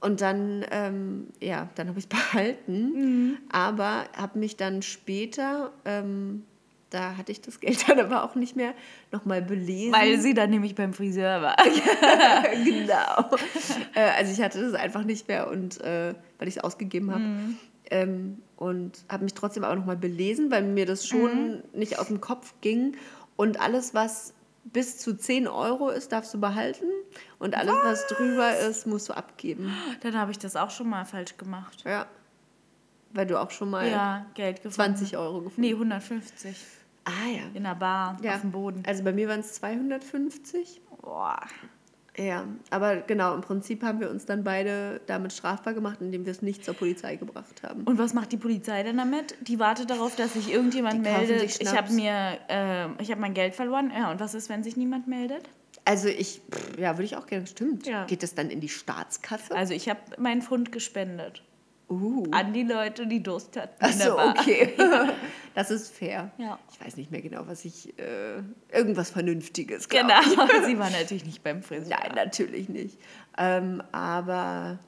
Und 0.00 0.22
dann, 0.22 0.64
ähm, 0.70 1.26
ja, 1.40 1.68
dann 1.74 1.88
habe 1.88 1.98
ich 1.98 2.06
es 2.06 2.08
behalten, 2.32 2.92
Mhm. 2.94 3.38
aber 3.50 4.04
habe 4.16 4.38
mich 4.38 4.56
dann 4.56 4.80
später, 4.82 5.72
ähm, 5.84 6.44
da 6.88 7.16
hatte 7.16 7.30
ich 7.32 7.40
das 7.42 7.60
Geld 7.60 7.84
dann 7.88 8.00
aber 8.00 8.24
auch 8.24 8.34
nicht 8.34 8.56
mehr, 8.56 8.72
nochmal 9.12 9.42
belesen. 9.42 9.92
Weil 9.92 10.18
sie 10.18 10.32
dann 10.34 10.50
nämlich 10.50 10.74
beim 10.74 10.92
Friseur 10.94 11.42
war. 11.42 11.56
genau. 12.64 13.30
äh, 13.94 14.10
also 14.16 14.32
ich 14.32 14.40
hatte 14.42 14.60
das 14.60 14.74
einfach 14.74 15.04
nicht 15.04 15.28
mehr 15.28 15.48
und 15.48 15.80
äh, 15.82 16.14
weil 16.38 16.48
ich 16.48 16.56
es 16.56 16.64
ausgegeben 16.64 17.10
habe. 17.10 17.22
Mhm. 17.24 17.56
Ähm, 17.92 18.38
und 18.56 19.04
habe 19.08 19.24
mich 19.24 19.34
trotzdem 19.34 19.64
aber 19.64 19.74
nochmal 19.74 19.96
belesen, 19.96 20.50
weil 20.50 20.62
mir 20.62 20.86
das 20.86 21.06
schon 21.06 21.48
Mhm. 21.48 21.62
nicht 21.72 21.98
aus 21.98 22.06
dem 22.08 22.20
Kopf 22.20 22.54
ging. 22.60 22.96
Und 23.36 23.60
alles, 23.60 23.94
was 23.94 24.34
bis 24.64 24.98
zu 24.98 25.16
10 25.16 25.48
Euro 25.48 25.88
ist, 25.90 26.12
darfst 26.12 26.32
du 26.34 26.40
behalten. 26.40 26.84
Und 27.38 27.56
alles, 27.56 27.74
was 27.82 28.06
drüber 28.08 28.56
ist, 28.58 28.86
musst 28.86 29.08
du 29.08 29.12
abgeben. 29.16 29.74
Dann 30.02 30.16
habe 30.18 30.30
ich 30.30 30.38
das 30.38 30.56
auch 30.56 30.70
schon 30.70 30.88
mal 30.88 31.04
falsch 31.04 31.36
gemacht. 31.36 31.82
Ja. 31.86 32.06
Weil 33.12 33.26
du 33.26 33.40
auch 33.40 33.50
schon 33.50 33.70
mal 33.70 33.88
Ja, 33.90 34.26
Geld 34.34 34.56
gefunden. 34.62 34.74
20 34.96 35.16
Euro 35.16 35.40
gefunden 35.40 35.60
Nee, 35.62 35.72
150. 35.72 36.56
Ah 37.04 37.10
ja. 37.34 37.42
In 37.54 37.64
der 37.64 37.74
Bar, 37.74 38.18
ja. 38.22 38.34
auf 38.34 38.42
dem 38.42 38.52
Boden. 38.52 38.82
Also 38.86 39.02
bei 39.02 39.12
mir 39.12 39.28
waren 39.28 39.40
es 39.40 39.54
250. 39.54 40.80
Boah. 41.00 41.40
Ja, 42.16 42.46
aber 42.70 42.96
genau, 42.96 43.34
im 43.34 43.40
Prinzip 43.40 43.82
haben 43.82 44.00
wir 44.00 44.10
uns 44.10 44.26
dann 44.26 44.42
beide 44.44 45.00
damit 45.06 45.32
strafbar 45.32 45.74
gemacht, 45.74 45.98
indem 46.00 46.26
wir 46.26 46.32
es 46.32 46.42
nicht 46.42 46.64
zur 46.64 46.74
Polizei 46.74 47.16
gebracht 47.16 47.62
haben. 47.62 47.84
Und 47.84 47.98
was 47.98 48.14
macht 48.14 48.32
die 48.32 48.36
Polizei 48.36 48.82
denn 48.82 48.96
damit? 48.96 49.36
Die 49.40 49.58
wartet 49.58 49.90
darauf, 49.90 50.16
dass 50.16 50.34
sich 50.34 50.52
irgendjemand 50.52 50.94
Die 50.94 51.10
meldet. 51.10 51.60
Ich 51.60 51.76
habe 51.76 51.92
mir, 51.92 52.38
äh, 52.48 53.02
ich 53.02 53.10
habe 53.10 53.20
mein 53.20 53.34
Geld 53.34 53.54
verloren. 53.54 53.92
Ja, 53.96 54.10
und 54.10 54.20
was 54.20 54.34
ist, 54.34 54.48
wenn 54.48 54.62
sich 54.62 54.76
niemand 54.76 55.06
meldet? 55.06 55.48
Also 55.84 56.08
ich, 56.08 56.42
pff, 56.50 56.78
ja, 56.78 56.96
würde 56.96 57.04
ich 57.04 57.16
auch 57.16 57.26
gerne, 57.26 57.46
stimmt. 57.46 57.86
Ja. 57.86 58.04
Geht 58.04 58.22
das 58.22 58.34
dann 58.34 58.50
in 58.50 58.60
die 58.60 58.68
Staatskasse? 58.68 59.54
Also 59.54 59.72
ich 59.72 59.88
habe 59.88 60.00
meinen 60.18 60.42
Pfund 60.42 60.72
gespendet 60.72 61.42
Uh. 61.90 62.24
an 62.30 62.52
die 62.52 62.62
Leute, 62.62 63.06
die 63.06 63.20
Durst 63.22 63.56
hatten. 63.56 63.74
Ach 63.80 63.92
so, 63.92 64.18
okay. 64.18 64.74
Das 65.54 65.72
ist 65.72 65.92
fair. 65.92 66.30
Ja. 66.38 66.58
Ich 66.72 66.80
weiß 66.80 66.96
nicht 66.96 67.10
mehr 67.10 67.20
genau, 67.20 67.42
was 67.46 67.64
ich, 67.64 67.98
äh, 67.98 68.42
irgendwas 68.72 69.10
Vernünftiges, 69.10 69.88
Genau. 69.88 70.22
Sie 70.66 70.78
war 70.78 70.88
natürlich 70.90 71.24
nicht 71.24 71.42
beim 71.42 71.62
Friseur. 71.62 71.98
Nein, 71.98 72.12
natürlich 72.14 72.68
nicht. 72.68 72.96
Ähm, 73.36 73.82
aber 73.90 74.78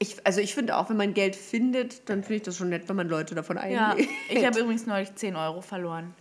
ich, 0.00 0.26
also 0.26 0.40
ich 0.40 0.54
finde 0.54 0.76
auch, 0.76 0.90
wenn 0.90 0.96
man 0.96 1.14
Geld 1.14 1.36
findet, 1.36 2.08
dann 2.08 2.22
finde 2.22 2.34
ich 2.36 2.42
das 2.42 2.56
schon 2.56 2.70
nett, 2.70 2.88
wenn 2.88 2.96
man 2.96 3.08
Leute 3.08 3.36
davon 3.36 3.56
Ja, 3.56 3.90
einlädt. 3.92 4.08
ich 4.28 4.44
habe 4.44 4.58
übrigens 4.58 4.86
neulich 4.86 5.14
10 5.14 5.36
Euro 5.36 5.60
verloren. 5.60 6.12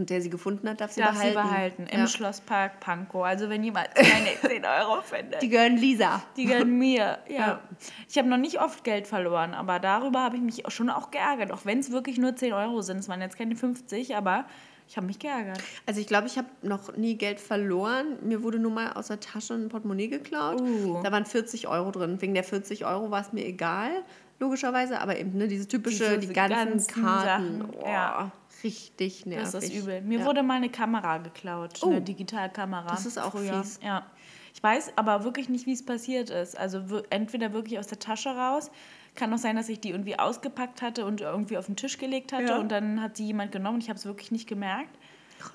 Und 0.00 0.10
der 0.10 0.22
sie 0.22 0.30
gefunden 0.30 0.68
hat, 0.68 0.80
darf 0.80 0.92
sie 0.92 1.00
Darf 1.00 1.12
behalten. 1.12 1.28
sie 1.38 1.42
behalten. 1.48 1.86
Im 1.90 1.98
Ja. 2.00 2.06
Schlosspark 2.06 2.80
Pankow. 2.80 3.22
Also 3.24 3.48
wenn 3.50 3.62
jemand 3.62 3.88
meine 3.96 4.30
10 4.54 4.64
Euro 4.64 5.02
findet. 5.02 5.42
Die 5.42 5.48
gehören 5.48 5.76
Lisa. 5.76 6.22
Die 6.36 6.46
gehören 6.46 6.78
mir, 6.78 7.18
ja. 7.28 7.36
Ja. 7.38 7.60
Ich 8.08 8.16
habe 8.18 8.28
noch 8.28 8.36
nicht 8.38 8.60
oft 8.60 8.82
Geld 8.84 9.06
verloren, 9.06 9.54
aber 9.54 9.78
darüber 9.78 10.20
habe 10.22 10.36
ich 10.36 10.42
mich 10.42 10.62
schon 10.68 10.90
auch 10.90 11.10
geärgert. 11.10 11.52
Auch 11.52 11.64
wenn 11.64 11.78
es 11.80 11.90
wirklich 11.92 12.18
nur 12.18 12.34
10 12.34 12.52
Euro 12.54 12.80
sind. 12.82 12.98
Es 12.98 13.08
waren 13.08 13.20
jetzt 13.20 13.36
keine 13.38 13.56
50, 13.56 14.16
aber 14.16 14.44
ich 14.88 14.96
habe 14.96 15.06
mich 15.06 15.18
geärgert. 15.18 15.62
Also 15.86 16.00
ich 16.00 16.06
glaube, 16.06 16.26
ich 16.26 16.36
habe 16.38 16.48
noch 16.62 16.96
nie 16.96 17.16
Geld 17.16 17.38
verloren. 17.40 18.18
Mir 18.22 18.42
wurde 18.42 18.58
nur 18.58 18.72
mal 18.72 18.92
aus 18.94 19.06
der 19.08 19.20
Tasche 19.20 19.54
ein 19.54 19.68
Portemonnaie 19.68 20.08
geklaut. 20.08 20.60
Uh. 20.60 21.00
Da 21.02 21.12
waren 21.12 21.26
40 21.26 21.68
Euro 21.68 21.90
drin. 21.90 22.20
Wegen 22.20 22.34
der 22.34 22.42
40 22.44 22.84
Euro 22.86 23.10
war 23.10 23.20
es 23.20 23.32
mir 23.32 23.44
egal, 23.46 23.90
logischerweise. 24.38 25.00
Aber 25.00 25.16
eben 25.18 25.36
ne, 25.38 25.46
diese 25.46 25.68
typische, 25.68 26.04
Diese 26.18 26.18
die 26.18 26.32
ganzen, 26.32 26.70
ganzen 26.70 27.04
Karten. 27.04 27.68
Oh, 27.78 27.86
ja. 27.86 28.32
Richtig 28.64 29.26
nervig. 29.26 29.50
Das 29.52 29.64
ist 29.64 29.74
übel. 29.74 30.00
Mir 30.02 30.20
ja. 30.20 30.24
wurde 30.26 30.42
mal 30.42 30.54
eine 30.56 30.68
Kamera 30.68 31.18
geklaut, 31.18 31.80
Oh. 31.82 31.88
eine 31.90 32.00
Digitalkamera. 32.02 32.86
Das 32.88 33.06
ist 33.06 33.18
auch 33.18 33.32
früher. 33.32 33.62
fies. 33.62 33.80
Ja. 33.82 34.06
Ich 34.54 34.62
weiß 34.62 34.92
aber 34.96 35.24
wirklich 35.24 35.48
nicht, 35.48 35.66
wie 35.66 35.72
es 35.72 35.84
passiert 35.84 36.30
ist. 36.30 36.58
Also 36.58 36.82
entweder 37.10 37.52
wirklich 37.52 37.78
aus 37.78 37.86
der 37.86 37.98
Tasche 37.98 38.30
raus. 38.30 38.70
Kann 39.14 39.32
auch 39.32 39.38
sein, 39.38 39.56
dass 39.56 39.68
ich 39.68 39.80
die 39.80 39.90
irgendwie 39.90 40.18
ausgepackt 40.18 40.82
hatte 40.82 41.04
und 41.04 41.20
irgendwie 41.20 41.56
auf 41.58 41.66
den 41.66 41.76
Tisch 41.76 41.98
gelegt 41.98 42.32
hatte 42.32 42.44
Ja. 42.44 42.58
und 42.58 42.68
dann 42.70 43.00
hat 43.02 43.16
sie 43.16 43.26
jemand 43.26 43.52
genommen. 43.52 43.80
Ich 43.80 43.88
habe 43.88 43.98
es 43.98 44.04
wirklich 44.06 44.30
nicht 44.30 44.48
gemerkt. 44.48 44.96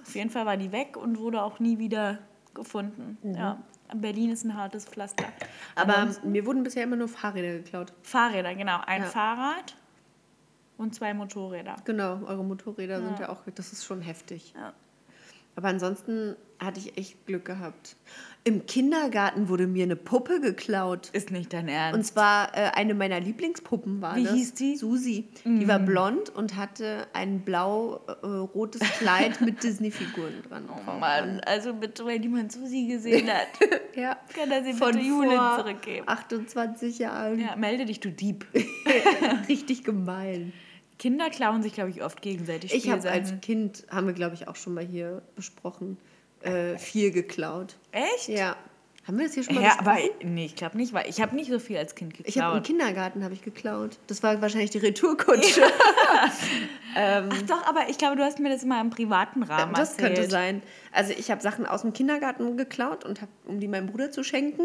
Auf 0.02 0.16
jeden 0.16 0.30
Fall 0.30 0.46
war 0.46 0.58
die 0.58 0.72
weg 0.72 0.98
und 0.98 1.20
wurde 1.20 1.42
auch 1.44 1.60
nie 1.60 1.78
wieder 1.78 2.20
gefunden. 2.54 3.18
Ja. 3.36 3.62
Berlin 3.94 4.32
ist 4.32 4.44
ein 4.44 4.56
hartes 4.58 4.86
Pflaster. 4.86 5.26
Mhm. 5.26 5.32
Aber 5.76 5.98
Ansonsten- 5.98 6.32
mir 6.32 6.46
wurden 6.46 6.64
bisher 6.64 6.84
immer 6.84 6.96
nur 6.96 7.08
Fahrräder 7.08 7.60
geklaut. 7.60 7.94
Fahrräder, 8.02 8.56
genau. 8.56 8.80
Ein 8.88 9.04
Ja. 9.04 9.08
Fahrrad 9.10 9.76
und 10.78 10.94
zwei 10.96 11.14
Motorräder. 11.14 11.76
Genau, 11.86 12.22
eure 12.26 12.44
Motorräder 12.44 13.02
sind 13.02 13.20
ja 13.20 13.30
auch, 13.30 13.42
das 13.54 13.72
ist 13.74 13.86
schon 13.86 14.02
heftig. 14.02 14.54
Ja. 14.56 14.74
Aber 15.58 15.70
ansonsten 15.70 16.36
hatte 16.60 16.80
ich 16.82 16.98
echt 16.98 17.26
Glück 17.26 17.46
gehabt. 17.46 17.96
Im 18.44 18.66
Kindergarten 18.66 19.48
wurde 19.48 19.68
mir 19.68 19.84
eine 19.84 19.96
Puppe 19.96 20.42
geklaut. 20.42 21.10
Ist 21.14 21.32
nicht 21.32 21.54
dein 21.54 21.70
Ernst. 21.70 21.98
Und 21.98 22.04
zwar 22.04 22.54
äh, 22.56 22.72
eine 22.76 22.94
meiner 22.94 23.20
Lieblingspuppen 23.22 24.02
war 24.02 24.18
Wie 24.18 24.26
das. 24.26 24.34
hieß 24.34 24.54
die? 24.56 24.74
Mhm. 24.74 24.78
Susi. 24.78 25.28
Die 25.46 25.68
war 25.68 25.80
blond 25.80 26.30
und 26.30 26.58
hatte 26.58 27.08
ein 27.14 27.40
blau-rotes 27.40 28.82
Kleid 29.00 29.40
mit 29.42 29.64
Disney-Figuren 29.64 30.44
dran. 30.48 30.68
Oh 30.70 30.92
Mann, 31.00 31.40
also 31.46 31.74
bitte, 31.74 32.06
wenn 32.06 32.22
jemand 32.22 32.52
Susi 32.52 32.88
gesehen 32.88 33.30
hat, 33.30 33.48
Ja. 33.96 34.18
kann 34.34 34.52
er 34.52 34.62
sie 34.64 34.74
Von 34.74 34.92
bitte 34.92 35.06
vor 35.10 35.58
zurückgeben. 35.60 36.08
28 36.08 37.00
Jahren. 37.00 37.40
Ja, 37.40 37.56
melde 37.56 37.86
dich, 37.86 38.02
du 38.02 38.12
Dieb. 38.12 38.46
Richtig 39.48 39.84
gemein. 39.86 40.52
Kinder 40.98 41.30
klauen 41.30 41.62
sich, 41.64 41.74
glaube 41.74 41.90
ich, 41.90 42.04
oft 42.04 42.22
gegenseitig 42.22 42.74
Ich 42.74 42.90
habe 42.90 43.10
als 43.10 43.34
Kind, 43.42 43.86
haben 43.90 44.08
wir 44.08 44.14
glaube 44.14 44.36
ich 44.36 44.48
auch 44.48 44.56
schon 44.56 44.74
mal 44.74 44.86
hier 44.86 45.22
besprochen, 45.36 45.98
äh, 46.42 46.78
viel 46.78 47.12
geklaut. 47.12 47.76
Echt? 47.92 48.30
Ja. 48.30 48.56
Haben 49.08 49.20
wir 49.20 49.26
das 49.26 49.36
hier 49.36 49.44
schon 49.44 49.54
mal 49.56 49.62
Ja, 49.64 49.76
besprochen? 49.76 49.88
aber 50.24 50.28
nee, 50.30 50.46
ich 50.46 50.56
glaube 50.56 50.78
nicht, 50.78 50.92
weil 50.94 51.08
ich 51.08 51.22
habe 51.22 51.36
nicht 51.36 51.52
so 51.52 51.60
viel 51.60 51.78
als 51.78 51.94
Kind 51.94 52.14
Ich 52.24 52.40
habe 52.40 52.58
im 52.58 52.64
geklaut. 52.64 52.66
Kindergarten 52.66 53.24
habe 53.24 53.36
ich 53.36 53.44
geklaut. 53.44 54.00
Das 54.08 54.24
war 54.24 54.42
wahrscheinlich 54.42 54.72
die 54.72 54.80
Retourkutsche. 54.80 55.62
Ach 56.96 57.42
doch, 57.44 57.68
aber 57.68 57.90
ich 57.90 57.98
glaube, 57.98 58.16
du 58.16 58.24
hast 58.24 58.40
mir 58.40 58.50
das 58.50 58.64
mal 58.66 58.82
im 58.82 58.90
privaten 58.90 59.44
Rahmen 59.44 59.74
das 59.74 59.92
erzählt. 59.92 60.16
könnte 60.16 60.30
sein. 60.32 60.64
Also 60.92 61.14
ich 61.16 61.30
habe 61.30 61.42
Sachen 61.42 61.66
aus 61.66 61.82
dem 61.82 61.94
Kindergarten 61.94 62.58
geklaut 62.58 63.04
und 63.06 63.22
habe, 63.22 63.32
um 63.46 63.60
die 63.60 63.68
meinem 63.68 63.88
Bruder 63.88 64.12
zu 64.12 64.24
schenken. 64.24 64.64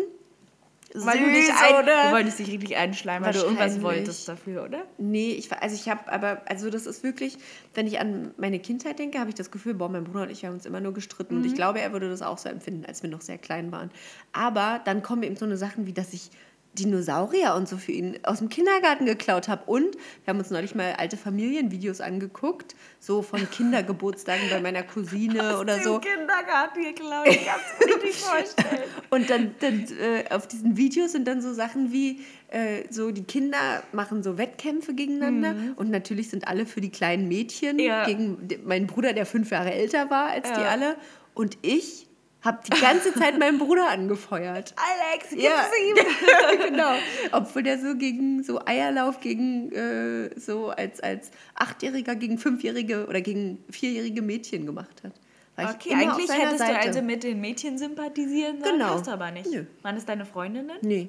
Weil 0.94 1.18
du, 1.18 1.24
Süß, 1.24 1.34
dich 1.34 1.54
ein, 1.54 1.82
oder? 1.84 2.04
du 2.04 2.12
wolltest 2.12 2.38
dich 2.40 2.48
richtig 2.48 2.76
einschleimen, 2.76 3.24
weil 3.24 3.32
du 3.32 3.40
irgendwas 3.40 3.80
wolltest 3.80 4.28
dafür, 4.28 4.64
oder? 4.64 4.82
Nee, 4.98 5.32
ich, 5.32 5.52
also 5.52 5.74
ich 5.74 5.88
habe, 5.88 6.10
aber, 6.10 6.42
also 6.46 6.68
das 6.68 6.86
ist 6.86 7.04
wirklich, 7.04 7.38
wenn 7.74 7.86
ich 7.86 8.00
an 8.00 8.32
meine 8.36 8.58
Kindheit 8.58 8.98
denke, 8.98 9.20
habe 9.20 9.30
ich 9.30 9.36
das 9.36 9.50
Gefühl, 9.52 9.74
boah, 9.74 9.88
mein 9.88 10.04
Bruder 10.04 10.22
und 10.22 10.30
ich 10.30 10.44
haben 10.44 10.54
uns 10.54 10.66
immer 10.66 10.80
nur 10.80 10.92
gestritten. 10.92 11.36
Und 11.36 11.46
ich 11.46 11.54
glaube, 11.54 11.80
er 11.80 11.92
würde 11.92 12.08
das 12.08 12.22
auch 12.22 12.38
so 12.38 12.48
empfinden, 12.48 12.84
als 12.86 13.02
wir 13.02 13.10
noch 13.10 13.20
sehr 13.20 13.38
klein 13.38 13.70
waren. 13.70 13.90
Aber 14.32 14.80
dann 14.84 15.02
kommen 15.02 15.22
eben 15.22 15.36
so 15.36 15.44
eine 15.44 15.56
Sachen 15.56 15.86
wie, 15.86 15.92
dass 15.92 16.12
ich 16.12 16.30
Dinosaurier 16.78 17.54
und 17.56 17.68
so 17.68 17.76
für 17.76 17.92
ihn 17.92 18.18
aus 18.22 18.38
dem 18.38 18.48
Kindergarten 18.48 19.04
geklaut 19.04 19.48
habe. 19.48 19.64
Und 19.66 19.94
wir 20.24 20.32
haben 20.32 20.38
uns 20.38 20.50
neulich 20.50 20.74
mal 20.74 20.94
alte 20.98 21.16
Familienvideos 21.16 22.00
angeguckt, 22.00 22.74
so 23.00 23.22
von 23.22 23.48
Kindergeburtstagen 23.50 24.48
bei 24.50 24.60
meiner 24.60 24.82
Cousine 24.84 25.58
oder 25.58 25.76
Im 25.78 25.82
so. 25.82 25.98
Kindergarten 25.98 26.82
geklaut, 26.82 27.26
ich 27.26 27.44
kann 27.44 27.58
es 27.80 28.04
nicht 28.04 28.14
vorstellen. 28.20 28.82
Und 29.10 29.28
dann, 29.30 29.54
dann 29.60 29.86
äh, 30.00 30.24
auf 30.32 30.46
diesen 30.46 30.76
Videos 30.76 31.12
sind 31.12 31.26
dann 31.26 31.42
so 31.42 31.52
Sachen 31.52 31.92
wie, 31.92 32.20
äh, 32.48 32.84
so 32.90 33.10
die 33.10 33.24
Kinder 33.24 33.82
machen 33.92 34.22
so 34.22 34.38
Wettkämpfe 34.38 34.94
gegeneinander 34.94 35.54
und 35.76 35.90
natürlich 35.90 36.30
sind 36.30 36.46
alle 36.46 36.66
für 36.66 36.80
die 36.80 36.90
kleinen 36.90 37.26
Mädchen 37.28 37.76
Mhm. 37.76 37.80
Ja. 37.80 38.04
gegen 38.06 38.48
meinen 38.64 38.86
Bruder, 38.86 39.12
der 39.12 39.26
fünf 39.26 39.50
Jahre 39.50 39.72
älter 39.72 40.08
war 40.10 40.28
als 40.30 40.52
die 40.52 40.60
Ja. 40.60 40.68
alle. 40.68 40.96
Und 41.34 41.58
ich 41.62 42.06
habe 42.42 42.58
die 42.66 42.80
ganze 42.80 43.12
Zeit 43.14 43.38
meinen 43.38 43.58
Bruder 43.58 43.88
angefeuert. 43.90 44.74
Alex, 45.12 45.30
gib's 45.30 45.42
Ja, 45.42 45.64
ihm. 45.88 46.68
genau. 46.70 46.92
Obwohl 47.32 47.62
der 47.62 47.78
so 47.78 47.94
gegen 47.96 48.42
so 48.42 48.60
Eierlauf 48.64 49.20
gegen 49.20 49.70
äh, 49.72 50.30
so 50.38 50.70
als, 50.70 51.00
als 51.00 51.30
Achtjähriger 51.54 52.14
gegen 52.14 52.38
Fünfjährige 52.38 53.06
oder 53.06 53.20
gegen 53.20 53.62
vierjährige 53.70 54.22
Mädchen 54.22 54.66
gemacht 54.66 55.02
hat. 55.04 55.12
War 55.56 55.74
Okay, 55.74 55.92
eigentlich 55.94 56.30
hättest 56.30 56.58
Seite. 56.58 56.72
du 56.72 56.78
also 56.86 57.02
mit 57.02 57.22
den 57.24 57.40
Mädchen 57.40 57.76
sympathisieren 57.76 58.60
sollen, 58.62 58.78
Genau. 58.78 58.94
hast 58.94 59.06
du 59.06 59.10
aber 59.10 59.30
nicht. 59.30 59.50
Nö. 59.50 59.64
Waren 59.82 59.96
es 59.96 60.06
deine 60.06 60.24
Freundinnen? 60.24 60.78
Nee. 60.80 61.08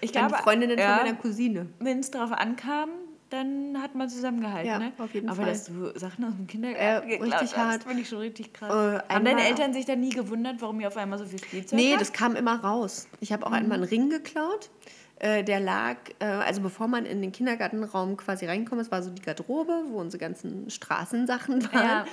Ich 0.00 0.12
glaube, 0.12 0.36
Freundinnen 0.36 0.78
ja. 0.78 0.96
von 0.96 1.04
meiner 1.06 1.16
Cousine. 1.18 1.66
wenn 1.80 1.98
es 1.98 2.10
darauf 2.10 2.32
ankam, 2.32 2.90
dann 3.30 3.80
hat 3.82 3.94
man 3.94 4.08
zusammengehalten, 4.08 4.66
Ja, 4.70 4.78
ne? 4.78 4.92
auf 4.98 5.12
jeden 5.14 5.28
Aber 5.28 5.42
Fall. 5.42 5.46
dass 5.52 5.64
du 5.66 5.92
Sachen 5.98 6.24
aus 6.24 6.34
dem 6.36 6.46
Kindergarten 6.46 7.08
Äh, 7.08 7.18
geklaut 7.18 7.40
richtig 7.40 7.56
hast, 7.56 7.64
hart. 7.72 7.82
finde 7.84 8.02
ich 8.02 8.08
schon 8.08 8.18
richtig 8.18 8.52
krass. 8.54 8.70
Äh, 8.70 9.12
Haben 9.14 9.24
deine 9.24 9.46
Eltern 9.46 9.72
sich 9.72 9.84
dann 9.84 10.00
nie 10.00 10.10
gewundert, 10.10 10.56
warum 10.60 10.80
ihr 10.80 10.88
auf 10.88 10.96
einmal 10.96 11.18
so 11.18 11.24
viel 11.26 11.38
Spielzeug 11.38 11.78
Nee, 11.78 11.90
habt? 11.92 12.00
das 12.00 12.12
kam 12.12 12.36
immer 12.36 12.62
raus. 12.62 13.06
Ich 13.20 13.32
habe 13.32 13.46
auch 13.46 13.52
einmal 13.52 13.78
einen 13.78 13.88
Ring 13.88 14.08
geklaut. 14.10 14.70
Äh, 15.20 15.42
der 15.42 15.58
lag, 15.58 15.96
äh, 16.20 16.24
also 16.26 16.60
bevor 16.62 16.86
man 16.86 17.04
in 17.04 17.20
den 17.20 17.32
Kindergartenraum 17.32 18.16
quasi 18.16 18.46
reinkommt, 18.46 18.80
es 18.82 18.90
war 18.92 19.02
so 19.02 19.10
die 19.10 19.20
Garderobe, 19.22 19.82
wo 19.90 19.98
unsere 20.00 20.20
ganzen 20.20 20.70
Straßensachen 20.70 21.64
waren. 21.72 21.84
Ja. 21.84 22.04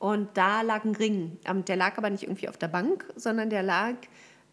Und 0.00 0.28
da 0.34 0.62
lag 0.62 0.84
ein 0.84 0.94
Ring. 0.96 1.38
Ähm, 1.44 1.64
Der 1.64 1.76
lag 1.76 1.96
aber 1.98 2.10
nicht 2.10 2.24
irgendwie 2.24 2.48
auf 2.48 2.56
der 2.56 2.68
Bank, 2.68 3.04
sondern 3.16 3.48
der 3.50 3.62
lag 3.62 3.94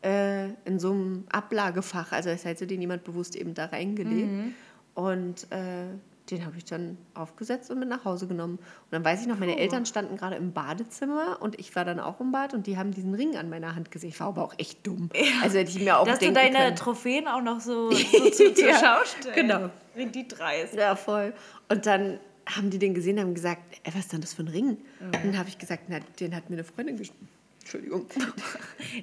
äh, 0.04 0.50
in 0.66 0.78
so 0.80 0.92
einem 0.92 1.24
Ablagefach. 1.32 2.12
Also 2.12 2.30
das 2.30 2.46
hätte 2.46 2.68
den 2.68 2.80
jemand 2.82 3.04
bewusst 3.04 3.36
eben 3.36 3.54
da 3.56 3.66
reingelegt. 3.66 4.54
Und 4.96 5.44
äh, 5.52 5.86
den 6.32 6.44
habe 6.44 6.58
ich 6.58 6.66
dann 6.66 6.98
aufgesetzt 7.14 7.70
und 7.70 7.78
mit 7.80 7.88
nach 7.88 8.04
Hause 8.04 8.26
genommen. 8.26 8.56
Und 8.58 8.92
dann 8.92 9.06
weiß 9.06 9.22
ich 9.22 9.28
noch, 9.28 9.38
meine 9.38 9.58
Eltern 9.60 9.86
standen 9.86 10.18
gerade 10.18 10.36
im 10.38 10.54
Badezimmer 10.54 11.38
und 11.42 11.60
ich 11.60 11.76
war 11.76 11.86
dann 11.86 12.00
auch 12.00 12.20
im 12.20 12.32
Bad 12.32 12.56
und 12.56 12.66
die 12.66 12.78
haben 12.78 12.90
diesen 12.92 13.14
Ring 13.14 13.38
an 13.38 13.48
meiner 13.50 13.76
Hand 13.76 13.92
gesehen. 13.92 14.10
Ich 14.10 14.20
war 14.20 14.28
aber 14.30 14.44
auch 14.44 14.56
echt 14.58 14.88
dumm. 14.88 15.10
Also 15.44 15.60
hätte 15.60 15.70
ich 15.70 15.80
mir 15.80 16.00
auch 16.00 16.06
Dass 16.08 16.18
du 16.18 16.26
denken 16.26 16.36
deine 16.54 16.58
können. 16.58 16.76
Trophäen 16.78 17.28
auch 17.28 17.42
noch 17.44 17.60
so, 17.60 17.92
so 17.92 18.30
zu, 18.32 18.54
zur 18.56 18.68
Ja, 18.68 18.80
Schau 18.80 19.06
stellst. 19.06 19.36
genau. 19.36 19.70
Wie 19.94 20.08
die 20.08 20.28
dreist. 20.28 20.74
Ja, 20.74 20.96
voll. 20.96 21.32
Und 21.70 21.86
dann 21.86 22.20
haben 22.48 22.72
die 22.72 22.80
den 22.80 22.96
gesehen 22.96 23.18
und 23.20 23.26
haben 23.26 23.34
gesagt, 23.36 23.62
ey, 23.84 23.94
was 23.94 24.02
ist 24.06 24.14
denn 24.14 24.22
das 24.22 24.34
für 24.34 24.44
ein 24.44 24.48
Ring? 24.48 24.66
Mhm. 25.00 25.06
Und 25.06 25.26
dann 25.26 25.38
habe 25.38 25.50
ich 25.50 25.58
gesagt, 25.60 25.84
na, 25.90 26.00
den 26.20 26.36
hat 26.36 26.50
mir 26.50 26.56
eine 26.56 26.64
Freundin 26.64 26.98
geschenkt. 26.98 27.22
Entschuldigung. 27.60 28.06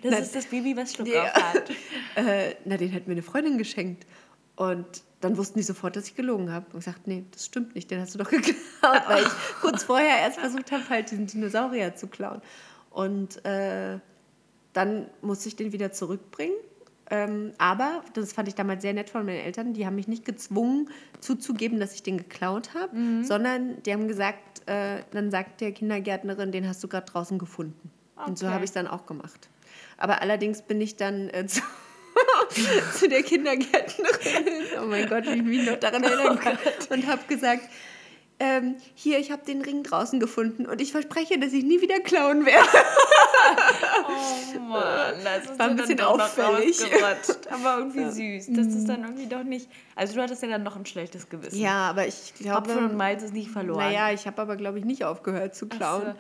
Das 0.03 0.11
Nein. 0.11 0.23
ist 0.23 0.35
das 0.35 0.47
Baby, 0.47 0.77
was 0.77 0.95
Schluck 0.95 1.09
Ja. 1.09 1.25
auf 1.25 1.35
hat. 1.55 1.71
äh, 2.17 2.55
na, 2.65 2.77
den 2.77 2.93
hat 2.95 3.07
mir 3.07 3.13
eine 3.13 3.23
Freundin 3.23 3.59
geschenkt. 3.59 4.07
Und 4.57 4.87
dann 5.21 5.37
wussten 5.37 5.59
die 5.59 5.63
sofort, 5.65 5.97
dass 5.97 6.07
ich 6.09 6.15
gelogen 6.15 6.53
habe. 6.53 6.67
Und 6.73 6.81
gesagt, 6.81 7.07
nee, 7.07 7.25
das 7.31 7.47
stimmt 7.47 7.75
nicht, 7.75 7.91
den 7.91 8.01
hast 8.01 8.15
du 8.15 8.19
doch 8.19 8.31
geklaut. 8.31 9.03
Weil 9.07 9.23
ich 9.23 9.61
kurz 9.61 9.85
vorher 9.85 10.19
erst 10.19 10.39
versucht 10.39 10.73
habe, 10.73 10.89
halt 10.89 11.11
diesen 11.11 11.27
Dinosaurier 11.27 11.95
zu 11.95 12.07
klauen. 12.09 12.43
Und 12.91 13.45
äh, 13.45 13.99
dann 14.73 15.07
musste 15.23 15.49
ich 15.49 15.57
den 15.57 15.73
wieder 15.73 15.93
zurückbringen. 15.93 16.57
Ähm, 17.11 17.53
aber, 17.59 18.03
das 18.15 18.33
fand 18.33 18.49
ich 18.49 18.55
damals 18.55 18.83
sehr 18.83 18.95
nett 18.95 19.11
von 19.11 19.27
meinen 19.27 19.41
Eltern, 19.41 19.75
die 19.75 19.85
haben 19.85 19.97
mich 19.97 20.09
nicht 20.09 20.25
gezwungen 20.25 20.89
zuzugeben, 21.21 21.79
dass 21.79 21.95
ich 21.95 22.03
den 22.03 22.17
geklaut 22.17 22.73
habe, 22.75 22.97
sondern 23.23 23.83
die 23.83 23.93
haben 23.93 24.09
gesagt, 24.09 24.67
äh, 24.67 25.03
dann 25.11 25.31
sagt 25.31 25.61
der 25.61 25.73
Kindergärtnerin, 25.73 26.53
den 26.53 26.67
hast 26.67 26.83
du 26.83 26.89
gerade 26.89 27.05
draußen 27.05 27.39
gefunden. 27.39 27.91
Und 28.25 28.39
so 28.39 28.47
Okay. 28.47 28.55
habe 28.55 28.65
ich 28.65 28.71
es 28.71 28.75
dann 28.75 28.87
auch 28.87 29.05
gemacht. 29.05 29.51
Aber 29.99 30.23
allerdings 30.23 30.63
bin 30.63 30.81
ich 30.81 30.97
dann 30.97 31.29
äh, 31.31 31.45
zu, 31.47 31.61
zu 32.99 33.09
der 33.09 33.23
Kindergärtnerin, 33.23 34.47
oh 34.83 34.87
mein 34.87 35.09
Gott, 35.09 35.25
wie 35.27 35.37
ich 35.37 35.43
mich 35.43 35.67
noch 35.67 35.79
daran 35.79 36.03
erinnern 36.03 36.39
kann, 36.39 36.59
und 36.91 37.07
habe 37.07 37.23
gesagt, 37.29 37.69
ähm, 38.43 38.75
hier, 38.95 39.21
ich 39.21 39.31
habe 39.31 39.45
den 39.45 39.63
Ring 39.63 39.85
draußen 39.85 40.19
gefunden 40.19 40.67
und 40.67 40.81
ich 40.81 40.91
verspreche, 40.91 41.39
dass 41.39 41.53
ich 41.53 41.63
nie 41.63 41.81
wieder 41.81 42.01
klauen 42.01 42.45
werde. 42.45 42.69
Oh 44.09 44.59
Mann, 44.59 45.15
das 45.23 45.45
ist 45.51 45.59
War 45.59 45.69
ein 45.69 45.77
ja 45.77 45.83
bisschen 45.83 46.01
auffällig. 46.01 46.81
Aber 47.51 47.79
irgendwie 47.79 48.39
süß. 48.41 48.47
Das 48.57 48.67
ist 48.67 48.89
dann 48.89 49.03
irgendwie 49.03 49.27
doch 49.27 49.45
nicht. 49.45 49.69
Also, 49.95 50.15
du 50.15 50.23
hattest 50.23 50.43
ja 50.43 50.49
dann 50.49 50.63
noch 50.63 50.77
ein 50.77 50.87
schlechtes 50.87 51.29
Gewissen. 51.29 51.59
Ja, 51.59 51.91
aber 51.91 52.07
ich 52.07 52.35
glaube... 52.35 52.71
Hopfen 52.71 52.91
und 52.91 52.97
Malz 52.97 53.23
ist 53.23 53.35
nicht 53.35 53.51
verloren. 53.51 53.79
Naja, 53.79 54.13
ich 54.13 54.27
habe 54.27 54.43
aber, 54.43 54.57
glaube 54.57 54.79
ich, 54.79 54.85
nicht 54.85 55.05
aufgehört 55.05 55.55
zu 55.55 55.69
klauen. 55.69 56.07
so. 56.07 56.15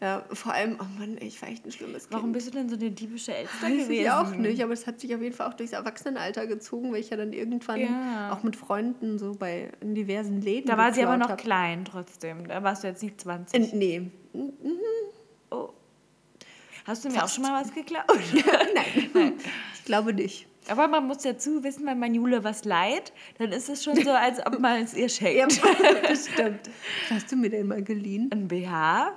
Ja, 0.00 0.24
vor 0.30 0.52
allem, 0.52 0.76
oh 0.78 0.84
Mann, 1.00 1.16
ey, 1.16 1.26
ich 1.28 1.40
war 1.40 1.48
echt 1.48 1.64
ein 1.64 1.72
schlimmes 1.72 2.02
Kind. 2.02 2.12
Warum 2.12 2.32
bist 2.32 2.46
du 2.48 2.50
denn 2.50 2.68
so 2.68 2.76
eine 2.76 2.90
diebische 2.90 3.34
Elster 3.34 3.68
gewesen? 3.70 3.92
ich 3.92 4.10
auch 4.10 4.30
nicht, 4.34 4.62
aber 4.62 4.74
es 4.74 4.86
hat 4.86 5.00
sich 5.00 5.14
auf 5.14 5.22
jeden 5.22 5.34
Fall 5.34 5.48
auch 5.48 5.54
durchs 5.54 5.72
Erwachsenenalter 5.72 6.46
gezogen, 6.46 6.92
weil 6.92 7.00
ich 7.00 7.08
ja 7.08 7.16
dann 7.16 7.32
irgendwann 7.32 7.80
Ja. 7.80 8.30
auch 8.32 8.42
mit 8.42 8.56
Freunden 8.56 9.18
so 9.18 9.32
bei 9.34 9.70
in 9.80 9.94
diversen 9.94 10.42
Läden 10.42 10.66
Da 10.68 10.76
war 10.76 10.92
sie 10.92 11.02
aber 11.02 11.16
noch 11.16 11.30
hab. 11.30 11.38
klein 11.38 11.86
trotzdem. 11.86 12.46
Da 12.46 12.62
warst 12.62 12.84
du 12.84 12.88
jetzt 12.88 13.02
nicht 13.02 13.18
20. 13.20 13.72
Äh, 13.72 13.76
nee. 13.76 14.10
oh. 15.50 15.70
Hast 16.84 17.04
du 17.04 17.08
mir 17.08 17.24
auch 17.24 17.28
schon 17.28 17.42
mal 17.44 17.60
was 17.64 17.72
geklaut? 17.72 18.04
Nein. 18.74 19.32
ich 19.74 19.84
glaube 19.86 20.12
nicht. 20.12 20.46
aber 20.68 20.88
man 20.88 21.06
muss 21.06 21.18
dazu 21.18 21.64
wissen, 21.64 21.86
wenn 21.86 21.98
man 21.98 22.14
Jule 22.14 22.44
was 22.44 22.64
leiht, 22.66 23.14
dann 23.38 23.50
ist 23.50 23.70
es 23.70 23.82
schon 23.82 23.96
so, 24.04 24.10
als 24.10 24.44
ob 24.46 24.58
man 24.60 24.82
es 24.82 24.92
ihr 24.94 25.08
schenkt. 25.08 25.54
Ja, 25.54 25.94
das 26.06 26.28
stimmt. 26.28 26.68
Was 27.08 27.22
hast 27.22 27.32
du 27.32 27.36
mir 27.36 27.48
denn 27.48 27.66
mal 27.68 27.82
geliehen? 27.82 28.28
Ein 28.30 28.46
BH? 28.46 29.12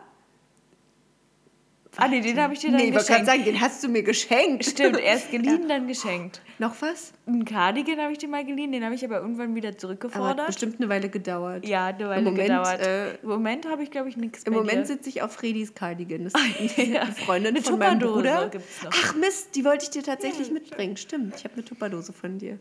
Ah, 1.99 2.07
nee, 2.07 2.21
den 2.21 2.39
habe 2.39 2.53
ich 2.53 2.59
dir 2.59 2.67
dann 2.71 2.77
Nee, 2.77 2.87
ich 2.89 2.93
wollte 2.95 3.07
gerade 3.07 3.23
geschenkt. 3.25 3.45
sagen, 3.45 3.53
den 3.55 3.61
hast 3.61 3.83
du 3.83 3.87
mir 3.89 4.03
geschenkt. 4.03 4.65
Stimmt, 4.65 4.99
erst 4.99 5.31
geliehen, 5.31 5.67
dann 5.67 5.87
geschenkt. 5.87 6.41
Noch 6.57 6.75
was? 6.81 7.13
Ein 7.25 7.45
Cardigan 7.45 7.99
habe 7.99 8.11
ich 8.11 8.17
dir 8.17 8.27
mal 8.27 8.43
geliehen, 8.45 8.71
den 8.71 8.83
habe 8.83 8.93
ich 8.95 9.05
aber 9.05 9.17
irgendwann 9.21 9.55
wieder 9.55 9.69
Aber 9.69 9.73
hat 9.75 9.81
zurückgefordert. 9.81 10.47
bestimmt 10.47 10.75
eine 10.79 10.89
Weile 10.89 11.09
gedauert. 11.09 11.65
ja, 11.67 11.87
eine 11.87 12.09
Weile 12.09 12.17
Im 12.19 12.23
Moment, 12.25 12.47
gedauert. 12.49 12.81
äh, 12.85 13.15
Im 13.21 13.29
Moment 13.29 13.67
habe 13.69 13.83
ich, 13.83 13.91
glaube 13.91 14.09
ich, 14.09 14.17
nichts 14.17 14.43
Im 14.43 14.53
Moment 14.53 14.87
sitze 14.87 15.09
ich 15.09 15.21
auf 15.21 15.31
Fredis 15.33 15.73
Cardigan. 15.73 16.23
Das 16.25 16.33
ist 16.59 16.77
ja. 16.77 17.01
eine 17.03 17.11
Freundin 17.13 17.55
Eine 17.55 17.63
von 17.63 17.79
meinem 17.79 17.99
Tupperdose 17.99 18.13
Bruder. 18.35 18.49
gibt's 18.49 18.83
noch. 18.83 18.91
Ach 18.93 19.15
Mist, 19.15 19.55
die 19.55 19.63
wollte 19.65 19.83
ich 19.85 19.89
dir 19.91 20.03
tatsächlich 20.03 20.51
mitbringen. 20.51 20.97
Stimmt, 20.97 21.35
ich 21.37 21.43
habe 21.43 21.53
eine 21.55 21.63
Tupperdose 21.65 22.11
von 22.13 22.37
dir. 22.37 22.59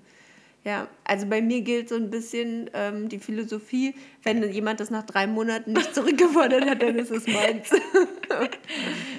Ja, 0.64 0.86
also 1.04 1.26
bei 1.26 1.40
mir 1.40 1.62
gilt 1.62 1.88
so 1.88 1.94
ein 1.94 2.10
bisschen 2.10 2.68
ähm, 2.74 3.08
die 3.08 3.18
Philosophie, 3.20 3.94
wenn 4.24 4.42
jemand 4.52 4.80
das 4.80 4.90
nach 4.90 5.04
drei 5.06 5.26
Monaten 5.26 5.72
nicht 5.72 5.94
zurückgefordert 5.94 6.68
hat, 6.68 6.82
dann 6.82 6.96
ist 6.96 7.10
es 7.10 7.26
meins. 7.26 7.70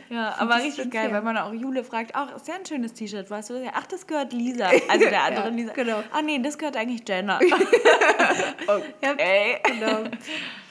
Ja, 0.10 0.36
aber 0.40 0.58
ich 0.60 0.66
richtig 0.66 0.92
geil, 0.92 1.06
fair. 1.10 1.14
weil 1.14 1.22
man 1.22 1.38
auch 1.38 1.54
Jule 1.54 1.84
fragt, 1.84 2.12
ach, 2.16 2.36
ist 2.36 2.48
ja 2.48 2.56
ein 2.56 2.66
schönes 2.66 2.94
T-Shirt, 2.94 3.30
weißt 3.30 3.50
du? 3.52 3.72
Ach, 3.74 3.86
das 3.88 4.08
gehört 4.08 4.34
Lisa, 4.34 4.68
also 4.88 5.06
der 5.08 5.24
andere 5.26 5.50
Ja, 5.50 5.56
Lisa. 5.56 5.74
genau. 5.74 6.04
Ah 6.12 6.22
nee, 6.24 6.40
das 6.40 6.58
gehört 6.58 6.76
eigentlich 6.78 7.08
Jenna. 7.08 7.40
Ja, 9.02 9.14
Ey. 9.18 9.58
genau. 9.66 10.04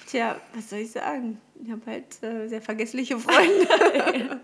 Tja, 0.07 0.37
was 0.55 0.71
soll 0.71 0.81
ich 0.81 0.91
sagen? 0.93 1.41
Ich 1.63 1.71
habe 1.71 1.83
halt 1.87 2.23
äh, 2.23 2.49
sehr 2.49 2.63
vergessliche 2.63 3.19
Freunde. 3.19 4.41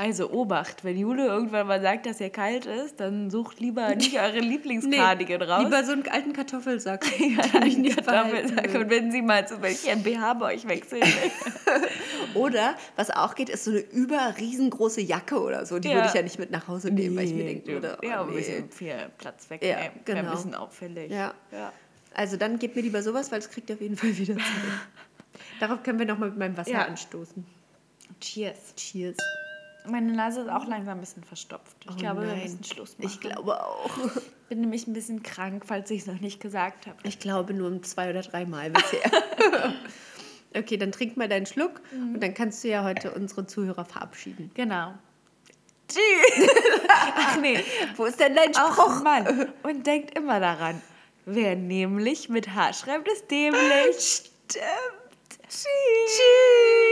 Also 0.00 0.30
Obacht, 0.30 0.82
wenn 0.82 0.96
Jule 0.96 1.26
irgendwann 1.26 1.66
mal 1.66 1.82
sagt, 1.82 2.06
dass 2.06 2.22
ihr 2.22 2.30
kalt 2.30 2.64
ist, 2.64 3.00
dann 3.00 3.28
sucht 3.28 3.60
lieber 3.60 3.94
nicht 3.96 4.18
eure 4.18 4.38
Lieblingscardigan 4.38 5.42
raus. 5.42 5.62
Lieber 5.62 5.84
so 5.84 5.92
einen 5.92 6.08
alten 6.08 6.32
Kartoffelsack. 6.32 7.04
ja, 7.20 7.66
ich 7.66 7.76
nicht 7.76 8.02
Kartoffelsack. 8.02 8.74
Und 8.76 8.88
wenn 8.88 9.12
sie 9.12 9.20
mal 9.20 9.46
zu 9.46 9.60
welchen 9.60 9.90
ein 9.90 10.02
BH 10.02 10.32
bei 10.34 10.54
euch 10.54 10.66
wechseln. 10.66 11.02
Oder, 12.34 12.76
was 12.96 13.10
auch 13.10 13.34
geht, 13.34 13.50
ist 13.50 13.64
so 13.64 13.72
eine 13.72 13.80
überriesengroße 13.80 15.02
Jacke 15.02 15.38
oder 15.38 15.66
so. 15.66 15.78
Die 15.78 15.88
Ja. 15.88 15.96
würde 15.96 16.08
ich 16.08 16.14
ja 16.14 16.22
nicht 16.22 16.38
mit 16.38 16.50
nach 16.50 16.66
Hause 16.66 16.90
nehmen, 16.90 17.16
weil 17.16 17.26
ich 17.26 17.34
mir 17.34 17.44
denken 17.44 17.66
würde, 17.66 17.98
oh, 18.00 18.06
ja, 18.06 18.22
ein 18.22 18.30
nee. 18.30 18.36
bisschen 18.36 18.70
viel 18.70 18.94
Platz 19.18 19.50
weg. 19.50 19.62
Ja, 19.62 19.68
Wäre 19.76 19.90
genau. 20.06 20.20
ein 20.20 20.30
bisschen 20.30 20.54
auffällig. 20.54 21.10
Ja. 21.10 21.34
ja. 21.52 21.72
Also 22.14 22.38
dann 22.38 22.58
gebt 22.58 22.74
mir 22.74 22.82
lieber 22.82 23.02
sowas, 23.02 23.30
weil 23.32 23.40
es 23.40 23.50
kriegt 23.50 23.68
ihr 23.68 23.74
auf 23.74 23.82
jeden 23.82 23.96
Fall 23.98 24.16
wieder 24.16 24.34
zurück. 24.34 24.88
Darauf 25.58 25.82
können 25.82 25.98
wir 25.98 26.06
nochmal 26.06 26.30
mit 26.30 26.38
meinem 26.38 26.56
Wasser 26.56 26.70
Ja. 26.70 26.86
anstoßen. 26.86 27.44
Cheers. 28.20 28.74
Cheers. 28.76 29.16
Meine 29.88 30.12
Nase 30.12 30.42
ist 30.42 30.48
auch 30.50 30.66
langsam 30.66 30.98
ein 30.98 31.00
bisschen 31.00 31.24
verstopft. 31.24 31.76
Ich 31.84 31.90
Oh 31.90 31.96
glaube, 31.96 32.20
wir 32.22 32.28
nein. 32.28 32.42
müssen 32.42 32.62
Schluss 32.64 32.98
machen. 32.98 33.08
Ich 33.08 33.20
glaube 33.20 33.62
auch. 33.64 33.90
bin 34.48 34.60
nämlich 34.60 34.86
ein 34.86 34.92
bisschen 34.92 35.22
krank, 35.22 35.64
falls 35.66 35.90
ich 35.90 36.02
es 36.02 36.06
noch 36.06 36.20
nicht 36.20 36.40
gesagt 36.40 36.86
habe. 36.86 36.96
Ich 37.04 37.18
glaube 37.18 37.54
nur 37.54 37.68
um 37.68 37.82
zwei 37.82 38.10
oder 38.10 38.22
dreimal 38.22 38.70
bisher. 38.70 39.10
okay, 40.56 40.76
dann 40.76 40.92
trink 40.92 41.16
mal 41.16 41.28
deinen 41.28 41.46
Schluck 41.46 41.80
Mhm. 41.92 42.14
und 42.14 42.22
dann 42.22 42.34
kannst 42.34 42.62
du 42.64 42.68
ja 42.68 42.84
heute 42.84 43.12
unsere 43.12 43.46
Zuhörer 43.46 43.84
verabschieden. 43.84 44.50
Genau. 44.54 44.94
Tschüss. 45.88 46.48
Ach 46.88 47.36
nee. 47.40 47.64
Wo 47.96 48.04
ist 48.04 48.20
denn 48.20 48.36
dein 48.36 48.52
Ach 48.54 48.72
Spruch? 48.74 49.02
Mann. 49.02 49.48
Und 49.62 49.86
denkt 49.86 50.16
immer 50.16 50.38
daran. 50.40 50.80
Wer 51.26 51.56
nämlich 51.56 52.28
mit 52.28 52.54
H 52.54 52.72
schreibt, 52.74 53.08
ist 53.08 53.30
dämlich. 53.30 53.96
Stimmt. 53.98 54.64
Tschüss. 55.48 55.66
Tschüss. 56.06 56.89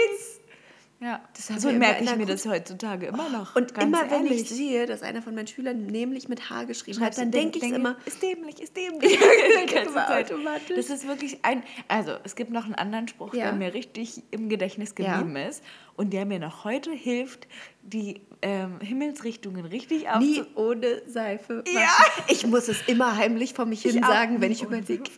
Ja, 1.00 1.20
so 1.36 1.70
merke 1.70 2.02
ich 2.02 2.16
mir 2.16 2.26
das 2.26 2.44
heutzutage 2.44 3.06
immer 3.06 3.28
noch. 3.28 3.54
Und 3.54 3.70
immer 3.80 4.10
wenn 4.10 4.26
ehrlich. 4.26 4.42
ich 4.42 4.48
sehe, 4.48 4.84
dass 4.84 5.02
einer 5.02 5.22
von 5.22 5.32
meinen 5.32 5.46
Schülern 5.46 5.86
nämlich 5.86 6.28
mit 6.28 6.50
H 6.50 6.64
geschrieben 6.64 6.98
hat, 7.00 7.16
dann 7.16 7.30
denke 7.30 7.58
ich 7.58 7.62
denk- 7.62 7.76
immer, 7.76 7.96
Ist 8.04 8.20
dämlich, 8.20 8.60
ist 8.60 8.76
dämlich. 8.76 9.16
Ja, 9.72 9.82
automatisch. 10.18 10.74
Das 10.76 10.90
ist 10.90 11.06
wirklich 11.06 11.38
ein. 11.44 11.62
Also, 11.86 12.16
es 12.24 12.34
gibt 12.34 12.50
noch 12.50 12.64
einen 12.64 12.74
anderen 12.74 13.06
Spruch, 13.06 13.32
Ja. 13.32 13.44
der 13.44 13.52
mir 13.52 13.74
richtig 13.74 14.24
im 14.32 14.48
Gedächtnis 14.48 14.92
Ja. 14.98 15.18
geblieben 15.18 15.36
ist 15.36 15.62
und 15.94 16.12
der 16.12 16.26
mir 16.26 16.40
noch 16.40 16.64
heute 16.64 16.90
hilft, 16.90 17.46
die 17.82 18.22
ähm, 18.42 18.80
Himmelsrichtungen 18.80 19.66
richtig 19.66 20.06
nie 20.18 20.40
aufzu... 20.40 20.46
ohne 20.56 21.02
Seife 21.06 21.62
waschen. 21.64 21.76
Ja. 21.76 21.90
Ich 22.26 22.44
muss 22.44 22.66
es 22.66 22.78
immer 22.88 23.16
heimlich 23.16 23.54
vor 23.54 23.66
mich 23.66 23.82
hin 23.82 24.02
auch 24.02 24.08
sagen, 24.08 24.40
wenn 24.40 24.48
nie 24.48 24.56
ich 24.56 24.62
überlege. 24.64 25.04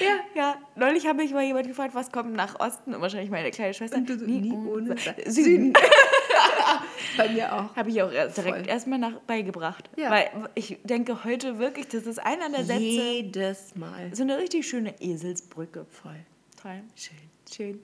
Ja, 0.00 0.16
ja. 0.34 0.56
Neulich 0.74 1.06
habe 1.06 1.22
ich 1.22 1.32
mal 1.32 1.42
jemand 1.44 1.66
gefragt, 1.68 1.94
was 1.94 2.10
kommt 2.12 2.32
nach 2.34 2.58
Osten? 2.60 2.94
Und 2.94 3.00
wahrscheinlich 3.00 3.30
meine 3.30 3.50
kleine 3.50 3.72
Schwester. 3.74 3.96
Und 3.96 4.08
du 4.08 4.18
so, 4.18 4.24
nie 4.26 4.52
ohne 4.52 4.96
Sa- 4.96 5.12
Seife. 5.14 5.30
Süden. 5.30 5.72
Bei 7.16 7.28
mir 7.28 7.52
auch. 7.52 7.74
Habe 7.76 7.90
ich 7.90 8.02
auch 8.02 8.10
direkt 8.10 8.34
Voll. 8.34 8.68
erstmal 8.68 8.98
nach 8.98 9.14
beigebracht. 9.26 9.88
Ja. 9.96 10.10
Weil 10.10 10.28
ich 10.54 10.78
denke 10.84 11.24
heute 11.24 11.58
wirklich, 11.58 11.88
das 11.88 12.04
ist 12.06 12.18
einer 12.18 12.50
der 12.50 12.64
Sätze, 12.64 12.80
Jedes 12.82 13.74
Mal. 13.74 14.14
so 14.14 14.22
eine 14.22 14.36
richtig 14.38 14.66
schöne 14.68 14.94
Eselsbrücke. 15.00 15.86
Voll. 15.90 16.16
Toll. 16.60 16.82
Schön. 16.94 17.16
Schön. 17.50 17.80